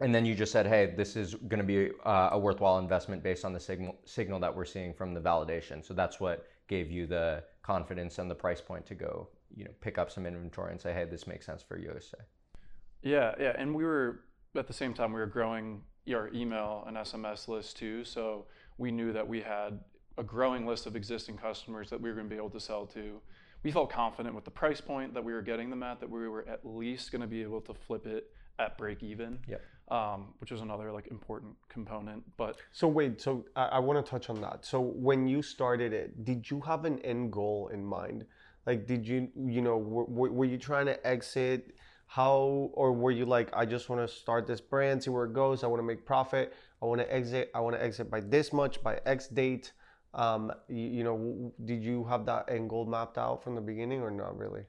and 0.00 0.14
then 0.14 0.24
you 0.24 0.34
just 0.34 0.50
said, 0.50 0.66
"Hey, 0.66 0.94
this 0.96 1.14
is 1.14 1.34
going 1.34 1.60
to 1.60 1.64
be 1.64 1.90
uh, 2.04 2.30
a 2.32 2.38
worthwhile 2.38 2.78
investment 2.78 3.22
based 3.22 3.44
on 3.44 3.52
the 3.52 3.60
signal 3.60 3.98
signal 4.04 4.40
that 4.40 4.54
we're 4.54 4.64
seeing 4.64 4.94
from 4.94 5.12
the 5.14 5.20
validation." 5.20 5.84
So 5.84 5.94
that's 5.94 6.18
what 6.18 6.46
gave 6.68 6.90
you 6.90 7.06
the 7.06 7.44
confidence 7.62 8.18
and 8.18 8.30
the 8.30 8.34
price 8.34 8.60
point 8.60 8.86
to 8.86 8.94
go, 8.94 9.28
you 9.54 9.64
know, 9.64 9.70
pick 9.80 9.98
up 9.98 10.10
some 10.10 10.26
inventory 10.26 10.72
and 10.72 10.80
say, 10.80 10.94
"Hey, 10.94 11.04
this 11.04 11.26
makes 11.26 11.44
sense 11.46 11.62
for 11.62 11.78
USA." 11.78 12.18
Yeah, 13.02 13.34
yeah, 13.38 13.54
and 13.58 13.74
we 13.74 13.84
were 13.84 14.24
at 14.56 14.66
the 14.66 14.72
same 14.72 14.94
time 14.94 15.12
we 15.12 15.20
were 15.20 15.26
growing 15.26 15.82
our 16.10 16.30
email 16.34 16.84
and 16.86 16.96
SMS 16.96 17.46
list 17.46 17.76
too, 17.76 18.04
so 18.04 18.46
we 18.78 18.90
knew 18.90 19.12
that 19.12 19.28
we 19.28 19.42
had 19.42 19.80
a 20.18 20.24
growing 20.24 20.66
list 20.66 20.86
of 20.86 20.96
existing 20.96 21.36
customers 21.36 21.90
that 21.90 22.00
we 22.00 22.08
were 22.08 22.14
going 22.14 22.26
to 22.26 22.34
be 22.34 22.38
able 22.38 22.50
to 22.50 22.60
sell 22.60 22.86
to. 22.86 23.20
We 23.62 23.72
felt 23.72 23.90
confident 23.90 24.34
with 24.34 24.44
the 24.44 24.50
price 24.50 24.80
point 24.80 25.14
that 25.14 25.24
we 25.24 25.32
were 25.32 25.42
getting 25.42 25.70
them 25.70 25.82
at 25.82 26.00
that 26.00 26.10
we 26.10 26.28
were 26.28 26.48
at 26.48 26.60
least 26.64 27.12
going 27.12 27.20
to 27.20 27.26
be 27.26 27.42
able 27.42 27.60
to 27.62 27.74
flip 27.74 28.06
it 28.06 28.30
at 28.58 28.78
break 28.78 29.02
even. 29.02 29.38
Yep. 29.48 29.62
Um, 29.88 30.34
which 30.38 30.52
was 30.52 30.60
another 30.60 30.92
like 30.92 31.08
important 31.08 31.56
component, 31.68 32.22
but 32.36 32.58
So 32.70 32.86
wait, 32.86 33.20
so 33.20 33.44
I, 33.56 33.64
I 33.64 33.78
want 33.80 34.04
to 34.04 34.08
touch 34.08 34.30
on 34.30 34.40
that. 34.40 34.64
So 34.64 34.80
when 34.80 35.26
you 35.26 35.42
started 35.42 35.92
it, 35.92 36.24
did 36.24 36.48
you 36.48 36.60
have 36.60 36.84
an 36.84 37.00
end 37.00 37.32
goal 37.32 37.70
in 37.72 37.84
mind? 37.84 38.24
Like, 38.66 38.86
did 38.86 39.04
you, 39.04 39.28
you 39.36 39.62
know, 39.62 39.78
were, 39.78 40.04
were 40.04 40.30
were 40.30 40.44
you 40.44 40.58
trying 40.58 40.86
to 40.86 41.04
exit? 41.04 41.74
How, 42.06 42.70
or 42.74 42.92
were 42.92 43.10
you 43.10 43.24
like, 43.24 43.50
I 43.52 43.64
just 43.64 43.88
want 43.88 44.00
to 44.00 44.08
start 44.12 44.46
this 44.46 44.60
brand, 44.60 45.02
see 45.02 45.10
where 45.10 45.24
it 45.24 45.32
goes. 45.32 45.62
I 45.62 45.68
want 45.68 45.80
to 45.80 45.86
make 45.86 46.04
profit. 46.04 46.54
I 46.82 46.86
want 46.86 47.00
to 47.00 47.12
exit. 47.12 47.50
I 47.54 47.60
want 47.60 47.76
to 47.76 47.82
exit 47.82 48.10
by 48.10 48.20
this 48.20 48.52
much 48.52 48.82
by 48.82 49.00
X 49.06 49.28
date. 49.28 49.72
Um, 50.12 50.52
you, 50.68 50.88
you 50.88 51.04
know, 51.04 51.16
w- 51.16 51.52
did 51.64 51.82
you 51.84 52.04
have 52.04 52.26
that 52.26 52.50
end 52.50 52.68
goal 52.68 52.86
mapped 52.86 53.18
out 53.18 53.44
from 53.44 53.54
the 53.54 53.60
beginning 53.60 54.00
or 54.00 54.10
not 54.10 54.36
really? 54.36 54.64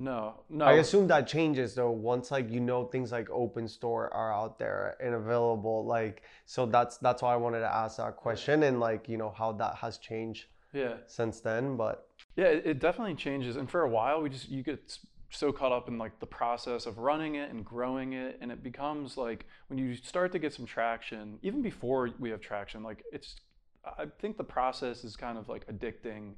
no, 0.00 0.40
no. 0.48 0.64
I 0.64 0.72
assume 0.74 1.06
that 1.08 1.28
changes 1.28 1.74
though 1.74 1.90
once 1.90 2.30
like 2.30 2.50
you 2.50 2.58
know 2.58 2.84
things 2.84 3.12
like 3.12 3.28
open 3.30 3.68
store 3.68 4.12
are 4.14 4.32
out 4.32 4.58
there 4.58 4.96
and 4.98 5.14
available. 5.14 5.84
Like 5.84 6.22
so 6.46 6.64
that's 6.64 6.96
that's 6.96 7.20
why 7.20 7.34
I 7.34 7.36
wanted 7.36 7.60
to 7.60 7.72
ask 7.72 7.98
that 7.98 8.16
question 8.16 8.62
and 8.62 8.80
like 8.80 9.10
you 9.10 9.18
know 9.18 9.30
how 9.36 9.52
that 9.52 9.74
has 9.76 9.98
changed 9.98 10.46
yeah. 10.72 10.94
since 11.06 11.40
then. 11.40 11.76
But 11.76 12.08
Yeah, 12.34 12.46
it, 12.46 12.66
it 12.66 12.78
definitely 12.78 13.14
changes. 13.14 13.56
And 13.56 13.70
for 13.70 13.82
a 13.82 13.88
while, 13.88 14.22
we 14.22 14.30
just 14.30 14.48
you 14.48 14.62
get 14.62 14.98
so 15.28 15.52
caught 15.52 15.70
up 15.70 15.86
in 15.86 15.98
like 15.98 16.18
the 16.18 16.26
process 16.26 16.86
of 16.86 16.96
running 16.96 17.34
it 17.34 17.50
and 17.50 17.62
growing 17.62 18.14
it, 18.14 18.38
and 18.40 18.50
it 18.50 18.62
becomes 18.62 19.18
like 19.18 19.44
when 19.68 19.78
you 19.78 19.94
start 19.96 20.32
to 20.32 20.38
get 20.38 20.54
some 20.54 20.64
traction, 20.64 21.38
even 21.42 21.60
before 21.60 22.08
we 22.18 22.30
have 22.30 22.40
traction, 22.40 22.82
like 22.82 23.04
it's. 23.12 23.36
I 23.84 24.06
think 24.20 24.36
the 24.36 24.44
process 24.44 25.04
is 25.04 25.16
kind 25.16 25.38
of 25.38 25.48
like 25.48 25.66
addicting, 25.66 26.32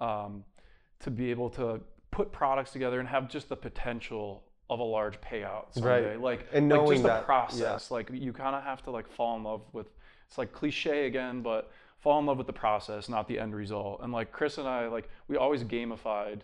um, 0.00 0.44
to 1.00 1.10
be 1.10 1.30
able 1.30 1.50
to 1.50 1.80
put 2.10 2.32
products 2.32 2.72
together 2.72 3.00
and 3.00 3.08
have 3.08 3.28
just 3.28 3.48
the 3.48 3.56
potential 3.56 4.44
of 4.68 4.80
a 4.80 4.84
large 4.84 5.20
payout 5.20 5.72
someday. 5.72 6.10
Right. 6.10 6.20
Like 6.20 6.46
And 6.52 6.68
like 6.68 6.78
knowing 6.78 6.90
just 6.92 7.02
the 7.02 7.08
that, 7.08 7.20
yeah. 7.20 7.24
process. 7.24 7.90
Like 7.90 8.10
you 8.12 8.32
kind 8.32 8.56
of 8.56 8.62
have 8.64 8.82
to 8.84 8.90
like 8.90 9.08
fall 9.08 9.36
in 9.36 9.44
love 9.44 9.62
with. 9.72 9.86
It's 10.28 10.38
like 10.38 10.52
cliche 10.52 11.06
again, 11.06 11.40
but 11.42 11.70
fall 12.00 12.18
in 12.18 12.26
love 12.26 12.36
with 12.38 12.48
the 12.48 12.52
process, 12.52 13.08
not 13.08 13.28
the 13.28 13.38
end 13.38 13.54
result. 13.54 14.00
And 14.02 14.12
like 14.12 14.32
Chris 14.32 14.58
and 14.58 14.66
I, 14.66 14.88
like 14.88 15.08
we 15.28 15.36
always 15.36 15.62
gamified 15.62 16.40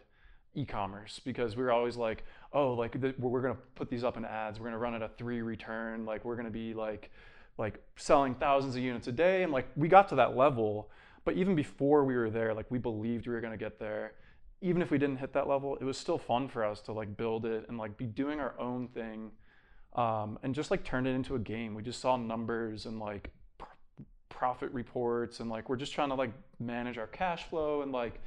e-commerce 0.55 1.21
because 1.25 1.57
we 1.57 1.63
were 1.65 1.73
always 1.73 1.97
like, 1.97 2.25
oh, 2.53 2.75
like 2.75 3.01
the, 3.01 3.15
we're 3.19 3.41
gonna 3.41 3.57
put 3.75 3.91
these 3.91 4.05
up 4.05 4.17
in 4.17 4.25
ads. 4.25 4.61
We're 4.61 4.67
gonna 4.67 4.79
run 4.79 4.95
at 4.95 5.03
a 5.03 5.09
three 5.09 5.43
return. 5.43 6.05
Like 6.05 6.25
we're 6.25 6.37
gonna 6.37 6.51
be 6.51 6.75
like, 6.75 7.11
like 7.59 7.83
selling 7.97 8.35
thousands 8.35 8.77
of 8.77 8.83
units 8.83 9.09
a 9.09 9.13
day. 9.13 9.43
And 9.43 9.53
like 9.53 9.69
we 9.77 9.89
got 9.89 10.09
to 10.11 10.15
that 10.17 10.37
level, 10.37 10.91
but 11.25 11.35
even 11.37 11.55
before 11.55 12.05
we 12.05 12.15
were 12.17 12.31
there, 12.31 12.55
like 12.55 12.71
we 12.71 12.79
believed 12.79 13.27
we 13.27 13.35
were 13.35 13.41
gonna 13.41 13.57
get 13.57 13.79
there. 13.79 14.13
Even 14.61 14.81
if 14.81 14.91
we 14.91 14.99
didn't 14.99 15.17
hit 15.17 15.33
that 15.33 15.49
level, 15.49 15.77
it 15.81 15.85
was 15.85 15.99
still 15.99 16.19
fun 16.19 16.49
for 16.49 16.65
us 16.65 16.81
to 16.83 16.93
like 16.93 17.17
build 17.17 17.47
it 17.47 17.67
and 17.69 17.79
like 17.79 17.97
be 17.97 18.07
doing 18.07 18.39
our 18.41 18.59
own 18.61 18.89
thing, 18.89 19.31
um, 19.95 20.39
and 20.43 20.55
just 20.55 20.71
like 20.71 20.85
turn 20.85 21.07
it 21.07 21.15
into 21.15 21.35
a 21.35 21.39
game. 21.39 21.75
We 21.75 21.83
just 21.83 22.01
saw 22.01 22.17
numbers 22.17 22.87
and 22.87 22.99
like 23.01 23.31
pr- 23.59 23.65
profit 24.29 24.73
reports 24.73 25.41
and 25.41 25.51
like 25.51 25.69
we're 25.69 25.77
just 25.77 25.93
trying 25.93 26.11
to 26.11 26.15
like 26.15 26.33
manage 26.61 26.97
our 26.97 27.09
cash 27.09 27.45
flow 27.45 27.83
and 27.83 27.93
like 27.93 28.21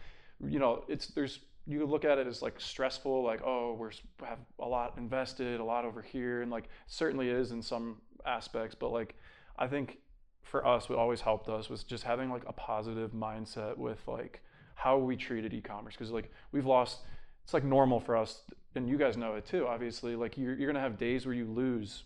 you 0.45 0.59
know 0.59 0.83
it's 0.88 1.07
there's 1.07 1.39
you 1.67 1.85
look 1.85 2.05
at 2.05 2.17
it 2.17 2.27
as 2.27 2.41
like 2.41 2.59
stressful 2.59 3.23
like 3.23 3.41
oh 3.43 3.73
we're 3.73 3.91
have 4.23 4.38
a 4.59 4.67
lot 4.67 4.93
invested 4.97 5.59
a 5.59 5.63
lot 5.63 5.85
over 5.85 6.01
here 6.01 6.41
and 6.41 6.51
like 6.51 6.69
certainly 6.85 7.29
is 7.29 7.51
in 7.51 7.61
some 7.61 7.97
aspects 8.25 8.75
but 8.75 8.91
like 8.91 9.15
i 9.57 9.67
think 9.67 9.99
for 10.43 10.65
us 10.65 10.89
what 10.89 10.97
always 10.97 11.21
helped 11.21 11.49
us 11.49 11.69
was 11.69 11.83
just 11.83 12.03
having 12.03 12.29
like 12.29 12.43
a 12.47 12.53
positive 12.53 13.11
mindset 13.11 13.77
with 13.77 13.99
like 14.07 14.41
how 14.75 14.97
we 14.97 15.15
treated 15.15 15.53
e-commerce 15.53 15.95
because 15.95 16.11
like 16.11 16.31
we've 16.51 16.65
lost 16.65 16.99
it's 17.43 17.53
like 17.53 17.63
normal 17.63 17.99
for 17.99 18.15
us 18.15 18.41
and 18.75 18.88
you 18.89 18.97
guys 18.97 19.17
know 19.17 19.35
it 19.35 19.45
too 19.45 19.65
obviously 19.67 20.15
like 20.15 20.38
you're, 20.38 20.55
you're 20.55 20.67
gonna 20.67 20.79
have 20.79 20.97
days 20.97 21.25
where 21.25 21.35
you 21.35 21.45
lose 21.45 22.03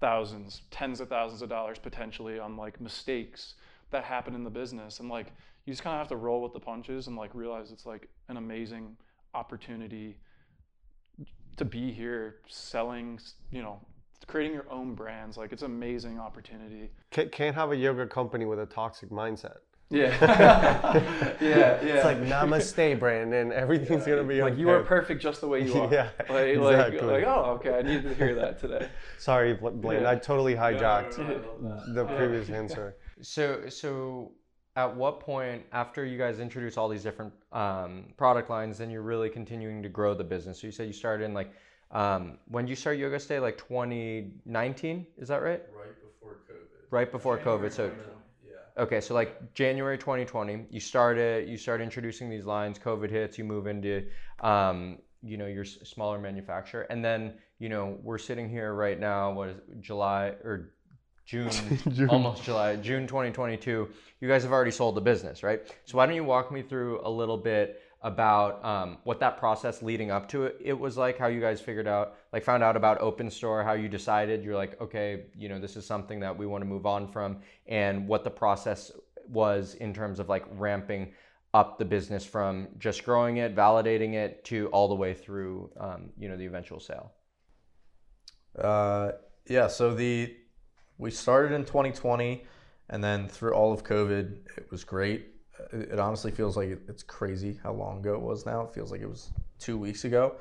thousands 0.00 0.62
tens 0.70 1.00
of 1.00 1.08
thousands 1.08 1.42
of 1.42 1.48
dollars 1.48 1.78
potentially 1.78 2.38
on 2.38 2.56
like 2.56 2.80
mistakes 2.80 3.54
that 3.90 4.04
happen 4.04 4.34
in 4.34 4.44
the 4.44 4.50
business 4.50 5.00
and 5.00 5.08
like 5.08 5.28
you 5.64 5.72
just 5.72 5.82
kind 5.82 5.94
of 5.94 5.98
have 5.98 6.08
to 6.08 6.16
roll 6.16 6.42
with 6.42 6.52
the 6.52 6.60
punches 6.60 7.06
and 7.06 7.16
like 7.16 7.30
realize 7.34 7.70
it's 7.70 7.86
like 7.86 8.08
an 8.28 8.36
amazing 8.36 8.96
opportunity 9.34 10.16
to 11.56 11.64
be 11.64 11.92
here 11.92 12.36
selling 12.48 13.18
you 13.50 13.62
know 13.62 13.78
creating 14.24 14.54
your 14.54 14.66
own 14.70 14.94
brands 14.94 15.36
like 15.36 15.52
it's 15.52 15.62
an 15.62 15.70
amazing 15.70 16.18
opportunity 16.18 16.90
can't, 17.10 17.30
can't 17.32 17.54
have 17.54 17.72
a 17.72 17.76
yoga 17.76 18.06
company 18.06 18.44
with 18.44 18.58
a 18.60 18.66
toxic 18.66 19.10
mindset. 19.10 19.58
yeah 19.90 20.16
yeah 21.40 21.82
yeah 21.82 21.94
It's 21.96 22.04
like 22.04 22.18
namaste, 22.22 22.98
Brandon. 22.98 23.52
Everything's 23.52 24.06
gonna 24.06 24.24
be 24.24 24.40
like 24.42 24.52
okay. 24.54 24.60
you 24.60 24.70
are 24.70 24.82
perfect 24.82 25.20
just 25.22 25.40
the 25.40 25.48
way 25.48 25.64
you 25.66 25.74
are 25.74 25.88
Yeah, 25.92 26.08
like, 26.20 26.56
like, 26.56 26.76
exactly. 26.76 27.00
like 27.08 27.24
oh 27.24 27.58
okay 27.60 27.78
i 27.78 27.82
needed 27.82 28.04
to 28.04 28.14
hear 28.14 28.34
that 28.36 28.58
today 28.58 28.88
Sorry, 29.18 29.54
Blaine. 29.54 30.02
Yeah. 30.02 30.10
I 30.10 30.16
totally 30.16 30.54
hijacked 30.54 31.18
No, 31.18 31.24
no, 31.26 31.34
no, 31.60 31.68
I 31.70 31.72
love 31.74 31.86
that. 31.86 31.94
the 31.94 32.04
previous 32.16 32.48
answer. 32.50 32.96
So 33.20 33.68
so 33.68 34.32
at 34.74 34.96
what 34.96 35.20
point 35.20 35.62
after 35.72 36.04
you 36.06 36.16
guys 36.16 36.38
introduce 36.40 36.78
all 36.78 36.88
these 36.88 37.02
different 37.02 37.32
um, 37.52 38.06
product 38.16 38.48
lines, 38.48 38.78
then 38.78 38.88
you're 38.90 39.02
really 39.02 39.28
continuing 39.28 39.82
to 39.82 39.88
grow 39.90 40.14
the 40.14 40.24
business? 40.24 40.58
So 40.60 40.66
you 40.66 40.72
said 40.72 40.86
you 40.86 40.94
started 40.94 41.24
in 41.24 41.34
like 41.34 41.52
um, 41.92 42.38
when 42.48 42.64
did 42.64 42.70
you 42.70 42.76
start 42.76 42.96
Yoga 42.96 43.20
Stay? 43.20 43.38
Like 43.38 43.58
2019, 43.58 45.06
is 45.18 45.28
that 45.28 45.42
right? 45.42 45.62
Right 45.76 45.94
before 46.02 46.32
COVID. 46.32 46.90
Right 46.90 47.12
before 47.12 47.36
January 47.36 47.68
COVID. 47.68 47.72
So 47.72 47.88
2020, 47.88 48.18
yeah. 48.48 48.82
Okay, 48.82 49.00
so 49.00 49.14
like 49.14 49.54
January 49.54 49.98
2020, 49.98 50.66
you 50.70 50.80
started 50.80 51.48
you 51.48 51.58
start 51.58 51.80
introducing 51.82 52.30
these 52.30 52.46
lines. 52.46 52.78
COVID 52.78 53.10
hits, 53.10 53.36
you 53.36 53.44
move 53.44 53.66
into 53.66 54.06
um, 54.40 54.98
you 55.22 55.36
know 55.36 55.46
your 55.46 55.66
smaller 55.66 56.18
manufacturer, 56.18 56.82
and 56.82 57.04
then 57.04 57.34
you 57.58 57.68
know 57.68 57.98
we're 58.02 58.18
sitting 58.18 58.48
here 58.48 58.72
right 58.72 58.98
now. 58.98 59.32
What 59.32 59.50
is 59.50 59.56
it, 59.58 59.80
July 59.82 60.28
or 60.42 60.72
June, 61.26 61.50
June. 61.92 62.08
almost 62.08 62.42
July, 62.42 62.76
June 62.76 63.06
2022. 63.06 63.88
You 64.20 64.28
guys 64.28 64.42
have 64.44 64.52
already 64.52 64.70
sold 64.70 64.94
the 64.94 65.02
business, 65.02 65.42
right? 65.42 65.60
So 65.84 65.98
why 65.98 66.06
don't 66.06 66.14
you 66.14 66.24
walk 66.24 66.50
me 66.50 66.62
through 66.62 67.00
a 67.04 67.10
little 67.10 67.36
bit 67.36 67.81
about 68.02 68.64
um, 68.64 68.98
what 69.04 69.20
that 69.20 69.38
process 69.38 69.82
leading 69.82 70.10
up 70.10 70.28
to 70.28 70.44
it, 70.44 70.56
it 70.60 70.78
was 70.78 70.96
like, 70.96 71.18
how 71.18 71.28
you 71.28 71.40
guys 71.40 71.60
figured 71.60 71.86
out, 71.86 72.14
like 72.32 72.42
found 72.42 72.62
out 72.62 72.76
about 72.76 73.00
Open 73.00 73.30
Store, 73.30 73.62
how 73.62 73.74
you 73.74 73.88
decided 73.88 74.42
you're 74.42 74.56
like, 74.56 74.80
okay, 74.80 75.26
you 75.36 75.48
know, 75.48 75.60
this 75.60 75.76
is 75.76 75.86
something 75.86 76.20
that 76.20 76.36
we 76.36 76.46
want 76.46 76.62
to 76.62 76.66
move 76.66 76.86
on 76.86 77.06
from, 77.06 77.38
and 77.66 78.08
what 78.08 78.24
the 78.24 78.30
process 78.30 78.90
was 79.28 79.74
in 79.74 79.94
terms 79.94 80.18
of 80.18 80.28
like 80.28 80.44
ramping 80.52 81.12
up 81.54 81.78
the 81.78 81.84
business 81.84 82.24
from 82.24 82.68
just 82.78 83.04
growing 83.04 83.36
it, 83.36 83.54
validating 83.54 84.14
it, 84.14 84.44
to 84.44 84.68
all 84.68 84.88
the 84.88 84.94
way 84.94 85.14
through, 85.14 85.70
um, 85.78 86.10
you 86.18 86.28
know, 86.28 86.36
the 86.36 86.46
eventual 86.46 86.80
sale. 86.80 87.12
Uh, 88.58 89.12
yeah, 89.48 89.66
so 89.66 89.94
the 89.94 90.34
we 90.98 91.10
started 91.10 91.52
in 91.52 91.64
2020, 91.64 92.44
and 92.88 93.02
then 93.02 93.28
through 93.28 93.54
all 93.54 93.72
of 93.72 93.84
COVID, 93.84 94.38
it 94.56 94.70
was 94.70 94.84
great. 94.84 95.31
It, 95.72 95.98
honestly 95.98 96.30
feels 96.30 96.56
like 96.56 96.68
it's 96.88 97.02
crazy 97.02 97.58
how 97.62 97.72
long 97.72 97.98
ago 98.00 98.14
it 98.14 98.20
was 98.20 98.46
now. 98.46 98.62
It 98.62 98.74
feels 98.74 98.90
like 98.90 99.00
it 99.00 99.08
was 99.08 99.30
two 99.58 99.78
weeks 99.78 100.04
ago. 100.04 100.36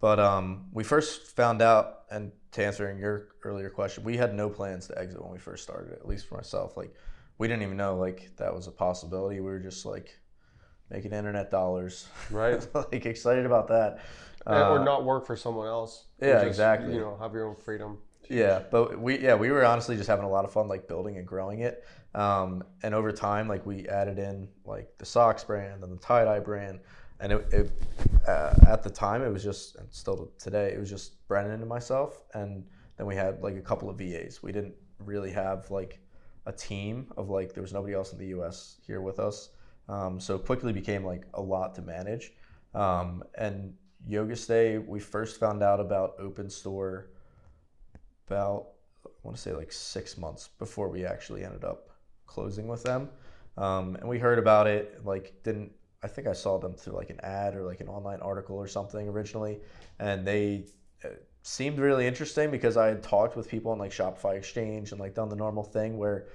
But 0.00 0.18
um, 0.20 0.66
we 0.72 0.84
first 0.84 1.34
found 1.36 1.62
out, 1.62 2.00
and 2.10 2.32
to 2.52 2.64
answering 2.64 2.98
your 2.98 3.28
earlier 3.42 3.70
question, 3.70 4.04
we 4.04 4.16
had 4.16 4.34
no 4.34 4.50
plans 4.50 4.86
to 4.88 4.98
exit 4.98 5.22
when 5.22 5.32
we 5.32 5.38
first 5.38 5.62
started. 5.62 5.92
At 5.94 6.06
least 6.06 6.26
for 6.26 6.36
myself, 6.36 6.76
like 6.76 6.94
we 7.38 7.48
didn't 7.48 7.62
even 7.62 7.76
know 7.76 7.96
like 7.96 8.30
that 8.36 8.54
was 8.54 8.66
a 8.66 8.70
possibility. 8.72 9.36
We 9.40 9.46
were 9.46 9.60
just 9.60 9.86
like 9.86 10.18
making 10.90 11.12
internet 11.12 11.50
dollars, 11.50 12.06
Right. 12.30 12.66
like 12.74 13.06
excited 13.06 13.46
about 13.46 13.68
that. 13.68 14.00
And- 14.46 14.56
or 14.58 14.78
Uh, 14.80 14.84
not 14.84 15.04
work 15.04 15.24
for 15.26 15.36
someone 15.36 15.66
else. 15.68 16.04
yeah, 16.20 16.34
Just, 16.34 16.46
exactly. 16.46 16.92
You 16.94 17.00
know, 17.00 17.16
have 17.18 17.32
your 17.32 17.46
own 17.48 17.56
freedom. 17.56 17.98
Yeah, 18.28 18.62
but 18.70 18.98
we 18.98 19.18
yeah 19.18 19.34
we 19.34 19.50
were 19.50 19.64
honestly 19.64 19.96
just 19.96 20.08
having 20.08 20.24
a 20.24 20.30
lot 20.30 20.44
of 20.46 20.52
fun 20.52 20.66
like 20.68 20.86
building 20.88 21.16
and 21.18 21.26
growing 21.26 21.60
it. 21.60 21.84
Um, 22.14 22.62
and 22.82 22.94
over 22.94 23.10
time, 23.10 23.48
like 23.48 23.66
we 23.66 23.88
added 23.88 24.18
in 24.18 24.48
like 24.64 24.96
the 24.98 25.06
socks 25.06 25.42
brand 25.42 25.82
and 25.82 25.92
the 25.92 26.00
tie 26.00 26.24
dye 26.24 26.38
brand, 26.38 26.80
and 27.20 27.32
it, 27.32 27.46
it 27.52 27.72
uh, 28.28 28.54
at 28.66 28.82
the 28.82 28.90
time 28.90 29.22
it 29.22 29.32
was 29.32 29.42
just 29.42 29.76
and 29.76 29.88
still 29.90 30.30
today 30.38 30.72
it 30.72 30.78
was 30.78 30.88
just 30.88 31.26
Brennan 31.26 31.60
and 31.60 31.68
myself, 31.68 32.22
and 32.34 32.64
then 32.96 33.06
we 33.06 33.16
had 33.16 33.42
like 33.42 33.56
a 33.56 33.60
couple 33.60 33.90
of 33.90 33.98
VAs. 33.98 34.42
We 34.42 34.52
didn't 34.52 34.74
really 35.00 35.32
have 35.32 35.70
like 35.70 35.98
a 36.46 36.52
team 36.52 37.12
of 37.16 37.30
like 37.30 37.52
there 37.52 37.62
was 37.62 37.72
nobody 37.72 37.94
else 37.94 38.12
in 38.12 38.18
the 38.18 38.26
U.S. 38.26 38.76
here 38.86 39.00
with 39.00 39.18
us, 39.18 39.50
um, 39.88 40.20
so 40.20 40.38
quickly 40.38 40.72
became 40.72 41.04
like 41.04 41.26
a 41.34 41.42
lot 41.42 41.74
to 41.74 41.82
manage. 41.82 42.32
Um, 42.74 43.24
and 43.36 43.74
Yoga 44.06 44.36
Stay, 44.36 44.78
we 44.78 45.00
first 45.00 45.40
found 45.40 45.62
out 45.62 45.80
about 45.80 46.14
Open 46.20 46.48
Store 46.48 47.10
about 48.28 48.68
I 49.04 49.10
want 49.22 49.36
to 49.36 49.42
say 49.42 49.52
like 49.52 49.72
six 49.72 50.16
months 50.16 50.48
before 50.58 50.88
we 50.88 51.04
actually 51.04 51.44
ended 51.44 51.64
up 51.64 51.88
closing 52.26 52.66
with 52.66 52.82
them. 52.82 53.08
Um, 53.56 53.96
and 53.96 54.08
we 54.08 54.18
heard 54.18 54.38
about 54.38 54.66
it, 54.66 55.04
like 55.04 55.42
didn't 55.42 55.72
I 56.04 56.06
think 56.06 56.26
I 56.26 56.34
saw 56.34 56.58
them 56.58 56.74
through 56.74 56.94
like 56.94 57.08
an 57.08 57.18
ad 57.22 57.56
or 57.56 57.62
like 57.62 57.80
an 57.80 57.88
online 57.88 58.20
article 58.20 58.56
or 58.56 58.66
something 58.66 59.08
originally, 59.08 59.60
and 59.98 60.26
they 60.26 60.66
uh, 61.02 61.08
seemed 61.42 61.78
really 61.78 62.06
interesting 62.06 62.50
because 62.50 62.76
I 62.76 62.88
had 62.88 63.02
talked 63.02 63.36
with 63.36 63.48
people 63.48 63.72
on 63.72 63.78
like 63.78 63.90
Shopify 63.90 64.36
Exchange 64.36 64.92
and 64.92 65.00
like 65.00 65.14
done 65.14 65.30
the 65.30 65.36
normal 65.36 65.62
thing 65.64 65.96
where 65.96 66.26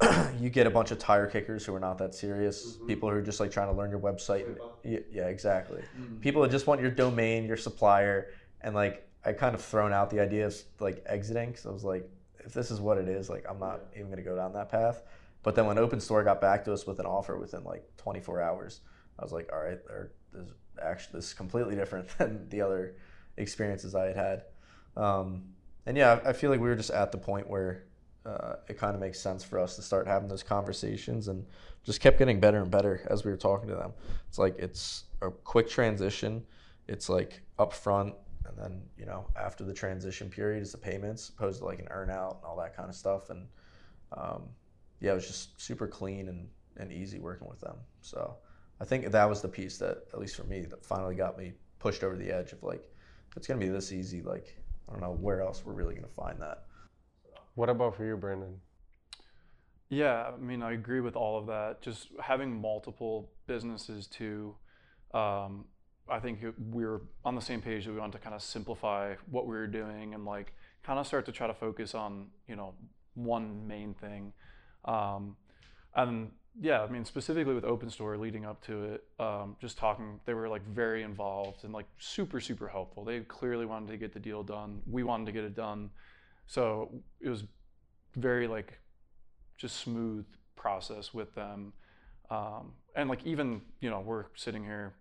you 0.40 0.48
get 0.48 0.66
a 0.66 0.70
bunch 0.70 0.92
of 0.92 0.98
tire 0.98 1.26
kickers 1.26 1.66
who 1.66 1.74
are 1.74 1.80
not 1.80 1.98
that 1.98 2.14
serious, 2.14 2.78
people 2.86 3.10
who 3.10 3.16
are 3.16 3.22
just 3.22 3.38
like 3.38 3.50
trying 3.50 3.68
to 3.68 3.76
learn 3.76 3.90
your 3.90 4.00
website. 4.00 4.46
And, 4.46 4.58
yeah, 4.82 4.98
yeah, 5.10 5.26
exactly. 5.28 5.82
People 6.22 6.40
that 6.42 6.50
just 6.50 6.66
want 6.66 6.80
your 6.80 6.90
domain, 6.90 7.44
your 7.44 7.56
supplier, 7.58 8.30
and 8.62 8.74
like 8.74 9.06
I 9.26 9.34
kind 9.34 9.54
of 9.54 9.60
thrown 9.60 9.92
out 9.92 10.08
the 10.08 10.20
idea 10.20 10.46
of 10.46 10.56
like 10.80 11.02
exiting 11.06 11.50
because 11.50 11.66
I 11.66 11.70
was 11.70 11.84
like, 11.84 12.08
if 12.46 12.54
this 12.54 12.70
is 12.70 12.80
what 12.80 12.96
it 12.96 13.08
is, 13.08 13.28
like 13.28 13.44
I'm 13.48 13.58
not 13.58 13.80
even 13.94 14.08
gonna 14.08 14.22
go 14.22 14.36
down 14.36 14.52
that 14.54 14.70
path. 14.70 15.02
But 15.42 15.54
then 15.54 15.66
when 15.66 15.78
Open 15.78 16.00
Store 16.00 16.24
got 16.24 16.40
back 16.40 16.64
to 16.64 16.72
us 16.72 16.86
with 16.86 16.98
an 16.98 17.06
offer 17.06 17.38
within 17.38 17.62
like 17.64 17.84
24 17.98 18.40
hours, 18.40 18.80
I 19.18 19.22
was 19.22 19.32
like, 19.32 19.50
all 19.52 19.60
right, 19.60 19.78
there, 19.86 20.12
this 20.32 20.48
actually 20.82 21.18
this 21.18 21.26
is 21.26 21.34
completely 21.34 21.74
different 21.74 22.08
than 22.18 22.48
the 22.48 22.62
other 22.62 22.96
experiences 23.36 23.94
I 23.94 24.06
had 24.06 24.16
had. 24.16 24.42
Um, 24.96 25.44
and 25.84 25.96
yeah, 25.96 26.20
I 26.24 26.30
I 26.30 26.32
feel 26.32 26.50
like 26.50 26.60
we 26.60 26.68
were 26.68 26.76
just 26.76 26.90
at 26.90 27.12
the 27.12 27.18
point 27.18 27.48
where 27.48 27.84
uh, 28.24 28.56
it 28.68 28.76
kind 28.78 28.94
of 28.94 29.00
makes 29.00 29.20
sense 29.20 29.44
for 29.44 29.58
us 29.58 29.76
to 29.76 29.82
start 29.82 30.06
having 30.06 30.28
those 30.28 30.42
conversations 30.42 31.28
and 31.28 31.46
just 31.84 32.00
kept 32.00 32.18
getting 32.18 32.40
better 32.40 32.60
and 32.60 32.70
better 32.70 33.06
as 33.08 33.24
we 33.24 33.30
were 33.30 33.36
talking 33.36 33.68
to 33.68 33.74
them. 33.76 33.92
It's 34.28 34.38
like 34.38 34.58
it's 34.58 35.04
a 35.22 35.30
quick 35.30 35.68
transition. 35.68 36.44
It's 36.88 37.08
like 37.08 37.40
upfront, 37.58 38.14
and 38.56 38.64
then 38.64 38.82
you 38.96 39.06
know 39.06 39.26
after 39.36 39.64
the 39.64 39.74
transition 39.74 40.30
period 40.30 40.62
is 40.62 40.72
the 40.72 40.78
payments, 40.78 41.28
opposed 41.28 41.60
to 41.60 41.64
like 41.64 41.78
an 41.78 41.88
earn 41.90 42.10
out 42.10 42.36
and 42.36 42.44
all 42.44 42.56
that 42.56 42.76
kind 42.76 42.88
of 42.88 42.94
stuff. 42.94 43.30
And 43.30 43.46
um, 44.16 44.44
yeah, 45.00 45.12
it 45.12 45.14
was 45.14 45.26
just 45.26 45.60
super 45.60 45.86
clean 45.86 46.28
and, 46.28 46.48
and 46.76 46.92
easy 46.92 47.18
working 47.18 47.48
with 47.48 47.60
them. 47.60 47.76
So 48.00 48.36
I 48.80 48.84
think 48.84 49.10
that 49.10 49.28
was 49.28 49.42
the 49.42 49.48
piece 49.48 49.78
that, 49.78 50.04
at 50.12 50.18
least 50.18 50.36
for 50.36 50.44
me, 50.44 50.62
that 50.62 50.84
finally 50.84 51.14
got 51.14 51.36
me 51.38 51.52
pushed 51.78 52.02
over 52.02 52.16
the 52.16 52.30
edge 52.30 52.52
of 52.52 52.62
like, 52.62 52.88
if 53.30 53.36
it's 53.36 53.46
gonna 53.46 53.60
be 53.60 53.68
this 53.68 53.92
easy, 53.92 54.22
like 54.22 54.56
I 54.88 54.92
don't 54.92 55.02
know 55.02 55.12
where 55.12 55.42
else 55.42 55.62
we're 55.64 55.72
really 55.74 55.94
gonna 55.94 56.06
find 56.08 56.40
that. 56.40 56.64
What 57.54 57.68
about 57.68 57.96
for 57.96 58.04
you, 58.04 58.16
Brandon? 58.16 58.60
Yeah, 59.88 60.30
I 60.34 60.36
mean, 60.36 60.62
I 60.62 60.72
agree 60.72 61.00
with 61.00 61.16
all 61.16 61.38
of 61.38 61.46
that. 61.46 61.80
Just 61.80 62.08
having 62.20 62.60
multiple 62.60 63.30
businesses 63.46 64.06
to 64.08 64.56
Um, 65.14 65.66
I 66.08 66.20
think 66.20 66.40
we 66.70 66.84
were 66.84 67.02
on 67.24 67.34
the 67.34 67.40
same 67.40 67.60
page 67.60 67.84
that 67.84 67.92
we 67.92 67.98
wanted 67.98 68.12
to 68.12 68.18
kind 68.18 68.34
of 68.34 68.42
simplify 68.42 69.14
what 69.30 69.46
we 69.46 69.56
were 69.56 69.66
doing 69.66 70.14
and 70.14 70.24
like 70.24 70.54
kind 70.82 70.98
of 70.98 71.06
start 71.06 71.26
to 71.26 71.32
try 71.32 71.46
to 71.46 71.54
focus 71.54 71.94
on 71.94 72.28
you 72.46 72.56
know 72.56 72.74
one 73.14 73.66
main 73.66 73.94
thing. 73.94 74.32
Um, 74.84 75.36
and 75.94 76.30
yeah, 76.60 76.82
I 76.82 76.86
mean 76.88 77.04
specifically 77.04 77.54
with 77.54 77.64
Open 77.64 77.90
Store 77.90 78.16
leading 78.16 78.44
up 78.44 78.64
to 78.66 78.84
it, 78.84 79.04
um, 79.18 79.56
just 79.60 79.78
talking, 79.78 80.20
they 80.26 80.34
were 80.34 80.48
like 80.48 80.66
very 80.66 81.02
involved 81.02 81.64
and 81.64 81.72
like 81.72 81.86
super 81.98 82.40
super 82.40 82.68
helpful. 82.68 83.04
They 83.04 83.20
clearly 83.20 83.66
wanted 83.66 83.90
to 83.90 83.96
get 83.96 84.12
the 84.12 84.20
deal 84.20 84.42
done. 84.42 84.82
We 84.86 85.02
wanted 85.02 85.26
to 85.26 85.32
get 85.32 85.44
it 85.44 85.56
done, 85.56 85.90
so 86.46 86.92
it 87.20 87.28
was 87.28 87.44
very 88.14 88.46
like 88.46 88.78
just 89.58 89.76
smooth 89.76 90.24
process 90.54 91.12
with 91.12 91.34
them. 91.34 91.72
Um, 92.30 92.72
and 92.94 93.08
like 93.08 93.26
even 93.26 93.60
you 93.80 93.90
know 93.90 94.00
we're 94.00 94.26
sitting 94.36 94.64
here 94.64 94.94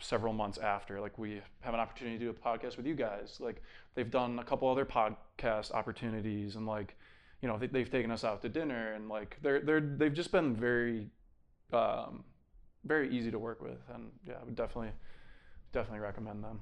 several 0.00 0.32
months 0.32 0.58
after 0.58 1.00
like 1.00 1.18
we 1.18 1.40
have 1.60 1.74
an 1.74 1.80
opportunity 1.80 2.18
to 2.18 2.24
do 2.24 2.30
a 2.30 2.34
podcast 2.34 2.76
with 2.76 2.86
you 2.86 2.94
guys 2.94 3.38
like 3.40 3.62
they've 3.94 4.10
done 4.10 4.38
a 4.38 4.44
couple 4.44 4.68
other 4.68 4.84
podcast 4.84 5.72
opportunities 5.72 6.56
and 6.56 6.66
like 6.66 6.96
you 7.42 7.48
know 7.48 7.58
they, 7.58 7.66
they've 7.66 7.90
taken 7.90 8.10
us 8.10 8.24
out 8.24 8.40
to 8.42 8.48
dinner 8.48 8.92
and 8.94 9.08
like 9.08 9.36
they're 9.42 9.60
they're 9.60 9.80
they've 9.80 10.14
just 10.14 10.30
been 10.32 10.54
very 10.54 11.08
um, 11.72 12.24
very 12.84 13.10
easy 13.14 13.30
to 13.30 13.38
work 13.38 13.60
with 13.60 13.78
and 13.94 14.10
yeah 14.26 14.34
I 14.40 14.44
would 14.44 14.54
definitely 14.56 14.92
definitely 15.72 16.00
recommend 16.00 16.42
them 16.44 16.60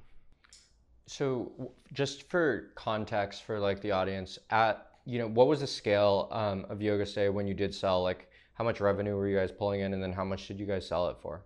So, 1.09 1.73
just 1.93 2.29
for 2.31 2.73
context 2.75 3.45
for 3.45 3.59
like 3.61 3.81
the 3.81 3.93
audience, 3.93 4.39
at 4.51 4.87
you 5.05 5.19
know, 5.21 5.29
what 5.29 5.47
was 5.47 5.61
the 5.61 5.67
scale 5.67 6.29
um, 6.33 6.67
of 6.69 6.83
Yoga 6.83 7.07
Stay 7.07 7.29
when 7.29 7.47
you 7.47 7.55
did 7.55 7.73
sell? 7.75 8.03
Like, 8.03 8.29
how 8.55 8.65
much 8.65 8.81
revenue 8.81 9.15
were 9.17 9.29
you 9.29 9.37
guys 9.37 9.53
pulling 9.53 9.81
in, 9.83 9.95
and 9.95 10.03
then 10.03 10.13
how 10.13 10.25
much 10.25 10.49
did 10.49 10.59
you 10.59 10.67
guys 10.67 10.87
sell 10.89 11.09
it 11.09 11.17
for? 11.23 11.45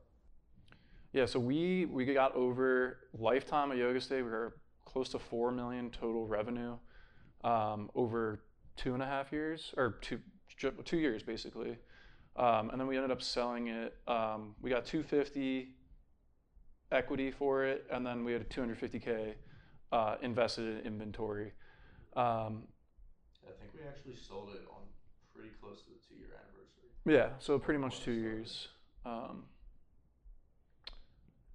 Yeah, 1.12 1.26
so 1.26 1.40
we 1.40 1.86
we 1.86 2.04
got 2.06 2.34
over 2.36 2.98
lifetime 3.18 3.72
of 3.72 3.78
Yoga 3.78 4.00
Stay. 4.00 4.22
We 4.22 4.30
were 4.30 4.56
close 4.84 5.08
to 5.10 5.18
four 5.18 5.50
million 5.50 5.90
total 5.90 6.26
revenue 6.26 6.76
um, 7.42 7.90
over 7.94 8.44
two 8.76 8.94
and 8.94 9.02
a 9.02 9.06
half 9.06 9.32
years, 9.32 9.74
or 9.76 9.98
two 10.00 10.20
two 10.84 10.98
years 10.98 11.22
basically. 11.22 11.78
Um, 12.36 12.70
and 12.70 12.80
then 12.80 12.86
we 12.86 12.96
ended 12.96 13.10
up 13.10 13.22
selling 13.22 13.68
it. 13.68 13.96
Um, 14.06 14.54
we 14.62 14.70
got 14.70 14.86
250 14.86 15.74
equity 16.92 17.30
for 17.30 17.64
it, 17.64 17.86
and 17.90 18.06
then 18.06 18.24
we 18.24 18.32
had 18.32 18.48
250k 18.48 19.34
uh, 19.90 20.16
invested 20.22 20.78
in 20.78 20.86
inventory. 20.86 21.52
Um, 22.16 22.68
I 23.44 23.50
think 23.60 23.72
we 23.74 23.80
actually 23.86 24.14
sold 24.14 24.50
it 24.50 24.62
on 24.70 24.82
pretty 25.34 25.50
close 25.60 25.82
to 25.82 25.90
the 25.90 25.98
two 26.08 26.20
year 26.20 26.30
anniversary. 26.36 26.90
Yeah, 27.04 27.36
so 27.40 27.58
pretty 27.58 27.80
much 27.80 28.00
two 28.00 28.12
years. 28.12 28.68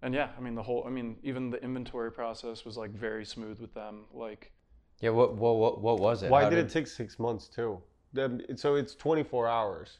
And 0.06 0.14
yeah, 0.14 0.30
I 0.38 0.40
mean 0.40 0.54
the 0.54 0.62
whole. 0.62 0.84
I 0.86 0.92
mean 0.92 1.18
even 1.24 1.50
the 1.50 1.62
inventory 1.64 2.12
process 2.12 2.64
was 2.64 2.78
like 2.78 2.92
very 2.92 3.26
smooth 3.26 3.60
with 3.60 3.74
them. 3.74 4.06
Like 4.14 4.52
Yeah, 5.02 5.10
what 5.10 5.36
what 5.36 5.56
what, 5.56 5.82
what 5.82 6.00
was 6.00 6.22
it? 6.22 6.30
Why 6.30 6.44
How 6.44 6.50
did 6.52 6.60
it 6.60 6.70
take 6.70 6.86
six 6.86 7.18
months 7.18 7.48
too? 7.48 7.82
Then- 8.14 8.44
So 8.56 8.76
it's 8.76 8.94
24 8.94 9.48
hours 9.48 9.98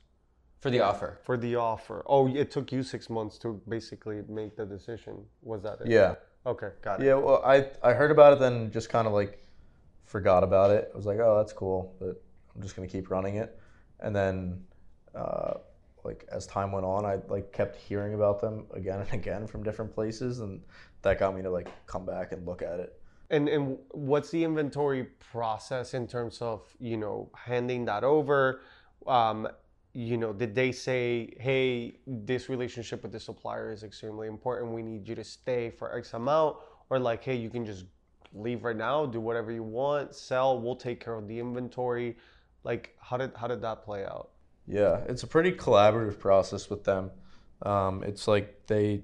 for 0.62 0.70
the 0.70 0.80
offer? 0.80 1.20
for 1.24 1.38
the 1.38 1.56
offer. 1.56 2.04
Oh, 2.06 2.28
it 2.28 2.52
took 2.52 2.72
you 2.72 2.84
six 2.84 3.10
months 3.10 3.40
to 3.40 3.60
basically 3.68 4.22
make 4.30 4.56
the 4.56 4.66
decision. 4.66 5.26
Was 5.42 5.64
that 5.64 5.82
it? 5.82 5.88
Yeah. 5.88 6.16
Okay, 6.46 6.70
got 6.84 7.02
it. 7.02 7.08
Yeah, 7.08 7.16
well, 7.16 7.42
I, 7.44 7.72
I 7.82 7.94
heard 7.94 8.12
about 8.12 8.34
it, 8.34 8.40
then 8.40 8.70
just 8.70 8.90
kind 8.90 9.08
of 9.08 9.14
like 9.14 9.40
forgot 10.04 10.44
about 10.44 10.70
it. 10.70 10.92
I 10.94 10.96
was 10.96 11.08
like, 11.08 11.18
oh, 11.18 11.36
that's 11.38 11.52
cool, 11.52 11.96
but 12.00 12.22
I'm 12.54 12.62
just 12.62 12.76
gonna 12.76 12.88
keep 12.88 13.10
running 13.10 13.38
it. 13.38 13.60
And 14.02 14.16
then 14.16 14.64
uh, 15.16 15.56
like 16.06 16.26
as 16.32 16.46
time 16.46 16.72
went 16.72 16.86
on, 16.86 17.06
I 17.06 17.18
like 17.28 17.52
kept 17.52 17.76
hearing 17.76 18.14
about 18.14 18.40
them 18.40 18.68
again 18.74 19.00
and 19.00 19.14
again 19.22 19.48
from 19.48 19.64
different 19.64 19.94
places, 19.94 20.40
and 20.40 20.62
that 21.02 21.20
got 21.20 21.36
me 21.36 21.42
to 21.42 21.50
like 21.50 21.68
come 21.88 22.06
back 22.06 22.32
and 22.32 22.46
look 22.46 22.62
at 22.62 22.80
it. 22.80 23.00
And 23.32 23.50
and 23.50 23.78
what's 23.90 24.30
the 24.30 24.44
inventory 24.44 25.06
process 25.32 25.94
in 25.94 26.08
terms 26.08 26.42
of 26.42 26.62
you 26.80 26.98
know 26.98 27.32
handing 27.36 27.86
that 27.86 28.04
over? 28.04 28.62
Um, 29.08 29.48
you 29.94 30.18
know, 30.18 30.34
did 30.34 30.54
they 30.54 30.74
say, 30.74 31.34
hey, 31.40 32.00
this 32.06 32.50
relationship 32.50 33.02
with 33.02 33.14
the 33.14 33.20
supplier 33.20 33.72
is 33.72 33.84
extremely 33.84 34.28
important. 34.28 34.74
We 34.74 34.82
need 34.84 35.08
you 35.08 35.16
to 35.16 35.24
stay 35.24 35.70
for 35.70 35.98
X 35.98 36.14
amount, 36.14 36.58
or 36.90 37.00
like, 37.00 37.24
hey, 37.24 37.36
you 37.36 37.50
can 37.50 37.66
just 37.66 37.86
leave 38.34 38.66
right 38.66 38.76
now, 38.76 39.06
do 39.06 39.22
whatever 39.22 39.52
you 39.54 39.64
want, 39.64 40.14
sell. 40.14 40.60
We'll 40.60 40.76
take 40.76 41.00
care 41.04 41.16
of 41.16 41.28
the 41.28 41.40
inventory. 41.40 42.18
Like, 42.64 42.96
how 43.00 43.18
did 43.18 43.32
how 43.36 43.48
did 43.48 43.62
that 43.62 43.84
play 43.84 44.04
out? 44.06 44.32
Yeah, 44.68 45.02
it's 45.08 45.24
a 45.24 45.28
pretty 45.28 45.52
collaborative 45.52 46.20
process 46.20 46.70
with 46.70 46.84
them. 46.84 47.12
Um, 47.62 48.04
it's 48.04 48.28
like 48.28 48.66
they 48.68 49.02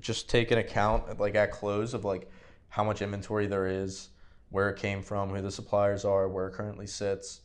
just 0.00 0.28
take 0.28 0.50
an 0.50 0.58
account 0.58 1.18
like 1.18 1.34
at 1.34 1.50
close 1.52 1.94
of 1.94 2.04
like 2.04 2.30
how 2.68 2.84
much 2.84 3.02
inventory 3.02 3.46
there 3.46 3.66
is, 3.66 4.08
where 4.50 4.68
it 4.70 4.76
came 4.76 5.02
from, 5.02 5.30
who 5.30 5.40
the 5.40 5.50
suppliers 5.50 6.04
are, 6.04 6.28
where 6.28 6.48
it 6.48 6.52
currently 6.52 6.86
sits, 6.86 7.42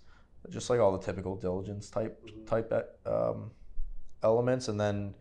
just 0.49 0.69
like 0.69 0.79
all 0.79 0.91
the 0.91 1.03
typical 1.03 1.35
diligence 1.35 1.89
type 1.89 2.19
type 2.45 2.71
um, 3.05 3.51
elements, 4.23 4.67
and 4.67 4.79
then 4.79 5.13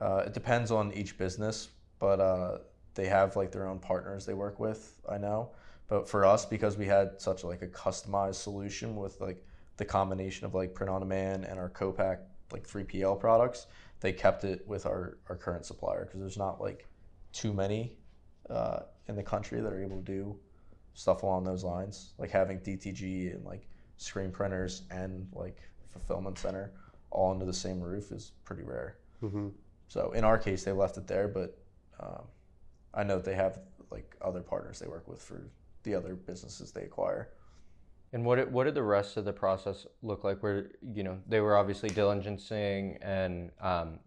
uh, 0.00 0.24
it 0.26 0.34
depends 0.34 0.70
on 0.70 0.92
each 0.92 1.16
business, 1.18 1.68
but 1.98 2.20
uh, 2.20 2.58
they 2.94 3.06
have 3.06 3.36
like 3.36 3.50
their 3.50 3.66
own 3.66 3.78
partners 3.78 4.26
they 4.26 4.34
work 4.34 4.60
with. 4.60 5.00
I 5.08 5.18
know, 5.18 5.50
but 5.88 6.08
for 6.08 6.24
us 6.24 6.44
because 6.44 6.76
we 6.76 6.86
had 6.86 7.20
such 7.20 7.44
like 7.44 7.62
a 7.62 7.68
customized 7.68 8.36
solution 8.36 8.96
with 8.96 9.20
like 9.20 9.44
the 9.76 9.84
combination 9.84 10.46
of 10.46 10.54
like 10.54 10.74
print 10.74 10.90
on 10.90 11.00
demand 11.00 11.44
and 11.44 11.58
our 11.58 11.68
co-pack 11.68 12.20
like 12.52 12.66
3PL 12.66 13.18
products, 13.18 13.66
they 14.00 14.12
kept 14.12 14.44
it 14.44 14.66
with 14.66 14.86
our, 14.86 15.18
our 15.28 15.36
current 15.36 15.64
supplier 15.64 16.04
because 16.04 16.20
there's 16.20 16.38
not 16.38 16.60
like 16.60 16.86
too 17.32 17.52
many 17.52 17.96
uh, 18.50 18.80
in 19.08 19.16
the 19.16 19.22
country 19.22 19.60
that 19.60 19.72
are 19.72 19.82
able 19.82 19.96
to 19.96 20.02
do 20.02 20.36
stuff 20.94 21.22
along 21.22 21.44
those 21.44 21.64
lines. 21.64 22.12
Like 22.18 22.30
having 22.30 22.60
DTG 22.60 23.34
and 23.34 23.44
like 23.44 23.66
screen 23.96 24.30
printers 24.30 24.82
and 24.90 25.26
like 25.32 25.60
fulfillment 25.88 26.38
center 26.38 26.72
all 27.10 27.30
under 27.30 27.44
the 27.44 27.52
same 27.52 27.80
roof 27.80 28.12
is 28.12 28.32
pretty 28.44 28.62
rare. 28.62 28.98
Mm-hmm. 29.22 29.48
So 29.88 30.12
in 30.12 30.24
our 30.24 30.38
case, 30.38 30.64
they 30.64 30.72
left 30.72 30.96
it 30.96 31.06
there, 31.06 31.28
but 31.28 31.58
um, 32.00 32.24
I 32.92 33.04
know 33.04 33.16
that 33.16 33.24
they 33.24 33.34
have 33.34 33.60
like 33.90 34.16
other 34.20 34.40
partners 34.40 34.78
they 34.78 34.88
work 34.88 35.06
with 35.08 35.22
for 35.22 35.48
the 35.84 35.94
other 35.94 36.14
businesses 36.14 36.72
they 36.72 36.82
acquire. 36.82 37.30
And 38.14 38.24
what 38.24 38.36
did, 38.36 38.52
what 38.52 38.64
did 38.64 38.76
the 38.76 38.82
rest 38.82 39.16
of 39.16 39.24
the 39.24 39.32
process 39.32 39.88
look 40.02 40.22
like? 40.22 40.40
Where 40.40 40.70
you 40.94 41.02
know 41.02 41.18
they 41.28 41.40
were 41.40 41.56
obviously 41.56 41.90
diligencing, 41.90 42.96
and 43.02 43.50
um, 43.60 43.98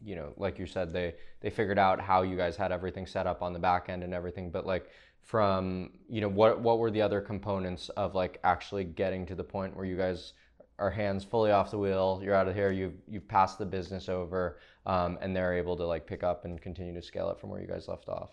you 0.00 0.14
know, 0.14 0.32
like 0.36 0.56
you 0.56 0.66
said, 0.66 0.92
they 0.92 1.16
they 1.40 1.50
figured 1.50 1.78
out 1.78 2.00
how 2.00 2.22
you 2.22 2.36
guys 2.36 2.56
had 2.56 2.70
everything 2.70 3.06
set 3.06 3.26
up 3.26 3.42
on 3.42 3.52
the 3.52 3.58
back 3.58 3.88
end 3.88 4.04
and 4.04 4.14
everything. 4.14 4.52
But 4.52 4.66
like 4.66 4.88
from 5.20 5.90
you 6.08 6.20
know, 6.20 6.28
what 6.28 6.60
what 6.60 6.78
were 6.78 6.92
the 6.92 7.02
other 7.02 7.20
components 7.20 7.88
of 7.90 8.14
like 8.14 8.38
actually 8.44 8.84
getting 8.84 9.26
to 9.26 9.34
the 9.34 9.44
point 9.44 9.74
where 9.74 9.84
you 9.84 9.96
guys 9.96 10.34
are 10.78 10.90
hands 10.90 11.24
fully 11.24 11.50
off 11.50 11.72
the 11.72 11.78
wheel? 11.78 12.20
You're 12.22 12.36
out 12.36 12.46
of 12.46 12.54
here. 12.54 12.70
You've 12.70 12.94
you've 13.08 13.26
passed 13.26 13.58
the 13.58 13.66
business 13.66 14.08
over, 14.08 14.60
um, 14.86 15.18
and 15.20 15.34
they're 15.34 15.54
able 15.54 15.76
to 15.76 15.84
like 15.84 16.06
pick 16.06 16.22
up 16.22 16.44
and 16.44 16.62
continue 16.62 16.94
to 16.94 17.02
scale 17.02 17.28
it 17.30 17.40
from 17.40 17.50
where 17.50 17.60
you 17.60 17.66
guys 17.66 17.88
left 17.88 18.08
off. 18.08 18.30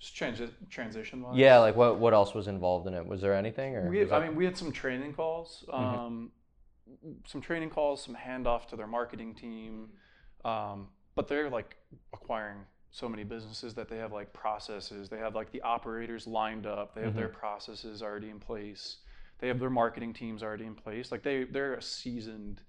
Just 0.00 0.16
transi- 0.16 0.70
transition 0.70 1.22
wise. 1.22 1.36
Yeah, 1.36 1.58
like 1.58 1.76
what 1.76 1.98
what 1.98 2.14
else 2.14 2.32
was 2.34 2.48
involved 2.48 2.86
in 2.86 2.94
it? 2.94 3.06
Was 3.06 3.20
there 3.20 3.34
anything? 3.34 3.76
Or 3.76 3.88
we 3.88 3.98
had, 3.98 4.08
that... 4.08 4.22
I 4.22 4.26
mean, 4.26 4.34
we 4.34 4.46
had 4.46 4.56
some 4.56 4.72
training 4.72 5.12
calls, 5.12 5.64
mm-hmm. 5.68 5.84
um, 5.84 6.32
mm-hmm. 6.90 7.12
some 7.26 7.42
training 7.42 7.68
calls, 7.68 8.02
some 8.02 8.16
handoff 8.16 8.66
to 8.68 8.76
their 8.76 8.86
marketing 8.86 9.34
team, 9.34 9.90
um, 10.44 10.88
but 11.14 11.28
they're 11.28 11.50
like 11.50 11.76
acquiring 12.14 12.60
so 12.90 13.08
many 13.10 13.24
businesses 13.24 13.74
that 13.74 13.90
they 13.90 13.98
have 13.98 14.10
like 14.10 14.32
processes. 14.32 15.10
They 15.10 15.18
have 15.18 15.34
like 15.34 15.52
the 15.52 15.60
operators 15.60 16.26
lined 16.26 16.66
up. 16.66 16.94
They 16.94 17.02
have 17.02 17.10
mm-hmm. 17.10 17.18
their 17.18 17.28
processes 17.28 18.02
already 18.02 18.30
in 18.30 18.40
place. 18.40 18.96
They 19.38 19.48
have 19.48 19.60
their 19.60 19.70
marketing 19.70 20.14
teams 20.14 20.42
already 20.42 20.64
in 20.64 20.74
place. 20.74 21.12
Like 21.12 21.22
they 21.22 21.44
they're 21.44 21.74
a 21.74 21.82
seasoned 21.82 22.62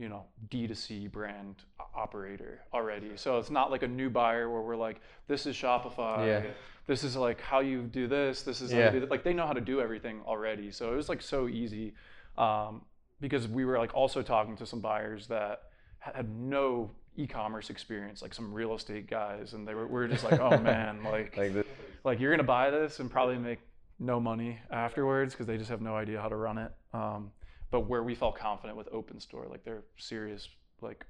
you 0.00 0.08
know 0.08 0.24
d2c 0.48 1.12
brand 1.12 1.56
operator 1.94 2.62
already. 2.72 3.10
So 3.16 3.38
it's 3.38 3.50
not 3.50 3.70
like 3.70 3.82
a 3.82 3.88
new 3.88 4.08
buyer 4.08 4.50
where 4.50 4.62
we're 4.62 4.76
like 4.76 5.00
this 5.28 5.44
is 5.44 5.54
shopify. 5.54 6.26
Yeah. 6.26 6.50
this 6.86 7.04
is 7.04 7.16
like 7.16 7.40
how 7.40 7.60
you 7.60 7.82
do 7.82 8.08
this. 8.08 8.42
This 8.42 8.62
is 8.62 8.72
yeah. 8.72 8.92
like 9.10 9.22
they 9.22 9.34
know 9.34 9.46
how 9.46 9.52
to 9.52 9.60
do 9.60 9.80
everything 9.80 10.22
already. 10.26 10.70
So 10.70 10.92
it 10.92 10.96
was 10.96 11.10
like 11.10 11.20
so 11.20 11.48
easy 11.48 11.92
um, 12.38 12.82
because 13.20 13.46
we 13.46 13.66
were 13.66 13.78
like 13.78 13.94
also 13.94 14.22
talking 14.22 14.56
to 14.56 14.66
some 14.66 14.80
buyers 14.80 15.26
that 15.28 15.64
had 15.98 16.34
no 16.34 16.90
e-commerce 17.16 17.68
experience 17.68 18.22
like 18.22 18.32
some 18.32 18.54
real 18.54 18.72
estate 18.74 19.10
guys 19.10 19.52
and 19.52 19.66
they 19.68 19.74
were, 19.74 19.86
we 19.86 19.92
were 19.92 20.08
just 20.08 20.24
like 20.24 20.40
oh 20.40 20.56
man 20.62 21.02
like 21.02 21.36
like, 21.36 21.66
like 22.04 22.20
you're 22.20 22.30
gonna 22.30 22.42
buy 22.42 22.70
this 22.70 23.00
and 23.00 23.10
probably 23.10 23.36
make 23.36 23.58
no 23.98 24.18
money 24.18 24.58
afterwards 24.70 25.34
because 25.34 25.46
they 25.46 25.58
just 25.58 25.68
have 25.68 25.82
no 25.82 25.94
idea 25.94 26.20
how 26.20 26.28
to 26.28 26.36
run 26.36 26.56
it. 26.56 26.72
Um, 26.94 27.30
but 27.70 27.80
where 27.88 28.02
we 28.02 28.14
felt 28.14 28.36
confident 28.36 28.76
with 28.76 28.88
open 28.92 29.20
store 29.20 29.46
like 29.48 29.64
they're 29.64 29.84
serious 29.96 30.48
like 30.80 31.06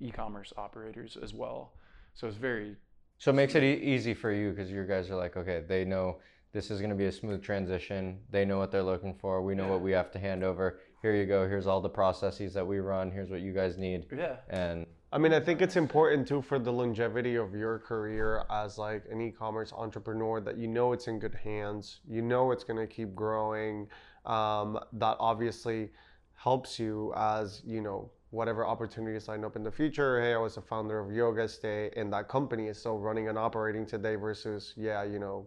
e-commerce 0.00 0.52
operators 0.56 1.16
as 1.22 1.32
well. 1.32 1.72
So 2.14 2.26
it's 2.26 2.36
very 2.36 2.76
so 3.18 3.30
it 3.30 3.34
makes 3.34 3.54
it 3.54 3.62
e- 3.62 3.80
easy 3.82 4.14
for 4.14 4.32
you 4.32 4.50
because 4.50 4.70
your 4.70 4.86
guys 4.86 5.10
are 5.10 5.16
like 5.16 5.36
okay 5.36 5.62
they 5.66 5.84
know 5.84 6.18
this 6.52 6.70
is 6.70 6.80
going 6.80 6.90
to 6.90 6.96
be 6.96 7.04
a 7.04 7.12
smooth 7.12 7.42
transition. 7.42 8.18
They 8.30 8.46
know 8.46 8.56
what 8.56 8.70
they're 8.70 8.82
looking 8.82 9.14
for. 9.14 9.42
We 9.42 9.54
know 9.54 9.64
yeah. 9.64 9.70
what 9.72 9.82
we 9.82 9.92
have 9.92 10.10
to 10.12 10.18
hand 10.18 10.42
over. 10.42 10.78
Here 11.02 11.14
you 11.14 11.26
go. 11.26 11.46
Here's 11.46 11.66
all 11.66 11.82
the 11.82 11.90
processes 11.90 12.54
that 12.54 12.66
we 12.66 12.78
run. 12.78 13.10
Here's 13.10 13.28
what 13.28 13.42
you 13.42 13.52
guys 13.52 13.76
need. 13.76 14.06
Yeah. 14.10 14.36
And 14.48 14.86
I 15.12 15.18
mean, 15.18 15.34
I 15.34 15.40
think 15.40 15.60
it's 15.60 15.76
important 15.76 16.26
too 16.26 16.40
for 16.40 16.58
the 16.58 16.72
longevity 16.72 17.36
of 17.36 17.54
your 17.54 17.78
career 17.80 18.44
as 18.50 18.78
like 18.78 19.04
an 19.10 19.20
e-commerce 19.20 19.72
entrepreneur 19.76 20.40
that 20.40 20.56
you 20.56 20.66
know 20.66 20.92
it's 20.92 21.08
in 21.08 21.18
good 21.18 21.34
hands. 21.34 22.00
You 22.08 22.22
know 22.22 22.50
it's 22.52 22.64
going 22.64 22.78
to 22.78 22.86
keep 22.86 23.14
growing 23.14 23.88
um, 24.26 24.78
that 24.94 25.16
obviously 25.20 25.90
helps 26.34 26.78
you 26.78 27.12
as 27.16 27.62
you 27.64 27.80
know 27.80 28.10
whatever 28.30 28.66
opportunities 28.66 29.24
sign 29.24 29.44
up 29.44 29.56
in 29.56 29.62
the 29.62 29.70
future. 29.70 30.20
Hey, 30.20 30.34
I 30.34 30.38
was 30.38 30.56
a 30.56 30.62
founder 30.62 30.98
of 30.98 31.10
Yoga 31.12 31.48
Stay, 31.48 31.90
and 31.96 32.12
that 32.12 32.28
company 32.28 32.68
is 32.68 32.78
still 32.78 32.98
running 32.98 33.28
and 33.28 33.38
operating 33.38 33.86
today. 33.86 34.16
Versus, 34.16 34.74
yeah, 34.76 35.02
you 35.04 35.18
know, 35.18 35.46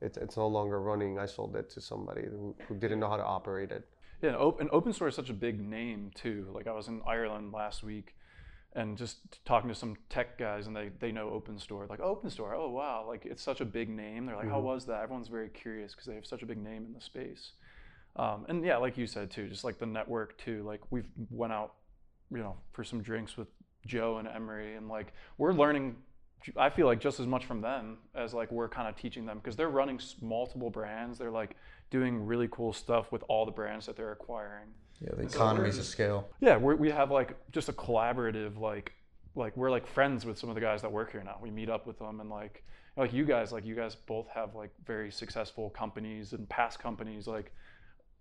it's 0.00 0.16
it's 0.16 0.36
no 0.36 0.46
longer 0.46 0.80
running. 0.80 1.18
I 1.18 1.26
sold 1.26 1.56
it 1.56 1.70
to 1.70 1.80
somebody 1.80 2.22
who, 2.22 2.54
who 2.66 2.74
didn't 2.76 3.00
know 3.00 3.08
how 3.08 3.16
to 3.16 3.24
operate 3.24 3.72
it. 3.72 3.86
Yeah, 4.22 4.30
and 4.30 4.38
open, 4.38 4.68
Open 4.72 4.92
Store 4.92 5.08
is 5.08 5.14
such 5.14 5.30
a 5.30 5.34
big 5.34 5.60
name 5.60 6.10
too. 6.14 6.48
Like 6.52 6.66
I 6.66 6.72
was 6.72 6.88
in 6.88 7.02
Ireland 7.06 7.52
last 7.52 7.82
week, 7.82 8.14
and 8.74 8.96
just 8.96 9.44
talking 9.44 9.68
to 9.68 9.74
some 9.74 9.96
tech 10.08 10.38
guys, 10.38 10.66
and 10.66 10.76
they 10.76 10.90
they 11.00 11.12
know 11.12 11.30
open 11.30 11.58
store. 11.58 11.86
Like 11.88 12.00
open 12.00 12.30
store, 12.30 12.54
oh 12.54 12.68
wow, 12.68 13.04
like 13.06 13.26
it's 13.26 13.42
such 13.42 13.60
a 13.60 13.64
big 13.64 13.88
name. 13.88 14.26
They're 14.26 14.36
like, 14.36 14.46
mm-hmm. 14.46 14.54
how 14.54 14.60
was 14.60 14.86
that? 14.86 15.02
Everyone's 15.02 15.28
very 15.28 15.48
curious 15.48 15.92
because 15.92 16.06
they 16.06 16.14
have 16.14 16.26
such 16.26 16.42
a 16.42 16.46
big 16.46 16.58
name 16.58 16.84
in 16.84 16.92
the 16.92 17.00
space. 17.00 17.52
Um, 18.16 18.46
and 18.48 18.64
yeah, 18.64 18.76
like 18.76 18.98
you 18.98 19.06
said 19.06 19.30
too, 19.30 19.48
just 19.48 19.64
like 19.64 19.78
the 19.78 19.86
network 19.86 20.36
too. 20.38 20.62
Like 20.64 20.80
we've 20.90 21.08
went 21.30 21.52
out, 21.52 21.74
you 22.30 22.38
know, 22.38 22.56
for 22.72 22.84
some 22.84 23.02
drinks 23.02 23.36
with 23.36 23.48
Joe 23.86 24.18
and 24.18 24.28
Emery, 24.28 24.76
and 24.76 24.88
like 24.88 25.12
we're 25.36 25.52
learning. 25.52 25.96
I 26.56 26.70
feel 26.70 26.86
like 26.86 27.00
just 27.00 27.18
as 27.18 27.26
much 27.26 27.46
from 27.46 27.60
them 27.60 27.98
as 28.14 28.32
like 28.32 28.52
we're 28.52 28.68
kind 28.68 28.88
of 28.88 28.96
teaching 28.96 29.26
them 29.26 29.38
because 29.38 29.56
they're 29.56 29.70
running 29.70 30.00
multiple 30.22 30.70
brands. 30.70 31.18
They're 31.18 31.30
like 31.30 31.56
doing 31.90 32.26
really 32.26 32.48
cool 32.50 32.72
stuff 32.72 33.10
with 33.10 33.24
all 33.28 33.44
the 33.44 33.52
brands 33.52 33.86
that 33.86 33.96
they're 33.96 34.12
acquiring. 34.12 34.68
Yeah, 35.00 35.10
the 35.16 35.22
economies 35.22 35.74
so 35.74 35.80
of 35.80 35.86
scale. 35.86 36.28
Yeah, 36.40 36.56
we 36.56 36.74
we 36.74 36.90
have 36.90 37.10
like 37.10 37.36
just 37.52 37.68
a 37.68 37.72
collaborative 37.72 38.58
like 38.58 38.92
like 39.34 39.56
we're 39.56 39.70
like 39.70 39.86
friends 39.86 40.26
with 40.26 40.38
some 40.38 40.48
of 40.48 40.54
the 40.54 40.60
guys 40.60 40.82
that 40.82 40.90
work 40.92 41.12
here 41.12 41.22
now. 41.22 41.38
We 41.40 41.50
meet 41.50 41.70
up 41.70 41.86
with 41.86 41.98
them 41.98 42.20
and 42.20 42.28
like 42.28 42.64
like 42.96 43.12
you 43.12 43.24
guys 43.24 43.52
like 43.52 43.64
you 43.64 43.74
guys 43.74 43.94
both 43.94 44.26
have 44.28 44.54
like 44.54 44.70
very 44.84 45.10
successful 45.10 45.70
companies 45.70 46.32
and 46.32 46.48
past 46.48 46.80
companies 46.80 47.26
like 47.26 47.52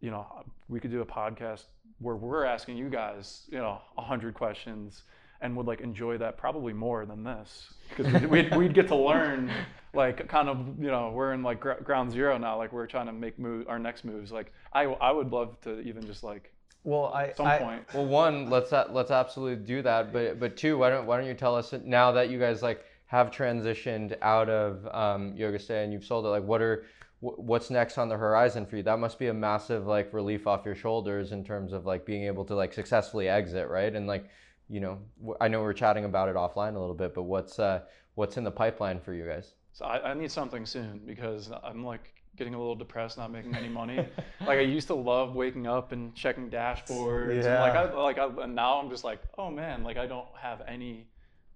you 0.02 0.12
know, 0.12 0.26
we 0.70 0.80
could 0.80 0.92
do 0.92 1.02
a 1.02 1.06
podcast 1.06 1.66
where 2.00 2.16
we're 2.16 2.46
asking 2.46 2.78
you 2.78 2.90
guys, 2.90 3.44
you 3.50 3.58
know, 3.58 3.82
a 3.98 4.02
hundred 4.02 4.34
questions 4.34 5.04
and 5.42 5.56
would 5.56 5.68
like 5.68 5.82
enjoy 5.82 6.18
that 6.18 6.38
probably 6.38 6.74
more 6.74 7.06
than 7.06 7.24
this. 7.24 7.74
Because 7.90 8.12
we'd, 8.14 8.26
we'd, 8.26 8.56
we'd, 8.58 8.74
get 8.74 8.88
to 8.88 8.96
learn 8.96 9.52
like 9.94 10.28
kind 10.28 10.50
of 10.50 10.68
you 10.80 10.88
know 10.88 11.12
we're 11.12 11.34
in 11.34 11.44
like 11.44 11.60
gr- 11.60 11.82
ground 11.84 12.12
zero 12.12 12.38
now 12.38 12.58
like 12.58 12.72
we're 12.72 12.88
trying 12.88 13.08
to 13.08 13.14
make 13.14 13.40
move 13.40 13.68
our 13.68 13.80
next 13.80 14.04
moves. 14.04 14.32
Like 14.32 14.52
I, 14.74 14.84
I 14.84 15.12
would 15.12 15.32
love 15.32 15.60
to 15.62 15.80
even 15.82 16.06
just 16.06 16.24
like 16.24 16.54
well 16.84 17.12
I 17.14 17.34
some 17.34 17.48
I, 17.48 17.58
point. 17.58 17.84
Well 17.94 18.06
one 18.06 18.50
let's 18.50 18.72
let's 18.72 19.12
absolutely 19.12 19.64
do 19.66 19.82
that. 19.84 20.14
But 20.14 20.40
but 20.40 20.58
two 20.58 20.78
why 20.78 20.90
don't 20.90 21.06
why 21.06 21.18
don't 21.18 21.28
you 21.28 21.34
tell 21.34 21.56
us 21.56 21.74
now 21.84 22.12
that 22.12 22.30
you 22.30 22.40
guys 22.40 22.62
like 22.62 22.84
have 23.08 23.32
transitioned 23.32 24.18
out 24.22 24.50
of 24.50 24.86
um, 24.94 25.34
yoga 25.36 25.58
stay 25.58 25.84
and 25.84 25.94
you've 25.94 26.04
sold 26.06 26.26
it 26.26 26.30
like 26.30 26.44
what 26.44 26.62
are 26.62 26.86
what's 27.20 27.70
next 27.72 27.98
on 27.98 28.10
the 28.10 28.18
horizon 28.18 28.66
for 28.66 28.78
you 28.78 28.84
that 28.84 29.00
must 29.00 29.18
be 29.18 29.28
a 29.28 29.34
massive 29.34 29.88
like 29.88 30.14
relief 30.14 30.46
off 30.46 30.66
your 30.66 30.76
shoulders 30.76 31.32
in 31.32 31.44
terms 31.44 31.74
of 31.74 31.86
like 31.86 32.06
being 32.06 32.24
able 32.24 32.46
to 32.46 32.54
like 32.54 32.72
successfully 32.74 33.28
exit 33.28 33.68
right 33.70 33.96
and 33.96 34.06
like 34.06 34.30
you 34.70 34.80
know 34.80 35.00
i 35.42 35.48
know 35.48 35.62
we 35.62 35.68
are 35.68 35.74
chatting 35.74 36.06
about 36.06 36.30
it 36.30 36.36
offline 36.36 36.76
a 36.76 36.80
little 36.80 36.94
bit 36.94 37.16
but 37.16 37.24
what's 37.24 37.58
uh 37.58 37.80
what's 38.16 38.38
in 38.38 38.44
the 38.44 38.52
pipeline 38.52 39.00
for 39.00 39.14
you 39.14 39.26
guys 39.26 39.54
so 39.74 39.86
I, 39.86 40.12
I 40.12 40.14
need 40.14 40.32
something 40.32 40.66
soon 40.66 41.02
because 41.06 41.52
i'm 41.64 41.84
like 41.84 42.14
getting 42.38 42.54
a 42.54 42.58
little 42.58 42.76
depressed, 42.76 43.18
not 43.18 43.32
making 43.32 43.56
any 43.56 43.68
money. 43.68 43.98
like 44.42 44.60
I 44.60 44.62
used 44.62 44.88
to 44.88 44.94
love 44.96 45.36
waking 45.36 45.68
up 45.68 45.92
and 45.92 46.14
checking 46.16 46.50
dashboards. 46.50 47.44
Yeah. 47.44 47.66
And 47.66 47.74
like 47.74 47.74
I 47.74 47.94
like 47.94 48.18
I, 48.20 48.44
and 48.44 48.56
now 48.56 48.80
I'm 48.80 48.90
just 48.90 49.04
like, 49.04 49.20
oh 49.38 49.50
man, 49.50 49.84
like 49.84 49.98
I 49.98 50.06
don't 50.06 50.28
have 50.40 50.62
any, 50.68 51.08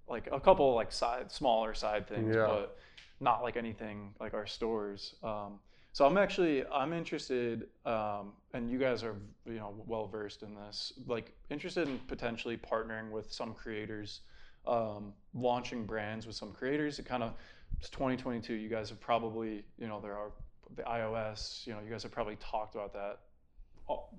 like 0.09 0.27
a 0.31 0.39
couple 0.39 0.73
like 0.73 0.91
side 0.91 1.31
smaller 1.31 1.73
side 1.73 2.07
things, 2.07 2.35
Yeah. 2.35 2.47
but 2.47 2.77
not 3.21 3.43
like 3.43 3.55
anything 3.55 4.13
like 4.19 4.33
our 4.33 4.47
stores. 4.47 5.15
Um, 5.23 5.59
so 5.93 6.05
I'm 6.05 6.17
actually 6.17 6.65
I'm 6.67 6.93
interested, 6.93 7.67
um, 7.85 8.33
and 8.53 8.69
you 8.69 8.77
guys 8.77 9.03
are 9.03 9.15
you 9.45 9.55
know 9.55 9.73
well 9.85 10.07
versed 10.07 10.41
in 10.41 10.55
this. 10.55 10.93
Like 11.05 11.33
interested 11.49 11.87
in 11.87 11.99
potentially 12.07 12.57
partnering 12.57 13.11
with 13.11 13.31
some 13.31 13.53
creators, 13.53 14.21
um, 14.65 15.13
launching 15.33 15.85
brands 15.85 16.25
with 16.25 16.35
some 16.35 16.51
creators. 16.53 16.97
It 16.99 17.05
kind 17.05 17.23
of 17.23 17.33
it's 17.79 17.89
2022. 17.89 18.53
You 18.53 18.69
guys 18.69 18.89
have 18.89 18.99
probably 19.01 19.63
you 19.77 19.87
know 19.87 19.99
there 19.99 20.15
are 20.15 20.31
the 20.75 20.83
iOS. 20.83 21.67
You 21.67 21.73
know 21.73 21.79
you 21.83 21.89
guys 21.89 22.03
have 22.03 22.11
probably 22.11 22.37
talked 22.37 22.75
about 22.75 22.93
that 22.93 23.19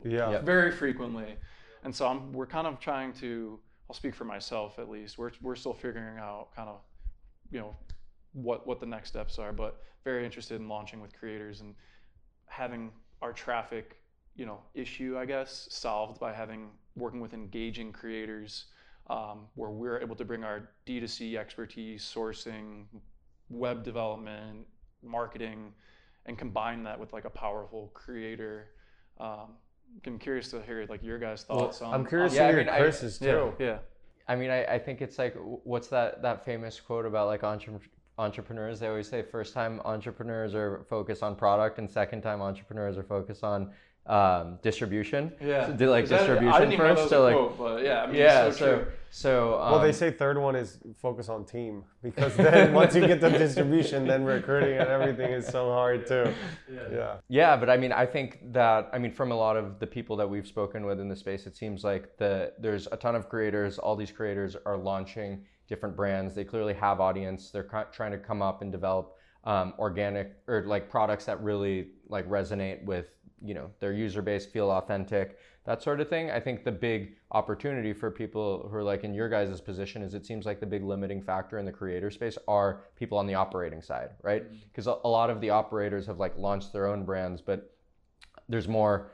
Yeah. 0.05 0.31
Very 0.41 0.73
frequently, 0.73 1.37
and 1.85 1.95
so 1.95 2.07
I'm 2.07 2.33
we're 2.33 2.47
kind 2.47 2.67
of 2.67 2.81
trying 2.81 3.13
to. 3.15 3.59
I'll 3.89 3.97
speak 3.97 4.15
for 4.15 4.25
myself 4.25 4.79
at 4.79 4.89
least. 4.89 5.19
We're 5.19 5.33
we're 5.41 5.57
still 5.57 5.75
figuring 5.75 6.19
out 6.19 6.49
kind 6.55 6.69
of 6.69 6.81
you 7.51 7.61
know 7.61 7.77
what 8.33 8.67
what 8.67 8.81
the 8.81 8.87
next 8.87 9.09
steps 9.11 9.39
are 9.39 9.53
but 9.53 9.83
very 10.05 10.25
interested 10.25 10.61
in 10.61 10.69
launching 10.69 11.01
with 11.01 11.13
creators 11.19 11.61
and 11.61 11.75
having 12.47 12.91
our 13.21 13.33
traffic 13.33 13.97
you 14.35 14.47
know 14.47 14.59
issue 14.75 15.17
i 15.19 15.25
guess 15.25 15.69
solved 15.71 16.19
by 16.19 16.33
having 16.33 16.71
working 16.97 17.21
with 17.21 17.35
engaging 17.35 17.93
creators 17.93 18.67
um, 19.09 19.47
where 19.57 19.71
we're 19.71 19.99
able 20.01 20.15
to 20.17 20.25
bring 20.25 20.45
our 20.45 20.71
d2c 20.87 21.37
expertise 21.37 22.03
sourcing 22.03 22.85
web 23.51 23.83
development 23.83 24.67
marketing 25.03 25.73
and 26.27 26.39
combine 26.39 26.83
that 26.85 26.99
with 26.99 27.13
like 27.13 27.25
a 27.25 27.31
powerful 27.31 27.91
creator. 27.95 28.69
Um, 29.19 29.57
i'm 30.07 30.19
curious 30.19 30.49
to 30.53 30.63
hear 30.63 30.87
like 30.89 31.03
your 31.03 31.19
guys 31.19 31.43
thoughts 31.43 31.83
on 31.83 31.93
I'm 31.93 32.07
curious 32.07 32.33
on- 32.33 32.37
Yeah, 32.37 32.45
I 32.45 32.47
to 32.47 32.53
hear 32.57 32.65
mean, 32.65 32.75
I- 32.75 32.79
Chris's 32.79 33.21
yeah 33.21 33.33
too. 33.33 33.55
yeah. 33.59 33.79
I 34.29 34.37
mean, 34.37 34.51
I, 34.51 34.65
I 34.65 34.79
think 34.79 35.03
it's 35.03 35.19
like 35.19 35.35
what's 35.65 35.89
that 35.89 36.23
that 36.23 36.45
famous 36.45 36.79
quote 36.81 37.05
about 37.05 37.27
like 37.27 37.43
entre- 37.43 37.81
entrepreneurs? 38.19 38.81
They 38.81 38.89
always 38.89 39.09
say 39.09 39.23
first 39.23 39.55
time 39.55 39.81
entrepreneurs 39.85 40.55
are 40.55 40.85
focused 40.89 41.23
on 41.23 41.35
product, 41.37 41.79
and 41.79 41.91
second 41.91 42.23
time 42.23 42.41
entrepreneurs 42.43 42.97
are 42.99 43.03
focused 43.03 43.45
on 43.45 43.71
um, 44.07 44.59
distribution. 44.63 45.31
yeah 45.41 45.69
So 45.69 45.73
did, 45.75 45.89
like 45.89 46.05
Is 46.05 46.11
that- 46.11 46.19
distribution 46.27 46.53
I 46.53 46.59
didn't 46.59 46.73
even 46.73 46.87
know 46.89 46.95
first, 46.97 47.05
that 47.05 47.11
so, 47.11 47.23
like- 47.23 47.37
quote, 47.37 47.57
but 47.59 47.85
yeah 47.85 48.03
I 48.03 48.07
mean, 48.09 48.17
yeah. 48.17 48.45
so, 48.47 48.51
So 48.51 48.75
true. 48.79 48.87
so 49.11 49.61
um, 49.61 49.71
Well, 49.73 49.81
they 49.81 49.93
say 49.93 50.11
third 50.11 50.39
one 50.39 50.57
is 50.57 50.81
focus 51.01 51.29
on 51.29 51.45
team 51.45 51.85
because 52.03 52.35
then 52.37 52.73
once 52.81 52.97
you 52.97 53.07
get 53.07 53.21
the 53.21 53.31
distribution, 53.45 54.05
then 54.09 54.25
recruiting 54.25 54.77
and 54.77 54.89
everything 54.89 55.31
is 55.31 55.47
so 55.47 55.71
hard 55.71 56.05
too. 56.09 56.27
Yeah. 56.91 57.19
Yeah, 57.29 57.57
but 57.57 57.71
I 57.71 57.77
mean, 57.77 57.93
I 57.93 58.05
think 58.05 58.41
that 58.53 58.91
I 58.93 58.99
mean, 58.99 59.13
from 59.13 59.31
a 59.31 59.37
lot 59.37 59.57
of 59.57 59.79
the 59.79 59.87
people 59.87 60.17
that 60.17 60.29
we've 60.29 60.49
spoken 60.49 60.85
with 60.85 60.99
in 60.99 61.09
the 61.09 61.15
space, 61.17 61.47
it 61.47 61.55
seems 61.55 61.85
like 61.85 62.17
the 62.19 62.55
there's 62.59 62.89
a 62.91 62.97
ton 62.97 63.15
of 63.15 63.29
creators. 63.29 63.79
All 63.79 63.95
these 63.95 64.11
creators 64.11 64.57
are 64.67 64.77
launching 64.77 65.45
different 65.73 65.97
brands. 65.97 66.35
They 66.35 66.45
clearly 66.45 66.75
have 66.75 67.01
audience. 67.01 67.51
They're 67.51 67.65
co- 67.75 67.87
trying 67.91 68.13
to 68.13 68.19
come 68.19 68.43
up 68.43 68.61
and 68.61 68.71
develop 68.71 69.17
um, 69.45 69.73
organic 69.79 70.37
or 70.47 70.65
like 70.67 70.91
products 70.91 71.25
that 71.25 71.43
really 71.43 71.93
like 72.09 72.29
resonate 72.29 72.85
with 72.85 73.07
you 73.43 73.55
know 73.55 73.71
their 73.81 73.95
user 73.95 74.21
base, 74.21 74.45
feel 74.45 74.71
authentic, 74.71 75.39
that 75.65 75.83
sort 75.83 76.03
of 76.03 76.11
thing. 76.11 76.31
I 76.31 76.41
think 76.41 76.63
the 76.63 76.77
big 76.91 77.17
opportunity 77.31 77.95
for 77.95 78.11
people 78.11 78.69
who 78.71 78.77
are 78.77 78.83
like 78.83 79.03
in 79.03 79.15
your 79.15 79.31
guys' 79.31 79.63
position 79.63 80.03
is 80.03 80.13
it 80.13 80.27
seems 80.27 80.45
like 80.45 80.61
the 80.61 80.67
big 80.67 80.85
limiting 80.85 81.23
factor 81.23 81.59
in 81.59 81.65
the 81.65 81.73
creator 81.73 82.11
space 82.11 82.37
are 82.47 82.83
people 82.95 83.17
on 83.17 83.27
the 83.27 83.35
operating 83.35 83.81
side, 83.81 84.11
right? 84.23 84.45
Because 84.71 84.87
a, 84.87 84.97
a 85.05 85.09
lot 85.09 85.31
of 85.31 85.41
the 85.41 85.49
operators 85.49 86.07
have 86.07 86.19
like 86.19 86.37
launched 86.37 86.71
their 86.75 86.87
own 86.87 87.07
brands, 87.07 87.41
but 87.41 87.75
there's 88.51 88.69
more, 88.69 89.13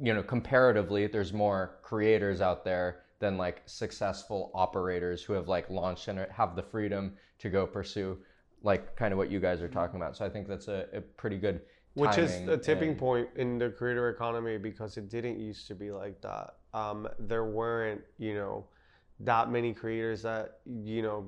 you 0.00 0.14
know, 0.14 0.22
comparatively, 0.22 1.06
there's 1.06 1.34
more 1.34 1.78
creators 1.82 2.40
out 2.40 2.64
there 2.64 3.02
than 3.20 3.36
like 3.36 3.62
successful 3.66 4.50
operators 4.54 5.22
who 5.22 5.32
have 5.32 5.48
like 5.48 5.68
launched 5.70 6.08
and 6.08 6.18
have 6.30 6.54
the 6.54 6.62
freedom 6.62 7.14
to 7.38 7.48
go 7.48 7.66
pursue 7.66 8.18
like 8.62 8.96
kind 8.96 9.12
of 9.12 9.18
what 9.18 9.30
you 9.30 9.40
guys 9.40 9.60
are 9.60 9.68
talking 9.68 9.96
about. 9.96 10.16
So 10.16 10.24
I 10.24 10.28
think 10.28 10.48
that's 10.48 10.68
a, 10.68 10.86
a 10.92 11.00
pretty 11.00 11.36
good 11.36 11.60
Which 11.94 12.18
is 12.18 12.32
a 12.48 12.56
tipping 12.56 12.90
and- 12.90 12.98
point 12.98 13.28
in 13.36 13.58
the 13.58 13.70
creator 13.70 14.08
economy 14.08 14.58
because 14.58 14.96
it 14.96 15.08
didn't 15.08 15.38
used 15.40 15.66
to 15.68 15.74
be 15.74 15.90
like 15.90 16.20
that. 16.22 16.56
Um, 16.74 17.08
there 17.18 17.44
weren't, 17.44 18.02
you 18.18 18.34
know, 18.34 18.66
that 19.20 19.50
many 19.50 19.72
creators 19.72 20.22
that, 20.22 20.60
you 20.64 21.02
know, 21.02 21.26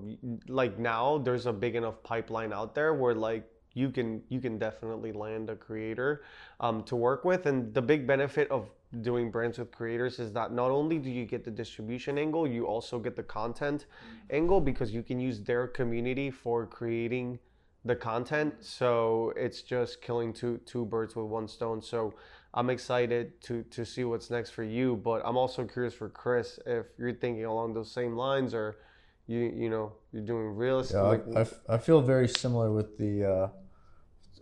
like 0.48 0.78
now 0.78 1.18
there's 1.18 1.46
a 1.46 1.52
big 1.52 1.74
enough 1.74 2.02
pipeline 2.04 2.52
out 2.52 2.74
there 2.74 2.94
where 2.94 3.14
like 3.14 3.48
you 3.74 3.90
can 3.90 4.22
you 4.28 4.40
can 4.40 4.58
definitely 4.58 5.12
land 5.12 5.50
a 5.50 5.56
creator 5.56 6.22
um, 6.60 6.82
to 6.84 6.96
work 6.96 7.24
with. 7.24 7.46
And 7.46 7.72
the 7.72 7.82
big 7.82 8.06
benefit 8.06 8.50
of 8.50 8.68
doing 9.02 9.30
brands 9.30 9.58
with 9.58 9.70
creators 9.70 10.18
is 10.18 10.32
that 10.32 10.52
not 10.52 10.70
only 10.70 10.98
do 10.98 11.10
you 11.10 11.24
get 11.24 11.44
the 11.44 11.50
distribution 11.50 12.18
angle, 12.18 12.46
you 12.46 12.66
also 12.66 12.98
get 12.98 13.14
the 13.14 13.22
content 13.22 13.86
angle 14.30 14.60
because 14.60 14.92
you 14.92 15.02
can 15.02 15.20
use 15.20 15.40
their 15.40 15.68
community 15.68 16.30
for 16.30 16.66
creating 16.66 17.38
the 17.84 17.94
content. 17.94 18.54
So 18.60 19.32
it's 19.36 19.62
just 19.62 20.02
killing 20.02 20.32
two 20.32 20.58
two 20.66 20.84
birds 20.84 21.14
with 21.14 21.26
one 21.26 21.46
stone. 21.46 21.80
So 21.80 22.14
I'm 22.52 22.70
excited 22.70 23.40
to 23.42 23.62
to 23.64 23.84
see 23.84 24.04
what's 24.04 24.30
next 24.30 24.50
for 24.50 24.64
you. 24.64 24.96
But 24.96 25.22
I'm 25.24 25.36
also 25.36 25.64
curious 25.64 25.94
for 25.94 26.08
Chris 26.08 26.58
if 26.66 26.86
you're 26.98 27.14
thinking 27.14 27.44
along 27.44 27.74
those 27.74 27.90
same 27.90 28.16
lines 28.16 28.54
or 28.54 28.78
you 29.28 29.38
you 29.38 29.70
know 29.70 29.92
you're 30.12 30.24
doing 30.24 30.56
real 30.56 30.80
estate. 30.80 30.96
Yeah, 30.96 31.02
like, 31.02 31.24
I, 31.34 31.38
I 31.38 31.42
f- 31.42 31.60
I 31.68 31.78
feel 31.78 32.00
very 32.00 32.28
similar 32.28 32.72
with 32.72 32.98
the. 32.98 33.24
Uh, 33.24 33.48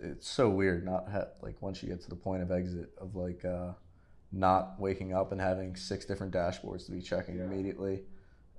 it's 0.01 0.29
so 0.29 0.49
weird 0.49 0.85
not 0.85 1.09
ha- 1.11 1.29
like 1.43 1.61
once 1.61 1.83
you 1.83 1.89
get 1.89 2.01
to 2.03 2.09
the 2.09 2.17
point 2.17 2.43
of 2.43 2.51
exit 2.53 2.91
of 2.99 3.15
like 3.17 3.45
uh, 3.45 3.73
not 4.33 4.79
waking 4.81 5.13
up 5.15 5.33
and 5.33 5.41
having 5.41 5.75
six 5.77 6.05
different 6.05 6.33
dashboards 6.33 6.87
to 6.87 6.93
be 6.93 7.01
checking 7.01 7.39
immediately, 7.41 8.03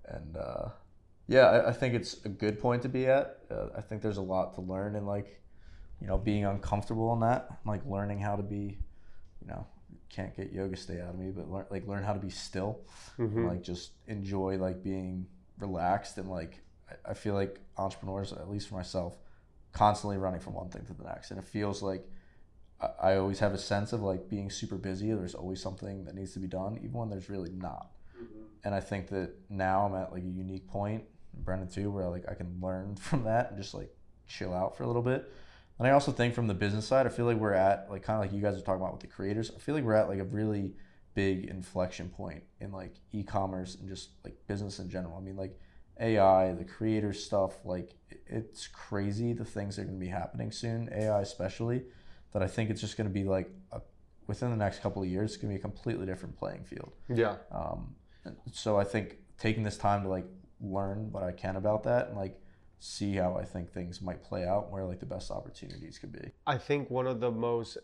and 0.05 0.35
uh, 0.37 0.69
yeah, 1.27 1.45
I, 1.47 1.69
I 1.69 1.73
think 1.73 1.93
it's 1.93 2.23
a 2.25 2.29
good 2.29 2.59
point 2.59 2.81
to 2.83 2.89
be 2.89 3.05
at. 3.07 3.39
Uh, 3.51 3.67
I 3.77 3.81
think 3.81 4.01
there's 4.01 4.17
a 4.17 4.21
lot 4.21 4.53
to 4.55 4.61
learn 4.61 4.95
and 4.95 5.05
like, 5.05 5.39
you 6.01 6.07
know, 6.07 6.17
being 6.17 6.45
uncomfortable 6.45 7.13
in 7.13 7.19
that, 7.21 7.49
like 7.65 7.85
learning 7.85 8.19
how 8.19 8.35
to 8.35 8.43
be, 8.43 8.77
you 9.41 9.47
know, 9.47 9.67
can't 10.09 10.35
get 10.35 10.51
yoga 10.51 10.75
stay 10.75 10.99
out 10.99 11.09
of 11.13 11.19
me, 11.19 11.29
but 11.31 11.51
learn 11.51 11.65
like 11.69 11.87
learn 11.87 12.03
how 12.03 12.13
to 12.13 12.19
be 12.19 12.29
still 12.31 12.79
Mhm. 13.19 13.35
and 13.37 13.47
like 13.47 13.61
just 13.61 13.91
enjoy 14.07 14.57
like 14.57 14.83
being 14.83 15.27
relaxed 15.59 16.17
and 16.17 16.27
like 16.29 16.61
I- 16.89 17.11
I 17.11 17.13
feel 17.13 17.35
like 17.35 17.59
entrepreneurs, 17.77 18.33
at 18.33 18.49
least 18.49 18.69
for 18.69 18.75
myself, 18.75 19.15
constantly 19.71 20.17
running 20.17 20.39
from 20.39 20.53
one 20.53 20.69
thing 20.69 20.85
to 20.85 20.93
the 20.93 21.03
next, 21.03 21.31
and 21.31 21.39
it 21.39 21.45
feels 21.45 21.81
like 21.81 22.05
I- 22.81 23.15
always 23.15 23.39
have 23.39 23.53
a 23.53 23.57
sense 23.57 23.93
of 23.93 24.01
like 24.01 24.29
being 24.29 24.49
super 24.49 24.77
busy. 24.77 25.11
There's 25.11 25.35
always 25.35 25.61
something 25.61 26.05
that 26.05 26.15
needs 26.15 26.33
to 26.33 26.39
be 26.39 26.47
done, 26.47 26.77
even 26.77 26.93
when 26.93 27.09
there's 27.09 27.29
really 27.29 27.51
not. 27.51 27.91
Mm-hmm. 28.15 28.43
And 28.63 28.75
I 28.75 28.79
think 28.79 29.07
that 29.09 29.31
now 29.49 29.85
I'm 29.85 29.95
at 29.95 30.11
like 30.11 30.23
a 30.23 30.27
unique 30.27 30.67
point, 30.67 31.03
Brendan 31.33 31.69
too, 31.69 31.91
where 31.91 32.07
like 32.07 32.23
I 32.29 32.33
can 32.33 32.57
learn 32.61 32.95
from 33.07 33.23
that 33.25 33.51
and 33.51 33.61
just 33.61 33.73
like 33.73 33.93
chill 34.27 34.53
out 34.53 34.77
for 34.77 34.83
a 34.83 34.87
little 34.87 35.01
bit. 35.01 35.31
And 35.77 35.87
I 35.87 35.91
also 35.91 36.11
think 36.11 36.33
from 36.33 36.47
the 36.47 36.53
business 36.53 36.85
side, 36.85 37.05
I 37.05 37.09
feel 37.09 37.25
like 37.25 37.37
we're 37.37 37.53
at 37.53 37.89
like 37.89 38.03
kind 38.03 38.15
of 38.17 38.21
like 38.21 38.33
you 38.33 38.41
guys 38.41 38.57
are 38.57 38.61
talking 38.61 38.81
about 38.81 38.91
with 38.91 39.01
the 39.01 39.07
creators. 39.07 39.51
I 39.55 39.59
feel 39.59 39.75
like 39.75 39.83
we're 39.83 39.93
at 39.93 40.09
like 40.09 40.19
a 40.19 40.25
really 40.25 40.73
big 41.15 41.45
inflection 41.45 42.09
point 42.09 42.43
in 42.59 42.71
like 42.71 42.95
e-commerce 43.13 43.75
and 43.75 43.87
just 43.87 44.09
like 44.23 44.35
business 44.47 44.79
in 44.79 44.89
general. 44.89 45.17
I 45.17 45.21
mean, 45.21 45.37
like 45.37 45.57
AI, 45.99 46.53
the 46.53 46.63
creator 46.63 47.13
stuff, 47.13 47.65
like 47.65 47.93
it's 48.27 48.67
crazy 48.67 49.33
the 49.33 49.45
things 49.45 49.75
that 49.75 49.83
are 49.83 49.85
going 49.85 49.99
to 49.99 50.05
be 50.05 50.11
happening 50.11 50.51
soon, 50.51 50.89
AI 50.93 51.21
especially, 51.21 51.83
that 52.33 52.41
I 52.41 52.47
think 52.47 52.69
it's 52.69 52.81
just 52.81 52.97
going 52.97 53.07
to 53.07 53.13
be 53.13 53.23
like 53.23 53.49
a, 53.71 53.81
within 54.27 54.51
the 54.51 54.57
next 54.57 54.81
couple 54.81 55.01
of 55.01 55.09
years, 55.09 55.31
it's 55.31 55.41
going 55.41 55.53
to 55.53 55.57
be 55.57 55.59
a 55.59 55.61
completely 55.61 56.05
different 56.05 56.37
playing 56.37 56.63
field. 56.63 56.93
yeah. 57.13 57.35
Um, 57.51 57.95
so 58.51 58.77
I 58.77 58.83
think 58.83 59.17
taking 59.37 59.63
this 59.63 59.77
time 59.77 60.03
to 60.03 60.09
like 60.09 60.25
learn 60.61 61.11
what 61.11 61.23
I 61.23 61.31
can 61.31 61.55
about 61.55 61.83
that 61.83 62.09
and 62.09 62.17
like 62.17 62.39
see 62.79 63.15
how 63.15 63.35
I 63.35 63.43
think 63.43 63.71
things 63.71 64.01
might 64.01 64.23
play 64.23 64.45
out, 64.45 64.71
where 64.71 64.85
like 64.85 64.99
the 64.99 65.05
best 65.05 65.31
opportunities 65.31 65.97
could 65.97 66.11
be. 66.11 66.31
I 66.47 66.57
think 66.57 66.89
one 66.89 67.07
of 67.07 67.19
the 67.19 67.31
most 67.31 67.77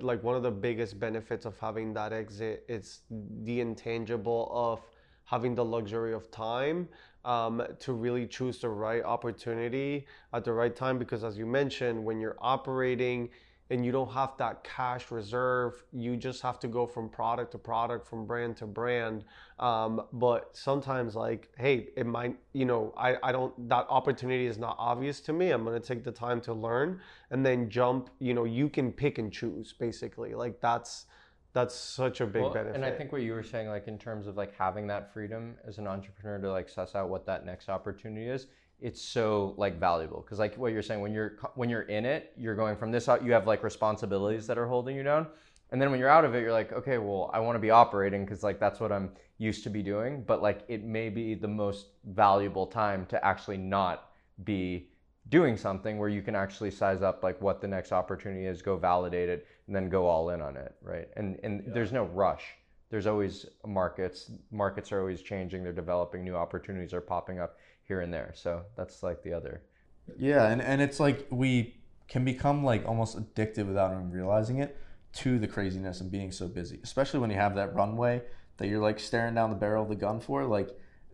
like 0.00 0.22
one 0.22 0.36
of 0.36 0.42
the 0.42 0.50
biggest 0.50 1.00
benefits 1.00 1.46
of 1.46 1.58
having 1.58 1.94
that 1.94 2.12
exit 2.12 2.64
is 2.68 3.00
the 3.10 3.60
intangible 3.60 4.50
of 4.52 4.80
having 5.24 5.54
the 5.54 5.64
luxury 5.64 6.12
of 6.12 6.30
time 6.30 6.86
um, 7.24 7.62
to 7.80 7.92
really 7.92 8.26
choose 8.26 8.58
the 8.58 8.68
right 8.68 9.02
opportunity 9.02 10.06
at 10.32 10.44
the 10.44 10.52
right 10.52 10.74
time 10.74 10.98
because 10.98 11.24
as 11.24 11.38
you 11.38 11.46
mentioned 11.46 12.02
when 12.04 12.20
you're 12.20 12.36
operating 12.40 13.30
and 13.70 13.84
you 13.84 13.90
don't 13.90 14.12
have 14.12 14.36
that 14.36 14.62
cash 14.62 15.10
reserve 15.10 15.84
you 15.92 16.16
just 16.16 16.42
have 16.42 16.58
to 16.58 16.68
go 16.68 16.86
from 16.86 17.08
product 17.08 17.52
to 17.52 17.58
product 17.58 18.06
from 18.06 18.26
brand 18.26 18.56
to 18.58 18.66
brand. 18.66 19.24
Um, 19.58 20.02
but 20.12 20.50
sometimes 20.54 21.16
like 21.16 21.48
hey 21.56 21.88
it 21.96 22.06
might 22.06 22.36
you 22.52 22.66
know 22.66 22.92
I, 22.96 23.16
I 23.22 23.32
don't 23.32 23.68
that 23.68 23.86
opportunity 23.88 24.46
is 24.46 24.58
not 24.58 24.76
obvious 24.78 25.20
to 25.20 25.32
me. 25.32 25.50
I'm 25.50 25.64
going 25.64 25.80
to 25.80 25.86
take 25.86 26.04
the 26.04 26.12
time 26.12 26.40
to 26.42 26.52
learn 26.52 27.00
and 27.30 27.44
then 27.44 27.70
jump 27.70 28.10
you 28.18 28.34
know 28.34 28.44
you 28.44 28.68
can 28.68 28.92
pick 28.92 29.18
and 29.18 29.32
choose 29.32 29.72
basically. 29.72 30.34
Like 30.34 30.60
that's 30.60 31.06
that's 31.54 31.74
such 31.74 32.20
a 32.20 32.26
big 32.26 32.42
Well, 32.42 32.52
benefit 32.52 32.74
And 32.74 32.84
I 32.84 32.90
think 32.90 33.12
what 33.12 33.22
you 33.22 33.32
were 33.32 33.44
saying, 33.44 33.68
like 33.68 33.86
in 33.86 33.96
terms 33.96 34.26
of 34.26 34.36
like 34.36 34.54
having 34.56 34.88
that 34.88 35.12
freedom 35.14 35.54
as 35.66 35.78
an 35.78 35.86
entrepreneur 35.86 36.38
to 36.38 36.50
like 36.50 36.68
suss 36.68 36.96
out 36.96 37.08
what 37.08 37.24
that 37.26 37.46
next 37.46 37.68
opportunity 37.68 38.26
is, 38.28 38.48
it's 38.80 39.00
so 39.00 39.54
like 39.56 39.78
valuable. 39.78 40.20
Because 40.20 40.40
like 40.40 40.56
what 40.56 40.72
you're 40.72 40.82
saying 40.82 41.00
when 41.00 41.12
you're 41.12 41.38
when 41.54 41.70
you're 41.70 41.82
in 41.82 42.04
it 42.04 42.32
you're 42.36 42.56
going 42.56 42.76
from 42.76 42.90
this 42.90 43.08
out 43.08 43.24
you 43.24 43.32
have 43.32 43.46
like 43.46 43.62
responsibilities 43.62 44.48
that 44.48 44.58
are 44.58 44.66
holding 44.66 44.96
you 44.96 45.04
down. 45.04 45.28
And 45.70 45.80
then 45.80 45.90
when 45.90 46.00
you're 46.00 46.08
out 46.08 46.24
of 46.24 46.34
it 46.34 46.40
you're 46.40 46.52
like 46.52 46.72
okay 46.72 46.98
well 46.98 47.30
i 47.32 47.38
want 47.38 47.56
to 47.56 47.60
be 47.60 47.70
operating 47.70 48.24
because 48.24 48.42
like 48.42 48.60
that's 48.60 48.80
what 48.80 48.92
i'm 48.92 49.10
used 49.38 49.62
to 49.64 49.70
be 49.70 49.82
doing. 49.82 50.24
But 50.26 50.42
like 50.42 50.64
it 50.66 50.82
may 50.82 51.08
be 51.08 51.34
the 51.34 51.48
most 51.48 51.86
valuable 52.04 52.66
time 52.66 53.06
to 53.06 53.24
actually 53.24 53.58
not 53.58 54.10
be 54.42 54.88
doing 55.28 55.56
something 55.56 55.98
where 55.98 56.08
you 56.08 56.20
can 56.20 56.34
actually 56.34 56.70
size 56.70 57.00
up 57.00 57.22
like 57.22 57.40
what 57.40 57.60
the 57.60 57.68
next 57.68 57.92
opportunity 57.92 58.46
is 58.46 58.60
go 58.60 58.76
validate 58.76 59.28
it 59.28 59.46
and 59.66 59.74
then 59.74 59.88
go 59.88 60.06
all 60.06 60.30
in 60.30 60.40
on 60.42 60.56
it 60.56 60.74
right? 60.82 61.08
And 61.16 61.38
and 61.42 61.64
yeah. 61.66 61.72
there's 61.74 61.92
no 61.92 62.04
rush. 62.04 62.44
There's 62.90 63.06
always 63.06 63.46
markets. 63.66 64.30
Markets 64.50 64.92
are 64.92 65.00
always 65.00 65.22
changing. 65.22 65.64
They're 65.64 65.72
developing. 65.72 66.24
New 66.24 66.36
opportunities 66.36 66.92
are 66.92 67.00
popping 67.00 67.40
up 67.40 67.56
here 67.86 68.00
and 68.00 68.12
there. 68.12 68.32
So 68.34 68.62
that's 68.76 69.02
like 69.02 69.22
the 69.22 69.32
other. 69.32 69.62
Yeah 70.18 70.48
and, 70.48 70.60
and 70.60 70.82
it's 70.82 71.00
like 71.00 71.26
we 71.30 71.76
can 72.08 72.24
become 72.24 72.62
like 72.62 72.86
almost 72.86 73.16
addicted 73.16 73.66
without 73.66 73.92
even 73.92 74.10
realizing 74.10 74.58
it 74.58 74.76
to 75.14 75.38
the 75.38 75.48
craziness 75.48 76.02
and 76.02 76.10
being 76.10 76.30
so 76.30 76.46
busy 76.46 76.78
especially 76.82 77.20
when 77.20 77.30
you 77.30 77.36
have 77.36 77.54
that 77.54 77.74
runway 77.74 78.20
that 78.56 78.68
you're 78.68 78.80
like 78.80 79.00
staring 79.00 79.34
down 79.34 79.50
the 79.50 79.56
barrel 79.56 79.82
of 79.82 79.88
the 79.88 79.94
gun 79.94 80.20
for. 80.20 80.44
Like 80.44 80.70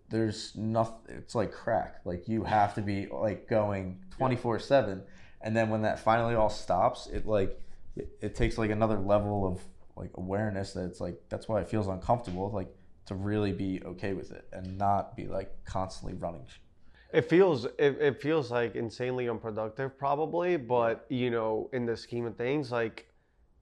there's 0.09 0.55
nothing 0.57 1.17
it's 1.17 1.35
like 1.35 1.53
crack. 1.53 2.01
Like 2.05 2.29
you 2.29 2.45
have 2.45 2.75
to 2.75 2.83
be 2.83 3.07
like 3.07 3.49
going 3.49 4.01
24 4.11 4.59
7 4.59 5.03
and 5.43 5.57
then 5.57 5.71
when 5.71 5.83
that 5.83 5.99
finally 5.99 6.35
all 6.35 6.51
stops 6.51 7.07
it 7.07 7.27
like 7.27 7.61
it, 7.97 8.35
takes 8.35 8.59
like 8.59 8.71
another 8.71 8.99
level 8.99 9.47
of 9.47 9.61
like 9.97 10.11
awareness 10.15 10.73
that 10.73 10.85
it's 10.85 11.01
like 11.01 11.21
that's 11.29 11.49
why 11.49 11.61
it 11.61 11.69
feels 11.69 11.89
uncomfortable 11.89 12.51
like 12.53 12.69
to 13.07 13.15
really 13.15 13.53
be 13.53 13.83
okay 13.85 14.13
with 14.13 14.31
it 14.31 14.47
and 14.53 14.79
not 14.79 15.17
be 15.17 15.27
like 15.27 15.53
constantly 15.65 16.17
running 16.19 16.45
it 17.13 17.29
feels 17.29 17.65
it, 17.65 17.99
it 18.01 18.23
feels 18.23 18.51
like 18.51 18.77
insanely 18.77 19.29
unproductive 19.29 19.99
probably 19.99 20.57
but 20.57 21.05
you 21.09 21.31
know 21.31 21.69
in 21.73 21.85
the 21.85 21.97
scheme 21.97 22.25
of 22.25 22.37
things 22.37 22.71
like 22.71 23.11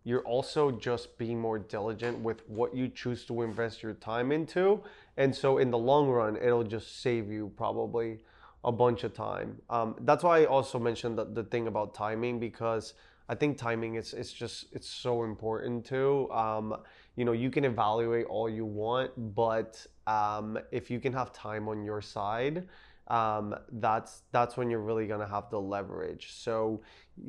you're 0.09 0.23
also 0.23 0.71
just 0.71 1.19
being 1.19 1.39
more 1.39 1.59
diligent 1.59 2.19
with 2.21 2.41
what 2.49 2.75
you 2.75 2.89
choose 2.89 3.27
to 3.27 3.43
invest 3.43 3.83
your 3.83 3.93
time 3.93 4.33
into. 4.33 4.83
And 5.19 5.37
so 5.37 5.59
in 5.59 5.71
the 5.71 5.77
long 5.77 6.09
run, 6.09 6.39
it'll 6.39 6.65
just 6.65 7.03
save 7.03 7.31
you 7.31 7.53
probably 7.59 8.21
a 8.65 8.73
bunch 8.73 9.05
of 9.05 9.13
time. 9.13 9.61
Um, 9.69 9.97
that's 10.01 10.25
why 10.25 10.41
I 10.41 10.45
also 10.47 10.79
mentioned 10.79 11.19
the, 11.19 11.27
the 11.27 11.45
thing 11.45 11.67
about 11.67 11.95
timing 11.95 12.41
because 12.41 12.95
I 13.29 13.35
think 13.35 13.59
timing 13.59 13.97
is 13.97 14.15
it's 14.15 14.33
just 14.33 14.67
it's 14.73 14.89
so 14.89 15.25
important 15.25 15.85
too. 15.85 16.31
Um, 16.31 16.77
you 17.17 17.25
know, 17.25 17.33
you 17.33 17.51
can 17.51 17.65
evaluate 17.65 18.27
all 18.27 18.49
you 18.49 18.65
want, 18.65 19.11
but 19.35 19.85
um, 20.07 20.59
if 20.71 20.91
you 20.91 20.99
can 20.99 21.13
have 21.13 21.33
time 21.33 21.69
on 21.69 21.85
your 21.85 22.01
side, 22.01 22.67
um, 23.09 23.55
that's 23.73 24.23
that's 24.33 24.57
when 24.57 24.71
you're 24.71 24.81
really 24.81 25.07
gonna 25.07 25.29
have 25.29 25.51
the 25.51 25.61
leverage. 25.61 26.33
So 26.33 26.81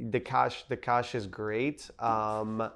the 0.09 0.19
cash 0.19 0.63
the 0.69 0.77
cash 0.77 1.15
is 1.15 1.27
great, 1.27 1.89
um, 1.99 2.69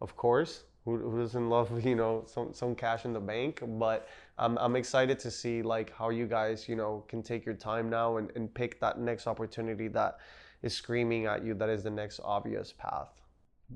of 0.00 0.16
course. 0.16 0.64
Who, 0.84 1.16
doesn't 1.20 1.48
love 1.48 1.84
you 1.84 1.94
know 1.94 2.24
some 2.26 2.54
some 2.54 2.74
cash 2.74 3.04
in 3.04 3.12
the 3.12 3.20
bank? 3.20 3.62
But 3.66 4.08
I'm 4.38 4.56
I'm 4.56 4.76
excited 4.76 5.18
to 5.20 5.30
see 5.30 5.62
like 5.62 5.94
how 5.94 6.08
you 6.08 6.26
guys 6.26 6.68
you 6.68 6.76
know 6.76 7.04
can 7.06 7.22
take 7.22 7.44
your 7.44 7.54
time 7.54 7.90
now 7.90 8.16
and, 8.16 8.30
and 8.34 8.52
pick 8.52 8.80
that 8.80 8.98
next 8.98 9.26
opportunity 9.26 9.88
that 9.88 10.18
is 10.62 10.74
screaming 10.74 11.26
at 11.26 11.44
you 11.44 11.54
that 11.54 11.68
is 11.68 11.82
the 11.82 11.90
next 11.90 12.20
obvious 12.24 12.72
path. 12.72 13.20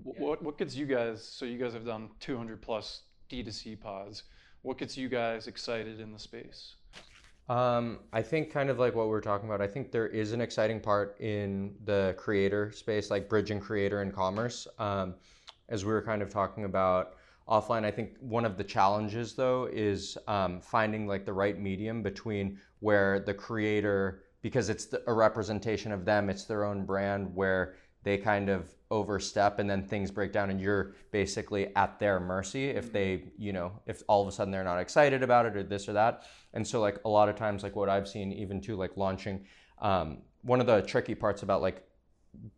What 0.02 0.42
what 0.42 0.58
gets 0.58 0.74
you 0.76 0.86
guys? 0.86 1.24
So 1.24 1.44
you 1.44 1.58
guys 1.58 1.72
have 1.72 1.86
done 1.86 2.10
200 2.20 2.60
plus 2.60 3.02
D2C 3.30 3.80
pods. 3.80 4.24
What 4.62 4.78
gets 4.78 4.96
you 4.96 5.08
guys 5.08 5.46
excited 5.46 6.00
in 6.00 6.12
the 6.12 6.18
space? 6.18 6.74
Um, 7.48 8.00
I 8.12 8.22
think 8.22 8.50
kind 8.50 8.70
of 8.70 8.78
like 8.78 8.94
what 8.94 9.08
we 9.08 9.14
are 9.14 9.20
talking 9.20 9.48
about. 9.48 9.60
I 9.60 9.68
think 9.68 9.92
there 9.92 10.08
is 10.08 10.32
an 10.32 10.40
exciting 10.40 10.80
part 10.80 11.16
in 11.20 11.74
the 11.84 12.14
creator 12.18 12.72
space, 12.72 13.10
like 13.10 13.28
bridging 13.28 13.60
creator 13.60 14.02
and 14.02 14.12
commerce. 14.12 14.66
Um, 14.78 15.14
as 15.68 15.84
we 15.84 15.92
were 15.92 16.02
kind 16.02 16.22
of 16.22 16.30
talking 16.30 16.64
about 16.64 17.14
offline, 17.48 17.84
I 17.84 17.90
think 17.92 18.16
one 18.18 18.44
of 18.44 18.56
the 18.56 18.64
challenges 18.64 19.34
though 19.34 19.68
is 19.72 20.18
um, 20.26 20.60
finding 20.60 21.06
like 21.06 21.24
the 21.24 21.32
right 21.32 21.58
medium 21.58 22.02
between 22.02 22.58
where 22.80 23.20
the 23.20 23.34
creator, 23.34 24.24
because 24.46 24.68
it's 24.68 24.86
the, 24.86 25.02
a 25.08 25.12
representation 25.12 25.90
of 25.90 26.04
them, 26.04 26.30
it's 26.30 26.44
their 26.44 26.64
own 26.64 26.86
brand, 26.86 27.34
where 27.34 27.74
they 28.04 28.16
kind 28.16 28.48
of 28.48 28.72
overstep 28.92 29.58
and 29.58 29.68
then 29.68 29.82
things 29.82 30.08
break 30.12 30.32
down 30.32 30.50
and 30.50 30.60
you're 30.60 30.94
basically 31.10 31.74
at 31.74 31.98
their 31.98 32.20
mercy 32.20 32.66
if 32.66 32.92
they 32.92 33.24
you 33.36 33.52
know 33.52 33.72
if 33.86 34.04
all 34.06 34.22
of 34.22 34.28
a 34.28 34.30
sudden 34.30 34.52
they're 34.52 34.62
not 34.62 34.78
excited 34.78 35.24
about 35.24 35.46
it 35.46 35.56
or 35.56 35.64
this 35.64 35.88
or 35.88 35.94
that. 35.94 36.22
And 36.54 36.64
so 36.64 36.80
like 36.80 36.98
a 37.04 37.08
lot 37.08 37.28
of 37.28 37.34
times 37.34 37.64
like 37.64 37.74
what 37.74 37.88
i've 37.88 38.06
seen 38.06 38.32
even 38.32 38.60
too 38.60 38.76
like 38.76 38.96
launching 38.96 39.44
um, 39.80 40.18
one 40.42 40.60
of 40.60 40.68
the 40.68 40.80
tricky 40.82 41.16
parts 41.16 41.42
about 41.42 41.60
like 41.60 41.82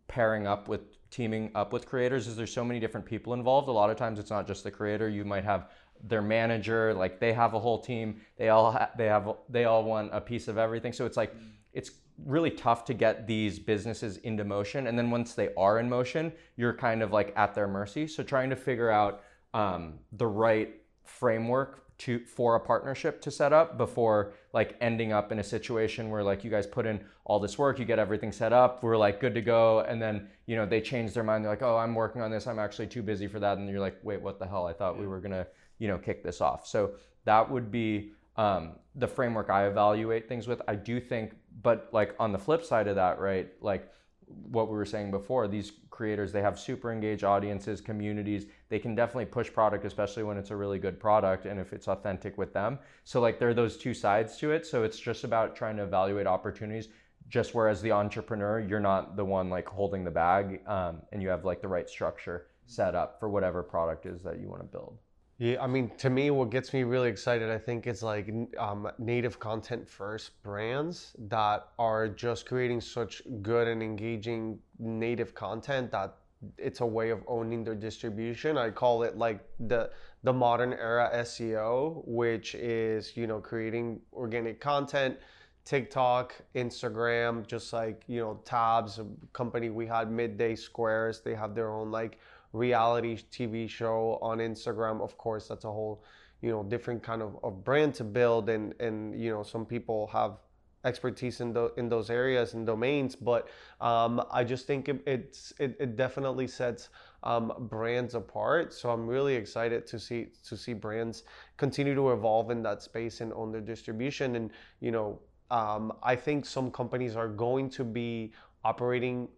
pairing 0.09 0.47
up 0.47 0.69
with 0.69 0.83
teaming 1.11 1.51
up 1.55 1.73
with 1.73 1.87
creators 1.87 2.27
is 2.27 2.37
there's 2.37 2.53
so 2.53 2.65
many 2.67 2.79
different 2.79 3.07
people 3.07 3.33
involved. 3.33 3.69
A 3.69 3.73
lot 3.73 3.89
of 3.89 3.97
times 3.97 4.19
it's 4.19 4.31
not 4.31 4.47
just 4.47 4.63
the 4.63 4.71
creator. 4.71 5.09
You 5.09 5.25
might 5.25 5.45
have 5.45 5.71
their 6.05 6.21
manager 6.23 6.93
like 6.93 7.19
they 7.19 7.33
have 7.33 7.55
a 7.55 7.59
whole 7.59 7.81
team. 7.81 8.21
They 8.37 8.51
all 8.51 8.73
ha- 8.73 8.91
they 8.99 9.07
have 9.07 9.33
they 9.49 9.65
all 9.65 9.85
want 9.85 10.11
a 10.13 10.21
piece 10.21 10.49
of 10.49 10.59
everything. 10.59 10.93
So 10.93 11.07
it's 11.07 11.17
like 11.17 11.35
it's 11.73 11.91
really 12.25 12.51
tough 12.51 12.85
to 12.87 12.95
get 12.95 13.27
these 13.27 13.59
businesses 13.59 14.17
into 14.19 14.45
motion. 14.45 14.87
And 14.87 14.99
then 14.99 15.11
once 15.11 15.35
they 15.35 15.51
are 15.57 15.79
in 15.79 15.89
motion, 15.89 16.33
you're 16.57 16.75
kind 16.75 17.03
of 17.03 17.13
like 17.13 17.33
at 17.37 17.55
their 17.55 17.69
mercy. 17.69 18.07
So 18.07 18.23
trying 18.23 18.51
to 18.51 18.57
figure 18.57 18.91
out 18.91 19.23
um, 19.55 19.95
the 20.13 20.27
right 20.27 20.75
framework 21.05 21.85
to 21.99 22.21
for 22.21 22.55
a 22.55 22.61
partnership 22.61 23.21
to 23.21 23.31
set 23.31 23.53
up 23.53 23.77
before 23.77 24.33
like 24.53 24.77
ending 24.81 25.13
up 25.13 25.33
in 25.33 25.41
a 25.41 25.45
situation 25.45 26.11
where 26.11 26.23
like 26.23 26.45
you 26.45 26.51
guys 26.51 26.67
put 26.67 26.87
in 26.87 27.01
all 27.25 27.41
this 27.41 27.59
work, 27.59 27.79
you 27.79 27.85
get 27.85 27.99
everything 27.99 28.31
set 28.31 28.53
up, 28.53 28.83
we're 28.83 28.97
like 28.97 29.21
good 29.21 29.35
to 29.35 29.41
go, 29.41 29.81
and 29.81 30.01
then 30.01 30.29
you 30.47 30.55
know 30.55 30.65
they 30.65 30.81
change 30.81 31.13
their 31.13 31.25
mind. 31.25 31.45
They're 31.45 31.51
like, 31.51 31.63
oh, 31.63 31.77
I'm 31.77 31.95
working 31.95 32.23
on 32.23 32.31
this. 32.31 32.47
I'm 32.47 32.59
actually 32.59 32.87
too 32.87 33.03
busy 33.03 33.27
for 33.27 33.41
that, 33.41 33.59
and 33.59 33.69
you're 33.69 33.81
like, 33.81 33.99
wait, 34.03 34.23
what 34.23 34.39
the 34.39 34.47
hell? 34.47 34.67
I 34.67 34.73
thought 34.73 34.99
we 34.99 35.09
were 35.09 35.21
gonna 35.21 35.47
you 35.79 35.89
know 35.89 35.99
kick 35.99 36.23
this 36.23 36.41
off. 36.41 36.67
So 36.67 36.93
that 37.25 37.51
would 37.51 37.71
be 37.71 38.13
um, 38.39 38.77
the 38.95 39.07
framework 39.07 39.51
I 39.51 39.67
evaluate 39.67 40.29
things 40.29 40.47
with. 40.49 40.63
I 40.67 40.77
do 40.77 40.99
think 41.01 41.35
but 41.63 41.89
like 41.93 42.15
on 42.19 42.33
the 42.33 42.39
flip 42.39 42.65
side 42.65 42.87
of 42.87 42.95
that, 42.97 43.19
right? 43.19 43.51
Like 43.61 43.93
what 44.27 44.69
we 44.69 44.77
were 44.77 44.87
saying 44.87 45.11
before, 45.11 45.49
these 45.49 45.73
creators 45.91 46.31
they 46.31 46.43
have 46.43 46.59
super 46.59 46.93
engaged 46.93 47.25
audiences, 47.25 47.81
communities. 47.81 48.47
They 48.69 48.79
can 48.79 48.95
definitely 48.95 49.27
push 49.27 49.53
product, 49.53 49.85
especially 49.85 50.23
when 50.23 50.37
it's 50.37 50.53
a 50.53 50.57
really 50.57 50.79
good 50.79 51.01
product 51.01 51.47
and 51.47 51.59
if 51.59 51.73
it's 51.73 51.89
authentic 51.89 52.39
with 52.39 52.53
them. 52.55 52.79
So 53.05 53.21
like 53.21 53.39
there 53.39 53.49
are 53.49 53.55
those 53.55 53.77
two 53.77 53.95
sides 53.95 54.37
to 54.39 54.53
it. 54.53 54.65
So 54.65 54.85
it's 54.85 55.01
just 55.01 55.25
about 55.25 55.57
trying 55.57 55.77
to 55.79 55.83
evaluate 55.83 56.27
opportunities. 56.27 56.89
Just 57.29 57.55
whereas 57.55 57.83
the 57.83 57.93
entrepreneur, 57.93 58.61
you're 58.61 58.81
not 58.81 59.17
the 59.17 59.25
one 59.25 59.51
like 59.51 59.69
holding 59.69 60.05
the 60.05 60.11
bag, 60.11 60.67
um, 60.67 61.03
and 61.13 61.23
you 61.23 61.29
have 61.29 61.45
like 61.45 61.61
the 61.61 61.69
right 61.69 61.89
structure 61.89 62.47
set 62.65 62.95
up 62.95 63.19
for 63.21 63.29
whatever 63.29 63.63
product 63.63 64.07
is 64.07 64.23
that 64.23 64.41
you 64.41 64.49
want 64.49 64.63
to 64.63 64.67
build. 64.67 64.99
Yeah, 65.39 65.63
I 65.63 65.69
mean, 65.69 65.93
to 65.99 66.11
me, 66.11 66.33
what 66.33 66.51
gets 66.51 66.73
me 66.73 66.83
really 66.83 67.09
excited, 67.09 67.49
I 67.49 67.59
think, 67.59 67.87
is 67.87 68.03
like 68.03 68.29
um, 68.59 68.91
native 68.99 69.39
content 69.39 69.89
first 69.89 70.43
brands 70.43 71.15
that 71.29 71.69
are 71.79 72.09
just 72.09 72.45
creating 72.45 72.81
such 72.81 73.23
good 73.41 73.69
and 73.69 73.81
engaging 73.81 74.59
native 74.81 75.37
content 75.37 75.93
that 75.93 76.17
it's 76.57 76.81
a 76.81 76.87
way 76.87 77.11
of 77.11 77.23
owning 77.29 77.63
their 77.63 77.77
distribution. 77.77 78.59
I 78.59 78.71
call 78.71 79.05
it 79.05 79.17
like 79.17 79.45
the 79.61 79.91
the 80.25 80.33
modern 80.33 80.73
era 80.73 81.09
SEO, 81.15 82.03
which 82.05 82.57
is 82.57 83.17
you 83.17 83.29
know 83.29 83.39
creating 83.41 84.01
organic 84.13 84.61
content, 84.61 85.19
TikTok, 85.65 86.35
Instagram, 86.57 87.47
just 87.47 87.73
like 87.73 88.03
you 88.09 88.21
know 88.21 88.41
Tabs, 88.45 88.99
a 88.99 89.07
company 89.33 89.71
we 89.71 89.87
had 89.87 90.11
Midday 90.11 90.57
Squares, 90.57 91.21
they 91.21 91.37
have 91.37 91.55
their 91.55 91.71
own 91.71 91.93
like 91.93 92.19
reality 92.53 93.17
TV 93.17 93.69
show 93.69 94.19
on 94.23 94.39
Instagram. 94.39 95.01
Of 95.01 95.17
course, 95.19 95.49
that's 95.49 95.65
a 95.65 95.73
whole, 95.73 96.03
you 96.41 96.51
know, 96.51 96.63
different 96.63 97.03
kind 97.03 97.23
of, 97.23 97.39
of 97.43 97.65
brand 97.65 97.95
to 97.95 98.05
build, 98.05 98.49
and 98.49 98.75
and 98.81 99.21
you 99.21 99.31
know, 99.31 99.43
some 99.43 99.67
people 99.67 100.07
have 100.09 100.39
expertise 100.85 101.41
in 101.41 101.53
the 101.53 101.73
in 101.77 101.89
those 101.89 102.11
areas 102.11 102.55
and 102.55 102.67
domains. 102.67 103.17
But 103.17 103.49
um, 103.81 104.23
I 104.31 104.45
just 104.45 104.67
think 104.67 104.89
it, 104.89 105.03
it's 105.07 105.53
it, 105.59 105.77
it 105.79 105.97
definitely 105.97 106.47
sets 106.47 106.89
um, 107.23 107.53
brands 107.59 108.15
apart. 108.15 108.73
So 108.73 108.91
I'm 108.91 109.07
really 109.07 109.35
excited 109.35 109.87
to 109.89 109.99
see 109.99 110.29
to 110.47 110.57
see 110.57 110.73
brands 110.73 111.25
continue 111.57 111.95
to 111.95 112.13
evolve 112.13 112.51
in 112.51 112.63
that 112.63 112.83
space 112.83 113.21
and 113.21 113.33
own 113.33 113.53
their 113.53 113.61
distribution. 113.61 114.37
And 114.37 114.51
you 114.81 114.91
know, 114.91 115.21
um, 115.51 115.93
I 116.03 116.15
think 116.17 116.47
some 116.47 116.71
companies 116.71 117.17
are 117.17 117.29
going 117.29 117.71
to 117.71 117.85
be 117.85 118.33
operating 118.65 119.29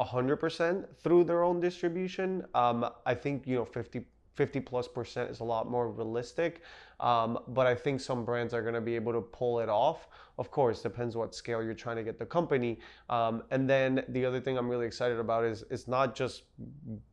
100% 0.00 0.86
through 1.02 1.24
their 1.24 1.42
own 1.42 1.60
distribution. 1.60 2.44
Um, 2.54 2.90
I 3.06 3.14
think, 3.14 3.46
you 3.46 3.56
know, 3.56 3.64
50 3.64 4.04
50 4.40 4.60
plus 4.60 4.88
percent 4.88 5.30
is 5.30 5.40
a 5.40 5.44
lot 5.44 5.68
more 5.68 5.90
realistic. 5.90 6.62
Um, 6.98 7.38
but 7.48 7.66
I 7.66 7.74
think 7.74 8.00
some 8.00 8.24
brands 8.24 8.54
are 8.54 8.62
going 8.62 8.74
to 8.74 8.80
be 8.80 8.94
able 8.94 9.12
to 9.12 9.20
pull 9.20 9.60
it 9.60 9.68
off. 9.68 10.08
Of 10.38 10.50
course, 10.50 10.80
depends 10.80 11.14
what 11.14 11.34
scale 11.34 11.62
you're 11.62 11.74
trying 11.74 11.96
to 11.96 12.02
get 12.02 12.18
the 12.18 12.24
company. 12.24 12.78
Um, 13.10 13.42
and 13.50 13.68
then 13.68 14.02
the 14.08 14.24
other 14.24 14.40
thing 14.40 14.56
I'm 14.56 14.68
really 14.68 14.86
excited 14.86 15.18
about 15.18 15.44
is 15.44 15.64
it's 15.70 15.86
not 15.86 16.14
just 16.14 16.44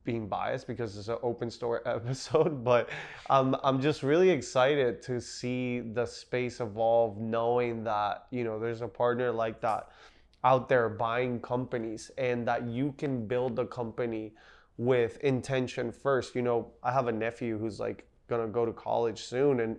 being 0.06 0.30
biased 0.30 0.68
because 0.68 0.98
it's 0.98 1.10
an 1.10 1.18
open 1.22 1.52
store 1.52 1.82
episode, 1.86 2.64
but 2.64 2.90
um, 3.30 3.58
I'm 3.62 3.82
just 3.82 4.04
really 4.04 4.30
excited 4.30 5.02
to 5.02 5.20
see 5.20 5.82
the 5.82 6.06
space 6.06 6.62
evolve, 6.62 7.18
knowing 7.18 7.84
that 7.84 8.28
you 8.32 8.46
know 8.46 8.58
there's 8.58 8.82
a 8.82 8.88
partner 8.88 9.32
like 9.32 9.60
that 9.60 9.90
out 10.48 10.70
there 10.70 10.88
buying 10.88 11.42
companies 11.42 12.10
and 12.18 12.48
that 12.48 12.66
you 12.66 12.94
can 12.98 13.28
build 13.28 13.60
a 13.60 13.66
company 13.66 14.34
with 14.78 15.18
intention 15.18 15.92
first. 15.92 16.36
You 16.36 16.42
know, 16.42 16.72
I 16.82 16.94
have 16.94 17.10
a 17.10 17.12
nephew 17.12 17.58
who's 17.58 17.82
like 17.82 18.08
gonna 18.30 18.48
go 18.48 18.66
to 18.66 18.72
college 18.72 19.24
soon 19.24 19.60
and 19.60 19.76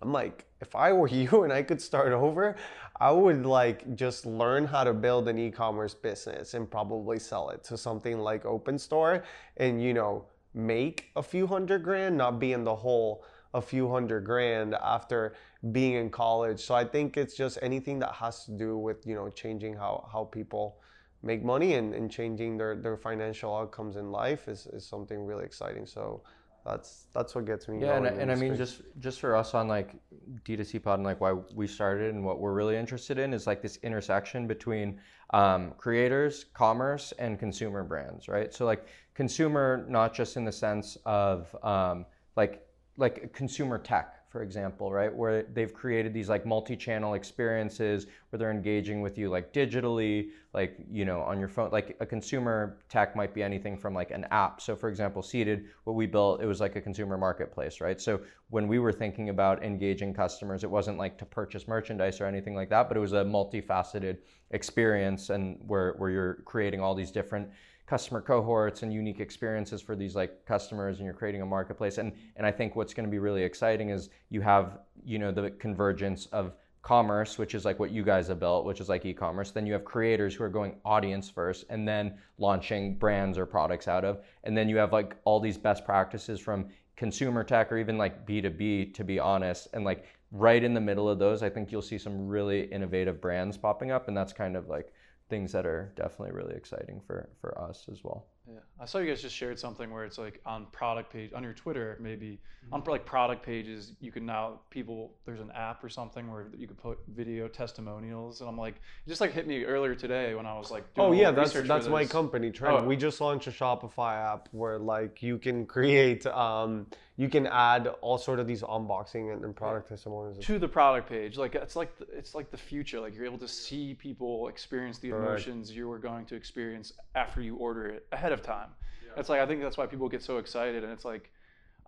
I'm 0.00 0.12
like, 0.12 0.46
if 0.60 0.74
I 0.74 0.92
were 0.92 1.06
you 1.20 1.44
and 1.44 1.52
I 1.52 1.62
could 1.62 1.80
start 1.80 2.12
over, 2.12 2.56
I 2.98 3.12
would 3.12 3.46
like 3.46 3.94
just 3.94 4.26
learn 4.26 4.66
how 4.66 4.82
to 4.82 4.92
build 4.92 5.28
an 5.28 5.38
e-commerce 5.38 5.94
business 5.94 6.54
and 6.54 6.68
probably 6.68 7.20
sell 7.20 7.50
it 7.50 7.62
to 7.64 7.78
something 7.78 8.18
like 8.18 8.44
Open 8.44 8.76
Store 8.76 9.22
and 9.58 9.80
you 9.80 9.94
know, 9.94 10.24
make 10.54 11.12
a 11.14 11.22
few 11.22 11.46
hundred 11.46 11.84
grand, 11.84 12.16
not 12.16 12.40
be 12.40 12.52
in 12.52 12.64
the 12.64 12.74
hole 12.74 13.24
a 13.54 13.60
few 13.60 13.90
hundred 13.90 14.24
grand 14.24 14.74
after 14.74 15.34
being 15.72 15.94
in 15.94 16.10
college. 16.10 16.60
So 16.60 16.74
I 16.74 16.84
think 16.84 17.16
it's 17.16 17.36
just 17.36 17.58
anything 17.62 17.98
that 18.00 18.12
has 18.14 18.44
to 18.46 18.52
do 18.52 18.78
with, 18.78 19.06
you 19.06 19.14
know, 19.14 19.28
changing 19.28 19.74
how, 19.74 20.08
how 20.12 20.24
people 20.24 20.78
make 21.22 21.44
money 21.44 21.74
and, 21.74 21.94
and 21.94 22.10
changing 22.10 22.56
their, 22.56 22.74
their 22.74 22.96
financial 22.96 23.54
outcomes 23.54 23.96
in 23.96 24.10
life 24.10 24.48
is, 24.48 24.66
is 24.66 24.86
something 24.86 25.24
really 25.24 25.44
exciting. 25.44 25.86
So 25.86 26.22
that's 26.64 27.06
that's 27.12 27.34
what 27.34 27.44
gets 27.44 27.66
me. 27.68 27.80
Yeah, 27.80 27.96
and, 27.96 28.06
and 28.06 28.30
I 28.30 28.36
mean, 28.36 28.56
just 28.56 28.82
just 29.00 29.18
for 29.18 29.34
us 29.34 29.52
on 29.52 29.66
like 29.66 29.96
D2C 30.44 30.82
Pod 30.82 31.00
and 31.00 31.04
like 31.04 31.20
why 31.20 31.32
we 31.32 31.66
started 31.66 32.14
and 32.14 32.24
what 32.24 32.38
we're 32.38 32.52
really 32.52 32.76
interested 32.76 33.18
in 33.18 33.34
is 33.34 33.46
like 33.46 33.62
this 33.62 33.78
intersection 33.82 34.46
between 34.46 35.00
um, 35.30 35.72
creators, 35.76 36.44
commerce, 36.54 37.12
and 37.18 37.38
consumer 37.38 37.82
brands, 37.82 38.28
right? 38.28 38.54
So 38.54 38.64
like 38.64 38.86
consumer, 39.14 39.84
not 39.88 40.14
just 40.14 40.36
in 40.36 40.44
the 40.44 40.52
sense 40.52 40.96
of 41.04 41.54
um, 41.64 42.06
like 42.36 42.64
like 42.96 43.32
consumer 43.32 43.78
tech 43.78 44.22
for 44.32 44.42
example, 44.42 44.90
right? 44.90 45.14
Where 45.14 45.42
they've 45.42 45.74
created 45.74 46.14
these 46.14 46.30
like 46.30 46.46
multi-channel 46.46 47.12
experiences 47.12 48.06
where 48.30 48.38
they're 48.38 48.50
engaging 48.50 49.02
with 49.02 49.18
you 49.18 49.28
like 49.28 49.52
digitally, 49.52 50.30
like, 50.54 50.78
you 50.90 51.04
know, 51.04 51.20
on 51.20 51.38
your 51.38 51.50
phone. 51.50 51.68
Like 51.70 51.98
a 52.00 52.06
consumer 52.06 52.78
tech 52.88 53.14
might 53.14 53.34
be 53.34 53.42
anything 53.42 53.76
from 53.76 53.92
like 53.92 54.10
an 54.10 54.24
app. 54.30 54.62
So 54.62 54.74
for 54.74 54.88
example, 54.88 55.22
Seated, 55.22 55.66
what 55.84 55.96
we 55.96 56.06
built, 56.06 56.40
it 56.40 56.46
was 56.46 56.60
like 56.60 56.76
a 56.76 56.80
consumer 56.80 57.18
marketplace, 57.18 57.82
right? 57.82 58.00
So 58.00 58.22
when 58.48 58.68
we 58.68 58.78
were 58.78 58.92
thinking 58.92 59.28
about 59.28 59.62
engaging 59.62 60.14
customers, 60.14 60.64
it 60.64 60.70
wasn't 60.70 60.96
like 60.96 61.18
to 61.18 61.26
purchase 61.26 61.68
merchandise 61.68 62.18
or 62.18 62.24
anything 62.24 62.54
like 62.54 62.70
that, 62.70 62.88
but 62.88 62.96
it 62.96 63.00
was 63.00 63.12
a 63.12 63.22
multifaceted 63.22 64.16
experience 64.52 65.28
and 65.28 65.58
where, 65.66 65.92
where 65.98 66.08
you're 66.08 66.34
creating 66.46 66.80
all 66.80 66.94
these 66.94 67.10
different 67.10 67.50
customer 67.92 68.22
cohorts 68.22 68.82
and 68.82 68.90
unique 68.90 69.20
experiences 69.20 69.82
for 69.82 69.94
these 69.94 70.16
like 70.16 70.46
customers 70.46 70.96
and 70.96 71.04
you're 71.04 71.12
creating 71.12 71.42
a 71.42 71.44
marketplace. 71.44 71.98
And 71.98 72.10
and 72.36 72.46
I 72.46 72.50
think 72.50 72.74
what's 72.74 72.94
going 72.94 73.04
to 73.04 73.10
be 73.10 73.18
really 73.18 73.42
exciting 73.42 73.90
is 73.90 74.08
you 74.30 74.40
have 74.40 74.78
you 75.04 75.18
know 75.18 75.30
the 75.30 75.50
convergence 75.50 76.24
of 76.32 76.54
commerce 76.80 77.36
which 77.36 77.54
is 77.54 77.66
like 77.66 77.78
what 77.78 77.90
you 77.90 78.02
guys 78.02 78.28
have 78.28 78.40
built 78.40 78.64
which 78.64 78.80
is 78.80 78.88
like 78.88 79.04
e-commerce. 79.04 79.50
Then 79.50 79.66
you 79.66 79.74
have 79.74 79.84
creators 79.84 80.34
who 80.34 80.42
are 80.42 80.48
going 80.48 80.76
audience 80.86 81.28
first 81.28 81.66
and 81.68 81.86
then 81.86 82.16
launching 82.38 82.96
brands 82.96 83.36
or 83.36 83.44
products 83.44 83.88
out 83.88 84.06
of. 84.06 84.24
And 84.44 84.56
then 84.56 84.70
you 84.70 84.78
have 84.78 84.94
like 84.94 85.14
all 85.24 85.38
these 85.38 85.58
best 85.58 85.84
practices 85.84 86.40
from 86.40 86.68
consumer 86.96 87.44
tech 87.44 87.70
or 87.70 87.76
even 87.76 87.98
like 87.98 88.26
B2B 88.26 88.94
to 88.94 89.04
be 89.04 89.18
honest. 89.18 89.68
And 89.74 89.84
like 89.84 90.06
right 90.30 90.64
in 90.64 90.72
the 90.72 90.80
middle 90.80 91.10
of 91.10 91.18
those 91.18 91.42
I 91.42 91.50
think 91.50 91.70
you'll 91.70 91.82
see 91.82 91.98
some 91.98 92.26
really 92.26 92.62
innovative 92.72 93.20
brands 93.20 93.58
popping 93.58 93.90
up. 93.90 94.08
And 94.08 94.16
that's 94.16 94.32
kind 94.32 94.56
of 94.56 94.68
like 94.68 94.94
things 95.32 95.50
that 95.50 95.64
are 95.64 95.90
definitely 95.96 96.30
really 96.30 96.54
exciting 96.54 97.00
for 97.06 97.26
for 97.40 97.58
us 97.58 97.86
as 97.90 98.04
well. 98.04 98.26
Yeah, 98.46 98.58
I 98.78 98.84
saw 98.84 98.98
you 98.98 99.08
guys 99.08 99.22
just 99.22 99.34
shared 99.34 99.58
something 99.58 99.90
where 99.90 100.04
it's 100.04 100.18
like 100.18 100.42
on 100.44 100.66
product 100.72 101.10
page 101.10 101.32
on 101.32 101.42
your 101.42 101.54
Twitter, 101.54 101.96
maybe 102.00 102.38
mm-hmm. 102.66 102.74
on 102.74 102.84
like 102.84 103.06
product 103.06 103.42
pages, 103.42 103.94
you 104.00 104.12
can 104.12 104.26
now 104.26 104.60
people 104.68 105.14
there's 105.24 105.40
an 105.40 105.50
app 105.52 105.82
or 105.82 105.88
something 105.88 106.30
where 106.30 106.48
you 106.54 106.66
could 106.66 106.76
put 106.76 106.98
video 107.08 107.48
testimonials, 107.48 108.40
and 108.40 108.50
I'm 108.50 108.58
like, 108.58 108.74
it 108.74 109.08
just 109.08 109.22
like 109.22 109.32
hit 109.32 109.46
me 109.46 109.64
earlier 109.64 109.94
today 109.94 110.34
when 110.34 110.44
I 110.44 110.58
was 110.58 110.70
like, 110.70 110.84
oh 110.98 111.12
yeah, 111.12 111.30
that's 111.30 111.54
that's 111.54 111.88
my 111.88 112.04
company 112.04 112.50
Trend. 112.50 112.80
Oh. 112.80 112.84
We 112.84 112.96
just 112.96 113.22
launched 113.22 113.46
a 113.46 113.52
Shopify 113.52 114.16
app 114.34 114.50
where 114.52 114.78
like 114.78 115.22
you 115.22 115.38
can 115.38 115.64
create, 115.74 116.26
um, 116.26 116.88
you 117.16 117.28
can 117.28 117.46
add 117.46 117.88
all 118.00 118.16
sort 118.16 118.40
of 118.40 118.46
these 118.46 118.62
unboxing 118.62 119.32
and, 119.32 119.44
and 119.44 119.54
product 119.54 119.86
yeah. 119.86 119.96
testimonials 119.96 120.44
to 120.44 120.58
the 120.58 120.68
product 120.68 121.08
page. 121.08 121.36
Like 121.36 121.54
it's 121.54 121.76
like 121.76 121.96
the, 121.98 122.06
it's 122.16 122.34
like 122.34 122.50
the 122.50 122.56
future. 122.56 123.00
Like 123.00 123.14
you're 123.14 123.26
able 123.26 123.38
to 123.38 123.48
see 123.48 123.94
people 123.94 124.48
experience 124.48 124.98
the 124.98 125.10
emotions 125.10 125.68
right. 125.68 125.76
you 125.76 125.88
were 125.88 125.98
going 125.98 126.24
to 126.26 126.34
experience 126.34 126.92
after 127.14 127.42
you 127.42 127.56
order 127.56 127.86
it 127.86 128.06
ahead 128.12 128.32
of 128.32 128.42
time. 128.42 128.70
Yeah. 129.04 129.20
It's 129.20 129.28
like 129.28 129.40
I 129.40 129.46
think 129.46 129.62
that's 129.62 129.76
why 129.76 129.86
people 129.86 130.08
get 130.08 130.22
so 130.22 130.38
excited, 130.38 130.84
and 130.84 130.92
it's 130.92 131.04
like 131.04 131.30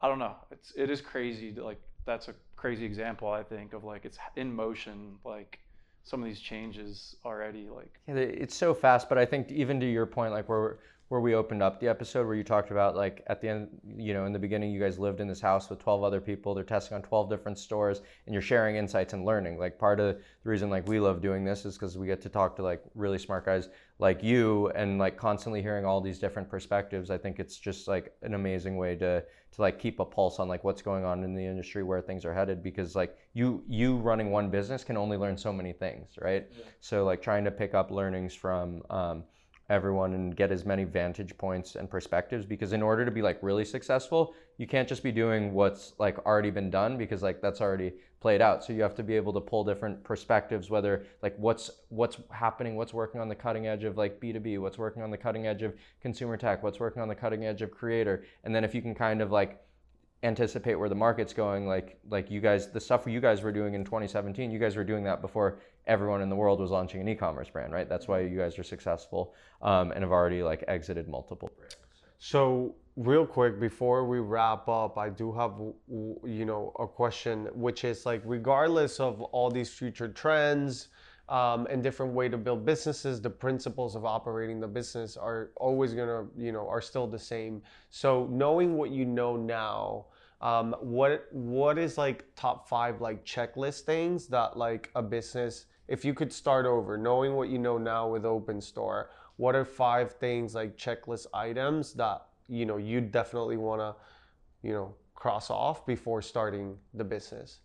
I 0.03 0.09
don't 0.09 0.19
know. 0.19 0.37
It's 0.51 0.73
it 0.77 0.91
is 0.91 1.01
crazy. 1.01 1.53
To, 1.53 1.65
like 1.65 1.81
that's 2.05 2.29
a 2.29 2.35
crazy 2.57 2.85
example 2.85 3.29
I 3.29 3.43
think 3.43 3.73
of 3.73 3.85
like 3.85 4.05
it's 4.05 4.19
in 4.37 4.55
motion. 4.55 5.17
Like 5.25 5.59
some 6.03 6.21
of 6.21 6.27
these 6.27 6.41
changes 6.41 7.17
already. 7.25 7.69
Like 7.75 7.99
yeah, 8.07 8.17
it's 8.17 8.55
so 8.55 8.75
fast. 8.75 9.09
But 9.09 9.17
I 9.17 9.25
think 9.25 9.51
even 9.51 9.81
to 9.81 9.91
your 9.91 10.05
point, 10.05 10.33
like 10.33 10.51
where 10.51 10.79
where 11.09 11.21
we 11.21 11.35
opened 11.35 11.63
up 11.63 11.79
the 11.81 11.89
episode 11.89 12.27
where 12.27 12.35
you 12.35 12.43
talked 12.43 12.71
about 12.71 12.97
like 12.97 13.23
at 13.27 13.41
the 13.41 13.49
end 13.49 13.69
you 13.97 14.15
know 14.15 14.25
in 14.25 14.33
the 14.33 14.39
beginning 14.39 14.71
you 14.73 14.81
guys 14.81 14.99
lived 14.99 15.21
in 15.21 15.29
this 15.29 15.41
house 15.41 15.69
with 15.69 15.79
12 15.79 16.03
other 16.03 16.21
people. 16.21 16.55
They're 16.55 16.65
testing 16.65 16.95
on 16.95 17.03
12 17.03 17.29
different 17.29 17.59
stores 17.59 18.01
and 18.27 18.33
you're 18.33 18.43
sharing 18.43 18.77
insights 18.77 19.13
and 19.13 19.25
learning. 19.25 19.59
Like 19.59 19.79
part 19.79 20.01
of 20.01 20.17
the 20.17 20.49
reason 20.51 20.71
like 20.71 20.89
we 20.89 20.99
love 20.99 21.21
doing 21.21 21.45
this 21.45 21.65
is 21.65 21.77
because 21.77 21.99
we 21.99 22.07
get 22.07 22.23
to 22.23 22.29
talk 22.29 22.57
to 22.57 22.63
like 22.63 22.83
really 22.95 23.19
smart 23.19 23.45
guys 23.45 23.69
like 23.99 24.23
you 24.23 24.71
and 24.71 24.99
like 24.99 25.17
constantly 25.17 25.63
hearing 25.63 25.85
all 25.85 26.01
these 26.01 26.19
different 26.19 26.49
perspectives. 26.49 27.11
I 27.11 27.19
think 27.19 27.39
it's 27.39 27.59
just 27.59 27.87
like 27.87 28.15
an 28.23 28.35
amazing 28.35 28.77
way 28.77 28.97
to 28.97 29.23
to 29.53 29.61
like 29.61 29.79
keep 29.79 30.01
a 30.01 30.05
pulse 30.05 30.41
on 30.41 30.49
like 30.49 30.65
what's 30.65 30.83
going 30.83 31.05
on 31.05 31.23
in 31.23 31.35
the 31.35 31.45
industry 31.47 31.85
where 31.85 32.01
things 32.01 32.25
are 32.25 32.35
headed 32.35 32.63
because 32.63 32.97
like 32.97 33.17
you 33.35 33.63
you 33.69 33.99
running 33.99 34.31
one 34.31 34.51
business 34.51 34.83
can 34.83 34.97
only 34.97 35.17
learn 35.17 35.37
so 35.37 35.53
many 35.53 35.73
things 35.73 36.15
right? 36.21 36.49
Yeah. 36.51 36.65
so 36.81 37.05
like 37.05 37.23
trying 37.23 37.45
to 37.45 37.51
pick 37.51 37.75
up 37.75 37.91
learnings 37.91 38.35
from 38.35 38.83
um, 38.91 39.25
everyone 39.71 40.13
and 40.13 40.37
get 40.37 40.53
as 40.53 40.65
many 40.65 40.85
vantage 40.85 41.37
points 41.39 41.75
and 41.75 41.89
perspectives 41.89 42.45
because 42.45 42.73
in 42.73 42.83
order 42.83 43.05
to 43.05 43.11
be 43.11 43.23
like 43.23 43.39
really 43.43 43.65
successful 43.65 44.35
you 44.59 44.67
can't 44.67 44.89
just 44.89 45.03
be 45.03 45.11
doing 45.11 45.53
what's 45.53 45.95
like 45.99 46.19
already 46.27 46.51
been 46.51 46.71
done 46.71 46.97
because 46.97 47.23
like 47.23 47.41
that's 47.41 47.61
already 47.61 47.93
played 48.21 48.41
out. 48.41 48.65
So 48.65 48.73
you 48.73 48.83
have 48.83 48.95
to 48.95 49.03
be 49.03 49.17
able 49.17 49.33
to 49.35 49.41
pull 49.41 49.65
different 49.65 50.03
perspectives 50.03 50.71
whether 50.71 51.05
like 51.23 51.35
what's 51.37 51.71
what's 51.89 52.19
happening 52.31 52.77
what's 52.77 52.95
working 52.95 53.21
on 53.21 53.29
the 53.29 53.35
cutting 53.35 53.67
edge 53.67 53.85
of 53.85 53.99
like 53.99 54.21
b2b 54.21 54.59
what's 54.61 54.79
working 54.79 55.03
on 55.03 55.11
the 55.11 55.19
cutting 55.19 55.47
edge 55.47 55.63
of 55.63 55.75
consumer 56.01 56.37
tech 56.37 56.63
what's 56.63 56.81
working 56.81 57.03
on 57.03 57.09
the 57.09 57.15
cutting 57.15 57.45
edge 57.45 57.63
of 57.63 57.71
creator. 57.71 58.25
And 58.45 58.55
then 58.55 58.65
if 58.65 58.75
you 58.75 58.81
can 58.81 58.95
kind 58.95 59.21
of 59.21 59.31
like 59.31 59.61
anticipate 60.25 60.75
where 60.75 60.89
the 60.89 60.95
market's 60.95 61.33
going 61.33 61.67
like 61.67 61.99
like 62.09 62.31
you 62.31 62.41
guys 62.41 62.71
the 62.73 62.81
stuff 62.81 63.07
you 63.07 63.21
guys 63.21 63.43
were 63.43 63.53
doing 63.53 63.75
in 63.75 63.85
2017 63.85 64.51
you 64.51 64.59
guys 64.59 64.75
were 64.75 64.83
doing 64.83 65.05
that 65.05 65.21
before 65.21 65.59
everyone 65.87 66.23
in 66.23 66.29
the 66.29 66.37
world 66.37 66.61
was 66.61 66.71
launching 66.71 67.01
an 67.01 67.09
e-commerce 67.09 67.49
brand, 67.49 67.73
right? 67.73 67.89
That's 67.89 68.09
why 68.09 68.21
you 68.21 68.39
guys 68.39 68.59
are 68.59 68.63
successful 68.63 69.35
um, 69.63 69.93
and 69.93 70.03
have 70.03 70.13
already 70.13 70.43
like 70.43 70.65
exited 70.69 71.09
multiple 71.09 71.51
brands. 71.57 71.77
So 72.19 72.75
real 72.97 73.27
quick 73.27 73.61
before 73.61 74.07
we 74.07 74.21
wrap 74.21 74.69
up, 74.69 74.97
I 74.97 75.11
do 75.11 75.33
have 75.33 75.53
you 75.91 76.45
know 76.45 76.73
a 76.79 76.87
question, 76.87 77.49
which 77.53 77.85
is 77.85 78.07
like 78.07 78.23
regardless 78.25 79.01
of 79.01 79.21
all 79.21 79.51
these 79.51 79.71
future 79.71 80.09
trends. 80.09 80.89
Um, 81.27 81.67
and 81.71 81.83
different 81.83 82.13
way 82.13 82.29
to 82.29 82.37
build 82.37 82.67
businesses 82.67 83.19
the 83.19 83.31
principles 83.31 83.97
of 83.97 84.05
operating 84.05 84.61
the 84.61 84.69
business 84.69 85.17
are 85.17 85.53
always 85.57 85.95
gonna 85.95 86.27
you 86.37 86.53
know 86.53 86.69
are 86.69 86.83
still 86.83 87.07
the 87.07 87.19
same 87.19 87.63
so 87.89 88.29
knowing 88.31 88.77
what 88.77 88.91
you 88.91 89.07
know 89.07 89.35
now 89.35 90.05
um, 90.45 90.77
what 90.81 91.27
what 91.33 91.79
is 91.79 91.99
like 91.99 92.25
top 92.37 92.69
five 92.69 93.01
like 93.01 93.25
checklist 93.25 93.81
things 93.81 94.29
that 94.29 94.57
like 94.57 94.91
a 94.95 95.03
business 95.03 95.67
if 95.89 96.05
you 96.05 96.15
could 96.15 96.33
start 96.33 96.67
over, 96.67 96.97
knowing 96.97 97.35
what 97.35 97.49
you 97.49 97.59
know 97.59 97.79
now 97.79 98.09
with 98.09 98.25
Open 98.25 98.61
Store, 98.61 99.11
what 99.37 99.55
are 99.55 99.65
five 99.65 100.13
things 100.13 100.55
like 100.55 100.77
checklist 100.77 101.27
items 101.35 101.93
that 101.95 102.27
you 102.49 102.67
know 102.67 102.77
you 102.77 103.01
definitely 103.01 103.57
want 103.57 103.81
to, 103.81 103.95
you 104.67 104.73
know, 104.73 104.95
cross 105.15 105.51
off 105.51 105.85
before 105.85 106.23
starting 106.23 106.77
the 106.95 107.05
business? 107.05 107.61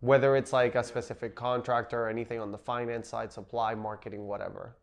Whether 0.00 0.36
it's 0.36 0.52
like 0.52 0.74
a 0.74 0.84
specific 0.84 1.34
contractor 1.34 2.04
or 2.04 2.08
anything 2.08 2.40
on 2.40 2.52
the 2.52 2.58
finance 2.58 3.08
side, 3.08 3.32
supply, 3.32 3.74
marketing, 3.74 4.26
whatever. 4.26 4.76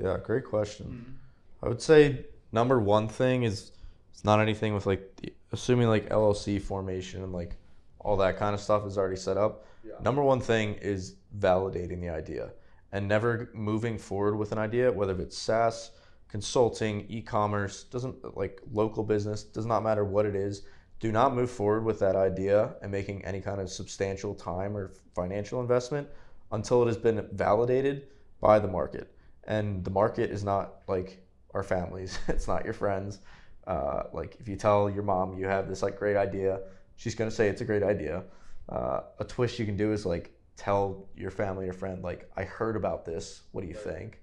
Yeah, 0.00 0.18
great 0.22 0.44
question. 0.44 0.86
Mm-hmm. 0.86 1.64
I 1.64 1.68
would 1.68 1.80
say 1.80 2.26
number 2.52 2.78
one 2.78 3.08
thing 3.08 3.44
is 3.44 3.72
it's 4.16 4.24
not 4.24 4.40
anything 4.40 4.72
with 4.72 4.86
like 4.86 5.14
the, 5.16 5.30
assuming 5.52 5.88
like 5.88 6.08
LLC 6.08 6.58
formation 6.58 7.22
and 7.22 7.34
like 7.34 7.54
all 8.00 8.16
that 8.16 8.38
kind 8.38 8.54
of 8.54 8.60
stuff 8.62 8.86
is 8.86 8.96
already 8.96 9.16
set 9.16 9.36
up. 9.36 9.66
Yeah. 9.84 9.92
Number 10.00 10.22
one 10.22 10.40
thing 10.40 10.72
is 10.80 11.16
validating 11.38 12.00
the 12.00 12.08
idea 12.08 12.52
and 12.92 13.06
never 13.06 13.50
moving 13.52 13.98
forward 13.98 14.36
with 14.36 14.52
an 14.52 14.58
idea, 14.58 14.90
whether 14.90 15.20
it's 15.20 15.36
SaaS, 15.36 15.90
consulting, 16.28 17.04
e-commerce, 17.10 17.84
doesn't 17.84 18.34
like 18.34 18.62
local 18.72 19.04
business, 19.04 19.42
does 19.42 19.66
not 19.66 19.82
matter 19.82 20.02
what 20.02 20.24
it 20.24 20.34
is. 20.34 20.62
Do 20.98 21.12
not 21.12 21.34
move 21.34 21.50
forward 21.50 21.84
with 21.84 21.98
that 21.98 22.16
idea 22.16 22.74
and 22.80 22.90
making 22.90 23.22
any 23.22 23.42
kind 23.42 23.60
of 23.60 23.68
substantial 23.68 24.34
time 24.34 24.74
or 24.74 24.94
financial 25.14 25.60
investment 25.60 26.08
until 26.52 26.82
it 26.84 26.86
has 26.86 26.96
been 26.96 27.28
validated 27.32 28.06
by 28.40 28.60
the 28.60 28.68
market. 28.68 29.14
And 29.44 29.84
the 29.84 29.90
market 29.90 30.30
is 30.30 30.42
not 30.42 30.76
like 30.88 31.22
our 31.52 31.62
families. 31.62 32.18
It's 32.28 32.48
not 32.48 32.64
your 32.64 32.72
friends. 32.72 33.18
Uh, 33.66 34.04
like 34.12 34.36
if 34.38 34.48
you 34.48 34.56
tell 34.56 34.88
your 34.88 35.02
mom 35.02 35.36
you 35.38 35.46
have 35.46 35.68
this 35.68 35.82
like 35.82 35.98
great 35.98 36.16
idea, 36.16 36.60
she's 36.96 37.14
gonna 37.14 37.30
say 37.30 37.48
it's 37.48 37.60
a 37.60 37.64
great 37.64 37.82
idea. 37.82 38.24
Uh, 38.68 39.00
a 39.18 39.24
twist 39.24 39.58
you 39.58 39.66
can 39.66 39.76
do 39.76 39.92
is 39.92 40.06
like 40.06 40.32
tell 40.56 41.08
your 41.16 41.30
family 41.30 41.68
or 41.68 41.72
friend 41.72 42.02
like 42.02 42.30
I 42.36 42.44
heard 42.44 42.76
about 42.76 43.04
this. 43.04 43.42
What 43.52 43.62
do 43.62 43.68
you 43.68 43.74
think? 43.74 44.20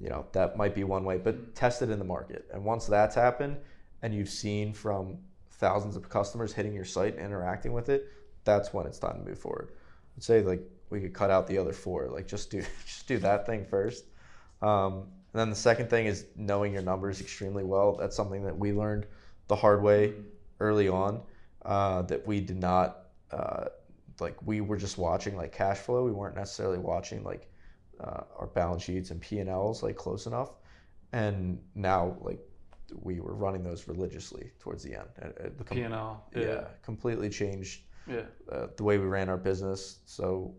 You 0.00 0.08
know 0.08 0.26
that 0.32 0.56
might 0.56 0.74
be 0.74 0.84
one 0.84 1.04
way, 1.04 1.18
but 1.18 1.54
test 1.54 1.82
it 1.82 1.90
in 1.90 1.98
the 1.98 2.04
market. 2.04 2.48
And 2.52 2.64
once 2.64 2.86
that's 2.86 3.14
happened, 3.14 3.58
and 4.02 4.14
you've 4.14 4.30
seen 4.30 4.72
from 4.72 5.18
thousands 5.52 5.96
of 5.96 6.08
customers 6.08 6.52
hitting 6.52 6.74
your 6.74 6.84
site 6.84 7.16
and 7.16 7.26
interacting 7.26 7.72
with 7.72 7.88
it, 7.88 8.08
that's 8.44 8.74
when 8.74 8.86
it's 8.86 8.98
time 8.98 9.22
to 9.22 9.28
move 9.28 9.38
forward. 9.38 9.72
I'd 10.16 10.22
say 10.22 10.42
like 10.42 10.62
we 10.90 11.00
could 11.00 11.14
cut 11.14 11.30
out 11.30 11.46
the 11.46 11.58
other 11.58 11.72
four. 11.72 12.08
Like 12.08 12.26
just 12.26 12.50
do 12.50 12.62
just 12.86 13.06
do 13.06 13.18
that 13.18 13.46
thing 13.46 13.64
first. 13.64 14.04
Um, 14.60 15.04
and 15.32 15.40
then 15.40 15.50
the 15.50 15.56
second 15.56 15.88
thing 15.88 16.06
is 16.06 16.26
knowing 16.36 16.74
your 16.74 16.82
numbers 16.82 17.20
extremely 17.20 17.64
well. 17.64 17.96
That's 17.96 18.14
something 18.14 18.44
that 18.44 18.56
we 18.56 18.72
learned 18.72 19.06
the 19.48 19.56
hard 19.56 19.82
way 19.82 20.14
early 20.60 20.88
on. 20.88 21.22
Uh, 21.64 22.02
that 22.02 22.26
we 22.26 22.40
did 22.40 22.58
not 22.58 23.04
uh, 23.30 23.66
like. 24.20 24.36
We 24.44 24.60
were 24.60 24.76
just 24.76 24.98
watching 24.98 25.36
like 25.36 25.52
cash 25.52 25.78
flow. 25.78 26.04
We 26.04 26.10
weren't 26.10 26.34
necessarily 26.34 26.78
watching 26.78 27.22
like 27.22 27.48
uh, 28.00 28.24
our 28.36 28.48
balance 28.48 28.82
sheets 28.82 29.10
and 29.10 29.20
P 29.20 29.38
and 29.38 29.48
Ls 29.48 29.82
like 29.82 29.96
close 29.96 30.26
enough. 30.26 30.50
And 31.12 31.60
now 31.74 32.16
like 32.20 32.40
we 33.00 33.20
were 33.20 33.34
running 33.34 33.62
those 33.62 33.88
religiously 33.88 34.50
towards 34.58 34.82
the 34.82 34.94
end. 34.96 35.08
It, 35.18 35.56
the 35.56 35.64
P 35.64 35.82
and 35.82 35.94
L. 35.94 36.24
Yeah. 36.34 36.42
yeah. 36.42 36.64
completely 36.82 37.30
changed. 37.30 37.82
Yeah. 38.06 38.22
Uh, 38.50 38.66
the 38.76 38.82
way 38.82 38.98
we 38.98 39.06
ran 39.06 39.28
our 39.28 39.36
business. 39.36 40.00
So 40.04 40.54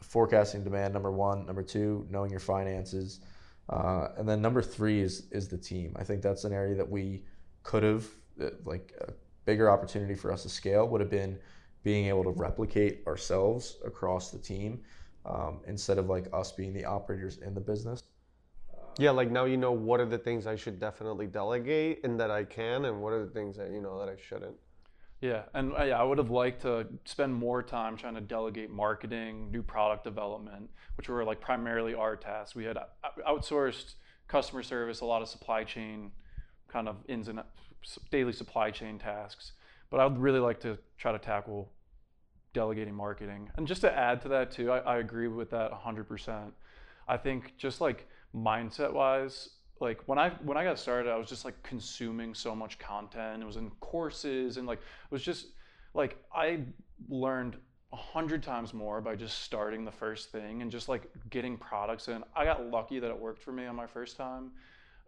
forecasting 0.00 0.64
demand 0.64 0.92
number 0.92 1.12
one 1.12 1.46
number 1.46 1.62
two 1.62 2.04
knowing 2.10 2.30
your 2.30 2.40
finances 2.40 3.20
uh, 3.68 4.08
and 4.16 4.28
then 4.28 4.42
number 4.42 4.62
three 4.62 5.00
is 5.00 5.28
is 5.30 5.48
the 5.48 5.58
team. 5.58 5.94
I 5.96 6.04
think 6.04 6.22
that's 6.22 6.44
an 6.44 6.52
area 6.52 6.74
that 6.74 6.88
we 6.88 7.24
could 7.62 7.82
have 7.82 8.06
uh, 8.40 8.50
like 8.64 8.92
a 9.00 9.12
bigger 9.44 9.70
opportunity 9.70 10.14
for 10.14 10.32
us 10.32 10.42
to 10.42 10.48
scale 10.48 10.88
would 10.88 11.00
have 11.00 11.10
been 11.10 11.38
being 11.82 12.06
able 12.06 12.24
to 12.24 12.30
replicate 12.30 13.02
ourselves 13.06 13.78
across 13.84 14.30
the 14.30 14.38
team 14.38 14.80
um, 15.26 15.60
instead 15.66 15.98
of 15.98 16.08
like 16.08 16.26
us 16.32 16.52
being 16.52 16.72
the 16.72 16.84
operators 16.84 17.38
in 17.38 17.54
the 17.54 17.60
business. 17.60 18.02
Yeah 18.98 19.10
like 19.10 19.30
now 19.30 19.46
you 19.46 19.56
know 19.56 19.72
what 19.72 20.00
are 20.00 20.06
the 20.06 20.18
things 20.18 20.46
i 20.46 20.54
should 20.54 20.78
definitely 20.78 21.26
delegate 21.26 22.04
and 22.04 22.20
that 22.20 22.30
i 22.30 22.44
can 22.44 22.84
and 22.84 23.00
what 23.00 23.14
are 23.14 23.24
the 23.24 23.30
things 23.30 23.56
that 23.56 23.70
you 23.70 23.80
know 23.80 23.98
that 23.98 24.10
i 24.10 24.16
shouldn't 24.20 24.54
yeah, 25.22 25.42
and 25.54 25.72
uh, 25.72 25.76
I 25.76 26.02
would 26.02 26.18
have 26.18 26.30
liked 26.30 26.62
to 26.62 26.86
spend 27.04 27.32
more 27.32 27.62
time 27.62 27.96
trying 27.96 28.16
to 28.16 28.20
delegate 28.20 28.70
marketing, 28.70 29.52
new 29.52 29.62
product 29.62 30.02
development, 30.02 30.68
which 30.96 31.08
were 31.08 31.24
like 31.24 31.40
primarily 31.40 31.94
our 31.94 32.16
tasks. 32.16 32.56
We 32.56 32.64
had 32.64 32.76
uh, 32.76 32.86
outsourced 33.26 33.94
customer 34.26 34.64
service, 34.64 35.00
a 35.00 35.04
lot 35.04 35.22
of 35.22 35.28
supply 35.28 35.62
chain 35.62 36.10
kind 36.66 36.88
of 36.88 36.96
ins 37.06 37.28
and 37.28 37.40
daily 38.10 38.32
supply 38.32 38.72
chain 38.72 38.98
tasks. 38.98 39.52
But 39.90 40.00
I 40.00 40.06
would 40.06 40.18
really 40.18 40.40
like 40.40 40.58
to 40.62 40.76
try 40.98 41.12
to 41.12 41.20
tackle 41.20 41.70
delegating 42.52 42.94
marketing. 42.94 43.48
And 43.56 43.66
just 43.66 43.82
to 43.82 43.96
add 43.96 44.22
to 44.22 44.28
that 44.30 44.50
too, 44.50 44.72
I, 44.72 44.78
I 44.78 44.98
agree 44.98 45.28
with 45.28 45.50
that 45.50 45.70
100%. 45.70 46.50
I 47.06 47.16
think 47.16 47.56
just 47.56 47.80
like 47.80 48.08
mindset 48.34 48.92
wise, 48.92 49.50
like 49.82 50.00
when 50.06 50.16
I 50.16 50.30
when 50.44 50.56
I 50.56 50.62
got 50.62 50.78
started, 50.78 51.10
I 51.10 51.16
was 51.16 51.28
just 51.28 51.44
like 51.44 51.60
consuming 51.64 52.34
so 52.34 52.54
much 52.54 52.78
content. 52.78 53.42
It 53.42 53.46
was 53.46 53.56
in 53.56 53.70
courses 53.80 54.56
and 54.56 54.66
like 54.66 54.78
it 54.78 55.10
was 55.10 55.22
just 55.22 55.48
like 55.92 56.16
I 56.32 56.60
learned 57.08 57.56
a 57.92 57.96
hundred 57.96 58.44
times 58.44 58.72
more 58.72 59.00
by 59.00 59.16
just 59.16 59.42
starting 59.42 59.84
the 59.84 59.90
first 59.90 60.30
thing 60.30 60.62
and 60.62 60.70
just 60.70 60.88
like 60.88 61.10
getting 61.30 61.58
products 61.58 62.06
in. 62.06 62.22
I 62.34 62.44
got 62.44 62.64
lucky 62.70 63.00
that 63.00 63.10
it 63.10 63.18
worked 63.18 63.42
for 63.42 63.50
me 63.52 63.66
on 63.66 63.74
my 63.74 63.88
first 63.88 64.16
time, 64.16 64.52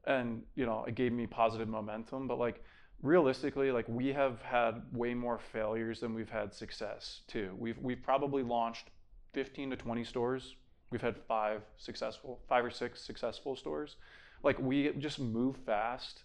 and 0.09 0.43
you 0.57 0.67
know 0.67 0.85
it 0.85 0.97
gave 0.97 1.13
me 1.13 1.29
positive 1.29 1.69
momentum. 1.69 2.27
But 2.27 2.41
like 2.41 2.65
realistically, 3.01 3.71
like 3.71 3.87
we 3.89 4.09
have 4.09 4.43
had 4.43 4.83
way 4.93 5.15
more 5.15 5.39
failures 5.39 6.01
than 6.01 6.15
we've 6.15 6.29
had 6.29 6.53
success 6.53 7.21
too. 7.29 7.55
We've 7.59 7.79
we've 7.79 8.03
probably 8.03 8.43
launched 8.43 8.89
15 9.35 9.71
to 9.71 9.77
20 9.77 10.03
stores. 10.03 10.57
We've 10.91 11.01
had 11.01 11.17
five 11.17 11.63
successful, 11.77 12.41
five 12.49 12.65
or 12.65 12.71
six 12.71 13.01
successful 13.01 13.55
stores 13.55 13.97
like 14.45 14.59
we 14.61 14.91
just 14.99 15.19
move 15.19 15.57
fast, 15.57 16.23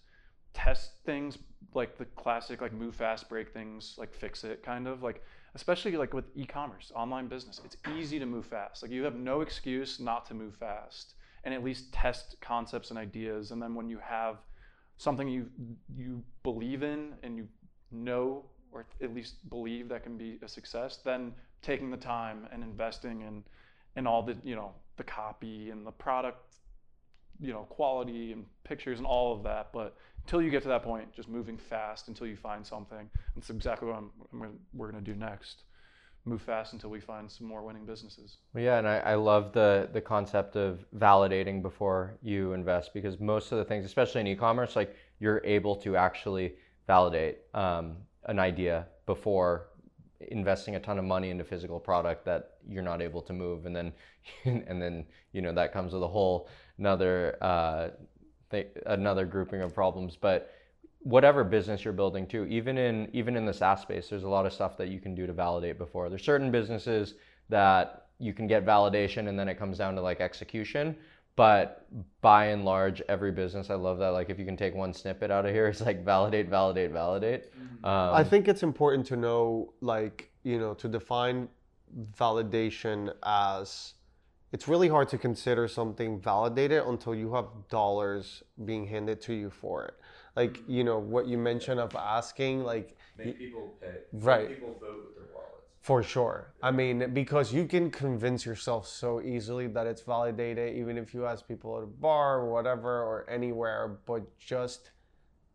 test 0.54 0.92
things 1.04 1.38
like 1.74 1.96
the 1.98 2.04
classic 2.04 2.60
like 2.60 2.72
move 2.72 2.94
fast, 2.94 3.28
break 3.28 3.52
things, 3.52 3.94
like 3.98 4.14
fix 4.14 4.44
it 4.44 4.62
kind 4.62 4.86
of 4.86 5.02
like 5.02 5.22
especially 5.54 5.96
like 5.96 6.14
with 6.14 6.26
e-commerce, 6.36 6.92
online 6.94 7.26
business. 7.26 7.60
It's 7.64 7.76
easy 7.96 8.20
to 8.20 8.26
move 8.26 8.46
fast. 8.46 8.82
Like 8.82 8.92
you 8.92 9.02
have 9.02 9.16
no 9.16 9.40
excuse 9.40 9.98
not 9.98 10.26
to 10.26 10.34
move 10.34 10.54
fast 10.54 11.14
and 11.42 11.52
at 11.52 11.64
least 11.64 11.92
test 11.92 12.36
concepts 12.40 12.90
and 12.90 12.98
ideas 12.98 13.50
and 13.50 13.60
then 13.60 13.74
when 13.74 13.88
you 13.88 13.98
have 13.98 14.36
something 14.98 15.26
you 15.26 15.46
you 15.96 16.22
believe 16.42 16.82
in 16.82 17.14
and 17.22 17.38
you 17.38 17.48
know 17.90 18.44
or 18.72 18.86
at 19.02 19.14
least 19.14 19.48
believe 19.48 19.88
that 19.88 20.02
can 20.04 20.16
be 20.16 20.38
a 20.42 20.48
success, 20.48 20.98
then 21.04 21.32
taking 21.62 21.90
the 21.90 21.96
time 21.96 22.46
and 22.52 22.62
investing 22.62 23.22
in 23.22 23.42
in 23.96 24.06
all 24.06 24.22
the 24.22 24.36
you 24.44 24.54
know 24.54 24.72
the 24.96 25.04
copy 25.04 25.70
and 25.70 25.86
the 25.86 25.90
product 25.90 26.56
you 27.40 27.52
know 27.52 27.62
quality 27.70 28.32
and 28.32 28.44
pictures 28.64 28.98
and 28.98 29.06
all 29.06 29.34
of 29.34 29.42
that 29.42 29.72
but 29.72 29.96
until 30.24 30.42
you 30.42 30.50
get 30.50 30.62
to 30.62 30.68
that 30.68 30.82
point 30.82 31.12
just 31.12 31.28
moving 31.28 31.56
fast 31.56 32.08
until 32.08 32.26
you 32.26 32.36
find 32.36 32.66
something. 32.66 33.08
That's 33.34 33.50
exactly 33.50 33.88
what 33.88 33.96
I'm, 33.96 34.10
I'm 34.32 34.58
we're 34.72 34.90
going 34.90 35.02
to 35.02 35.12
do 35.12 35.18
next. 35.18 35.62
Move 36.26 36.42
fast 36.42 36.74
until 36.74 36.90
we 36.90 37.00
find 37.00 37.30
some 37.30 37.46
more 37.46 37.62
winning 37.64 37.86
businesses. 37.86 38.36
Yeah 38.54 38.78
and 38.78 38.86
I, 38.86 38.98
I 38.98 39.14
love 39.14 39.52
the 39.52 39.88
the 39.92 40.00
concept 40.00 40.56
of 40.56 40.84
validating 40.96 41.62
before 41.62 42.18
you 42.22 42.52
invest 42.52 42.92
because 42.92 43.18
most 43.18 43.52
of 43.52 43.58
the 43.58 43.64
things 43.64 43.84
especially 43.84 44.20
in 44.20 44.26
e-commerce 44.26 44.76
like 44.76 44.94
you're 45.18 45.40
able 45.44 45.74
to 45.76 45.96
actually 45.96 46.54
validate 46.86 47.38
um, 47.54 47.96
an 48.26 48.38
idea 48.38 48.86
before 49.06 49.68
investing 50.28 50.76
a 50.76 50.80
ton 50.80 50.98
of 50.98 51.04
money 51.04 51.30
into 51.30 51.42
physical 51.42 51.80
product 51.80 52.26
that 52.26 52.50
you're 52.68 52.82
not 52.82 53.00
able 53.00 53.22
to 53.22 53.32
move 53.32 53.64
and 53.64 53.74
then 53.74 53.92
and 54.44 54.80
then 54.80 55.06
you 55.32 55.40
know 55.40 55.52
that 55.52 55.72
comes 55.72 55.94
with 55.94 56.02
a 56.02 56.08
whole 56.08 56.48
another 56.80 57.36
uh, 57.40 57.88
th- 58.50 58.68
another 58.86 59.24
grouping 59.24 59.60
of 59.60 59.72
problems 59.72 60.16
but 60.20 60.52
whatever 61.02 61.44
business 61.44 61.84
you're 61.84 61.94
building 61.94 62.26
too 62.26 62.44
even 62.46 62.76
in 62.76 63.08
even 63.12 63.36
in 63.36 63.46
the 63.46 63.54
SaaS 63.54 63.82
space 63.82 64.08
there's 64.08 64.24
a 64.24 64.28
lot 64.28 64.46
of 64.46 64.52
stuff 64.52 64.76
that 64.76 64.88
you 64.88 64.98
can 64.98 65.14
do 65.14 65.26
to 65.26 65.32
validate 65.32 65.78
before 65.78 66.08
there's 66.08 66.24
certain 66.24 66.50
businesses 66.50 67.14
that 67.48 68.08
you 68.18 68.32
can 68.32 68.46
get 68.46 68.66
validation 68.66 69.28
and 69.28 69.38
then 69.38 69.48
it 69.48 69.58
comes 69.58 69.78
down 69.78 69.94
to 69.94 70.00
like 70.00 70.20
execution 70.20 70.96
but 71.36 71.86
by 72.20 72.46
and 72.46 72.64
large 72.64 73.00
every 73.08 73.32
business 73.32 73.70
i 73.70 73.74
love 73.74 73.98
that 73.98 74.08
like 74.08 74.28
if 74.28 74.38
you 74.38 74.44
can 74.44 74.56
take 74.56 74.74
one 74.74 74.92
snippet 74.92 75.30
out 75.30 75.46
of 75.46 75.52
here 75.52 75.66
it's 75.72 75.80
like 75.80 76.04
validate 76.04 76.48
validate 76.48 76.90
validate 76.90 77.52
mm-hmm. 77.54 77.84
um, 77.84 78.14
i 78.14 78.24
think 78.24 78.48
it's 78.48 78.62
important 78.62 79.06
to 79.06 79.16
know 79.16 79.72
like 79.80 80.30
you 80.42 80.58
know 80.58 80.74
to 80.74 80.88
define 80.88 81.48
validation 82.18 83.12
as 83.24 83.94
it's 84.52 84.66
really 84.68 84.88
hard 84.88 85.08
to 85.08 85.18
consider 85.18 85.68
something 85.68 86.20
validated 86.20 86.82
until 86.86 87.14
you 87.14 87.32
have 87.34 87.46
dollars 87.68 88.42
being 88.64 88.86
handed 88.86 89.20
to 89.20 89.32
you 89.34 89.50
for 89.50 89.84
it 89.84 89.94
like 90.36 90.60
you 90.68 90.84
know 90.84 90.98
what 90.98 91.26
you 91.26 91.38
mentioned 91.38 91.80
of 91.80 91.94
asking 91.96 92.62
like 92.64 92.96
make 93.18 93.38
people 93.38 93.74
pay 93.80 93.96
right 94.12 94.48
people 94.48 94.76
vote 94.80 95.04
with 95.06 95.16
their 95.16 95.34
wallets. 95.34 95.66
for 95.80 96.02
sure. 96.02 96.52
I 96.62 96.70
mean, 96.70 97.12
because 97.14 97.52
you 97.52 97.64
can 97.66 97.90
convince 97.90 98.44
yourself 98.44 98.86
so 98.86 99.20
easily 99.22 99.66
that 99.68 99.86
it's 99.86 100.02
validated, 100.02 100.76
even 100.76 100.98
if 100.98 101.14
you 101.14 101.26
ask 101.26 101.46
people 101.48 101.76
at 101.78 101.84
a 101.84 101.86
bar 101.86 102.40
or 102.40 102.50
whatever 102.52 103.02
or 103.02 103.28
anywhere, 103.30 103.98
but 104.06 104.22
just, 104.38 104.90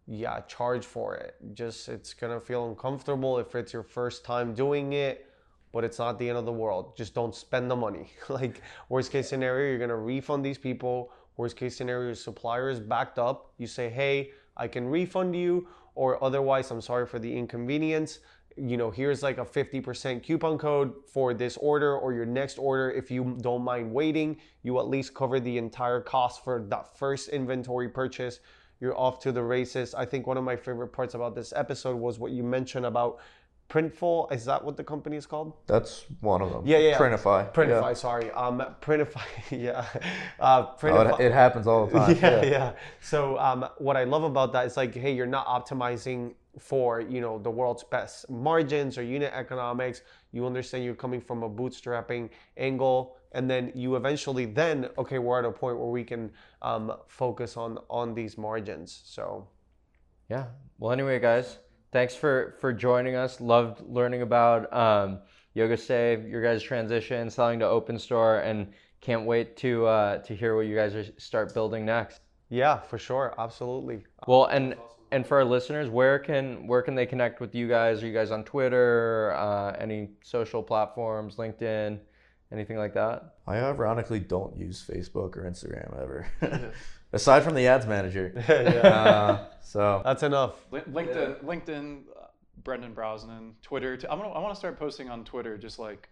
yeah, 0.07 0.41
charge 0.41 0.85
for 0.85 1.15
it. 1.15 1.35
Just, 1.53 1.89
it's 1.89 2.13
gonna 2.13 2.39
feel 2.39 2.67
uncomfortable 2.69 3.37
if 3.37 3.53
it's 3.55 3.71
your 3.73 3.83
first 3.83 4.25
time 4.25 4.53
doing 4.53 4.93
it, 4.93 5.24
but 5.75 5.83
it's 5.83 5.99
not 5.99 6.17
the 6.17 6.29
end 6.29 6.37
of 6.37 6.45
the 6.45 6.53
world. 6.53 6.95
Just 6.95 7.13
don't 7.13 7.35
spend 7.35 7.69
the 7.69 7.75
money. 7.75 8.11
like, 8.29 8.61
worst 8.87 9.11
case 9.11 9.27
scenario, 9.27 9.69
you're 9.69 9.77
gonna 9.77 9.95
refund 9.95 10.43
these 10.43 10.57
people. 10.57 11.11
Worst 11.35 11.57
case 11.57 11.75
scenario, 11.75 12.05
your 12.05 12.15
supplier 12.15 12.69
is 12.69 12.79
backed 12.79 13.19
up. 13.19 13.51
You 13.57 13.67
say, 13.67 13.89
hey, 13.89 14.31
I 14.55 14.69
can 14.69 14.87
refund 14.87 15.35
you, 15.35 15.67
or 15.93 16.23
otherwise, 16.23 16.71
I'm 16.71 16.79
sorry 16.79 17.05
for 17.05 17.19
the 17.19 17.37
inconvenience 17.37 18.19
you 18.57 18.77
know, 18.77 18.89
here's 18.89 19.21
like 19.21 19.37
a 19.37 19.43
50% 19.43 20.23
coupon 20.23 20.57
code 20.57 20.93
for 21.11 21.33
this 21.33 21.57
order 21.57 21.97
or 21.97 22.13
your 22.13 22.25
next 22.25 22.57
order. 22.57 22.89
If 22.89 23.11
you 23.11 23.37
don't 23.41 23.63
mind 23.63 23.91
waiting, 23.91 24.37
you 24.63 24.79
at 24.79 24.87
least 24.87 25.13
cover 25.13 25.41
the 25.41 25.57
entire 25.57 25.99
cost 25.99 26.41
for 26.41 26.65
that 26.69 26.97
first 26.97 27.27
inventory 27.29 27.89
purchase. 27.89 28.39
You're 28.79 28.97
off 28.97 29.19
to 29.23 29.33
the 29.33 29.43
races. 29.43 29.93
I 29.93 30.05
think 30.05 30.25
one 30.25 30.37
of 30.37 30.45
my 30.45 30.55
favorite 30.55 30.89
parts 30.89 31.15
about 31.15 31.35
this 31.35 31.51
episode 31.53 31.97
was 31.97 32.17
what 32.17 32.31
you 32.31 32.43
mentioned 32.43 32.85
about 32.85 33.19
Printful. 33.69 34.31
Is 34.31 34.45
that 34.45 34.63
what 34.63 34.77
the 34.77 34.83
company 34.83 35.17
is 35.17 35.25
called? 35.25 35.53
That's 35.65 36.05
one 36.21 36.41
of 36.41 36.51
them. 36.51 36.61
Yeah, 36.65 36.77
yeah, 36.77 36.89
yeah. 36.89 36.97
Printify. 36.97 37.51
Printify. 37.53 37.89
Yeah. 37.89 37.93
Sorry. 37.93 38.31
Um, 38.31 38.63
Printify. 38.81 39.21
yeah. 39.51 39.85
Uh, 40.39 40.65
Oh, 40.67 40.75
Printify. 40.79 41.19
it, 41.19 41.25
it 41.27 41.31
happens 41.31 41.65
all 41.67 41.87
the 41.87 41.99
time. 41.99 42.17
yeah, 42.21 42.43
yeah. 42.45 42.71
So 43.01 43.37
um, 43.39 43.65
what 43.79 43.97
I 43.97 44.03
love 44.03 44.23
about 44.23 44.53
that 44.53 44.65
is 44.67 44.77
like, 44.77 44.93
hey, 44.93 45.13
you're 45.13 45.25
not 45.25 45.47
optimizing 45.47 46.33
for 46.57 47.01
you 47.01 47.19
know 47.19 47.37
the 47.37 47.51
world's 47.51 47.83
best 47.83 48.29
margins 48.29 48.97
or 48.97 49.03
unit 49.03 49.33
economics. 49.33 50.03
You 50.31 50.45
understand 50.45 50.85
you're 50.85 50.95
coming 50.95 51.19
from 51.19 51.43
a 51.43 51.49
bootstrapping 51.49 52.29
angle, 52.55 53.17
and 53.33 53.49
then 53.49 53.71
you 53.75 53.95
eventually 53.97 54.45
then 54.45 54.87
okay, 54.97 55.19
we're 55.19 55.39
at 55.39 55.45
a 55.45 55.51
point 55.51 55.77
where 55.77 55.89
we 55.89 56.03
can 56.05 56.31
um, 56.61 56.93
focus 57.07 57.57
on 57.57 57.79
on 57.89 58.13
these 58.13 58.37
margins. 58.37 59.01
So 59.05 59.47
Yeah. 60.29 60.45
Well, 60.79 60.91
anyway, 60.91 61.19
guys, 61.19 61.57
thanks 61.95 62.13
for 62.13 62.55
for 62.59 62.73
joining 62.73 63.15
us. 63.15 63.39
Loved 63.39 63.81
learning 63.87 64.21
about 64.21 64.71
um, 64.73 65.19
Yoga 65.53 65.77
Save, 65.77 66.27
your 66.27 66.43
guys' 66.43 66.61
transition, 66.61 67.29
selling 67.29 67.57
to 67.59 67.65
Open 67.65 67.97
Store, 67.97 68.39
and 68.39 68.67
can't 68.99 69.25
wait 69.25 69.55
to 69.57 69.85
uh, 69.85 70.17
to 70.23 70.35
hear 70.35 70.57
what 70.57 70.67
you 70.67 70.75
guys 70.75 70.93
are 70.93 71.05
start 71.17 71.53
building 71.53 71.85
next. 71.85 72.19
yeah, 72.49 72.81
for 72.81 72.97
sure, 72.97 73.33
absolutely. 73.37 74.03
Well, 74.27 74.45
and 74.47 74.75
and 75.11 75.25
for 75.25 75.37
our 75.37 75.45
listeners, 75.45 75.89
where 75.89 76.19
can 76.19 76.67
where 76.67 76.81
can 76.81 76.95
they 76.95 77.05
connect 77.05 77.39
with 77.39 77.55
you 77.55 77.69
guys? 77.69 78.03
Are 78.03 78.07
you 78.07 78.13
guys 78.13 78.29
on 78.29 78.43
Twitter? 78.43 79.33
Uh, 79.37 79.71
any 79.79 80.09
social 80.21 80.61
platforms, 80.61 81.37
LinkedIn, 81.37 81.97
anything 82.51 82.77
like 82.77 82.93
that? 82.95 83.35
I 83.47 83.59
ironically 83.59 84.19
don't 84.19 84.57
use 84.57 84.85
Facebook 84.85 85.37
or 85.37 85.49
Instagram 85.49 86.01
ever, 86.01 86.73
aside 87.15 87.43
from 87.43 87.55
the 87.55 87.65
ads 87.67 87.85
manager. 87.87 88.31
yeah, 88.49 88.53
Uh, 88.87 89.45
so 89.61 90.01
that's 90.03 90.23
enough. 90.23 90.53
Lin- 90.71 90.83
LinkedIn, 90.83 91.43
LinkedIn, 91.43 92.01
uh, 92.21 92.27
Brendan 92.63 92.93
Brosnan, 92.93 93.55
Twitter. 93.61 93.97
T- 93.97 94.07
I 94.07 94.13
want 94.15 94.29
to 94.31 94.35
I 94.35 94.39
want 94.39 94.53
to 94.53 94.59
start 94.59 94.77
posting 94.77 95.09
on 95.09 95.23
Twitter, 95.25 95.57
just 95.57 95.79
like 95.79 96.09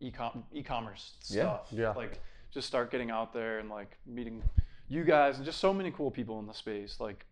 e-com 0.00 0.44
e-commerce 0.52 1.12
Yeah, 1.28 1.42
stuff. 1.42 1.66
yeah. 1.70 1.90
Like 1.92 2.20
just 2.52 2.66
start 2.66 2.90
getting 2.90 3.10
out 3.10 3.32
there 3.32 3.58
and 3.60 3.70
like 3.70 3.96
meeting 4.06 4.42
you 4.88 5.04
guys 5.04 5.36
and 5.36 5.44
just 5.46 5.58
so 5.60 5.72
many 5.72 5.90
cool 5.90 6.10
people 6.10 6.38
in 6.40 6.46
the 6.46 6.52
space. 6.54 6.98
Like 7.00 7.24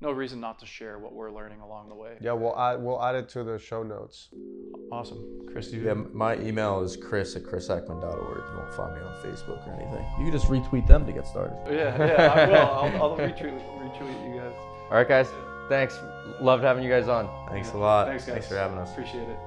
no 0.00 0.12
reason 0.12 0.40
not 0.40 0.58
to 0.60 0.66
share 0.66 0.98
what 0.98 1.12
we're 1.14 1.30
learning 1.30 1.60
along 1.60 1.88
the 1.88 1.94
way. 1.94 2.16
Yeah, 2.20 2.32
we'll 2.32 2.58
add 2.58 2.82
we'll 2.82 3.02
add 3.02 3.14
it 3.14 3.28
to 3.30 3.44
the 3.44 3.58
show 3.58 3.82
notes. 3.82 4.28
Awesome, 4.92 5.46
Chris. 5.50 5.68
Do 5.68 5.76
you 5.78 5.86
yeah, 5.86 5.94
my 5.94 6.36
email 6.36 6.82
is 6.82 6.96
chris 6.96 7.36
at 7.36 7.42
chriseckman.org. 7.42 8.36
You 8.36 8.58
won't 8.58 8.74
find 8.74 8.94
me 8.94 9.00
on 9.02 9.14
Facebook 9.22 9.66
or 9.66 9.72
anything. 9.72 10.04
You 10.18 10.30
can 10.30 10.32
just 10.32 10.46
retweet 10.46 10.86
them 10.86 11.06
to 11.06 11.12
get 11.12 11.26
started. 11.26 11.56
Yeah, 11.68 11.96
yeah, 11.98 12.32
I 12.32 12.46
will. 12.46 12.56
I'll, 13.00 13.02
I'll 13.12 13.16
retweet, 13.16 13.60
retweet 13.80 14.34
you 14.34 14.40
guys. 14.40 14.54
All 14.90 14.96
right, 14.96 15.08
guys. 15.08 15.28
Thanks. 15.68 15.98
Loved 16.40 16.62
having 16.62 16.84
you 16.84 16.90
guys 16.90 17.08
on. 17.08 17.28
Thanks 17.48 17.72
a 17.72 17.78
lot. 17.78 18.06
Thanks, 18.06 18.24
guys. 18.24 18.34
Thanks 18.34 18.48
for 18.48 18.56
having 18.56 18.78
us. 18.78 18.90
Appreciate 18.92 19.28
it. 19.28 19.38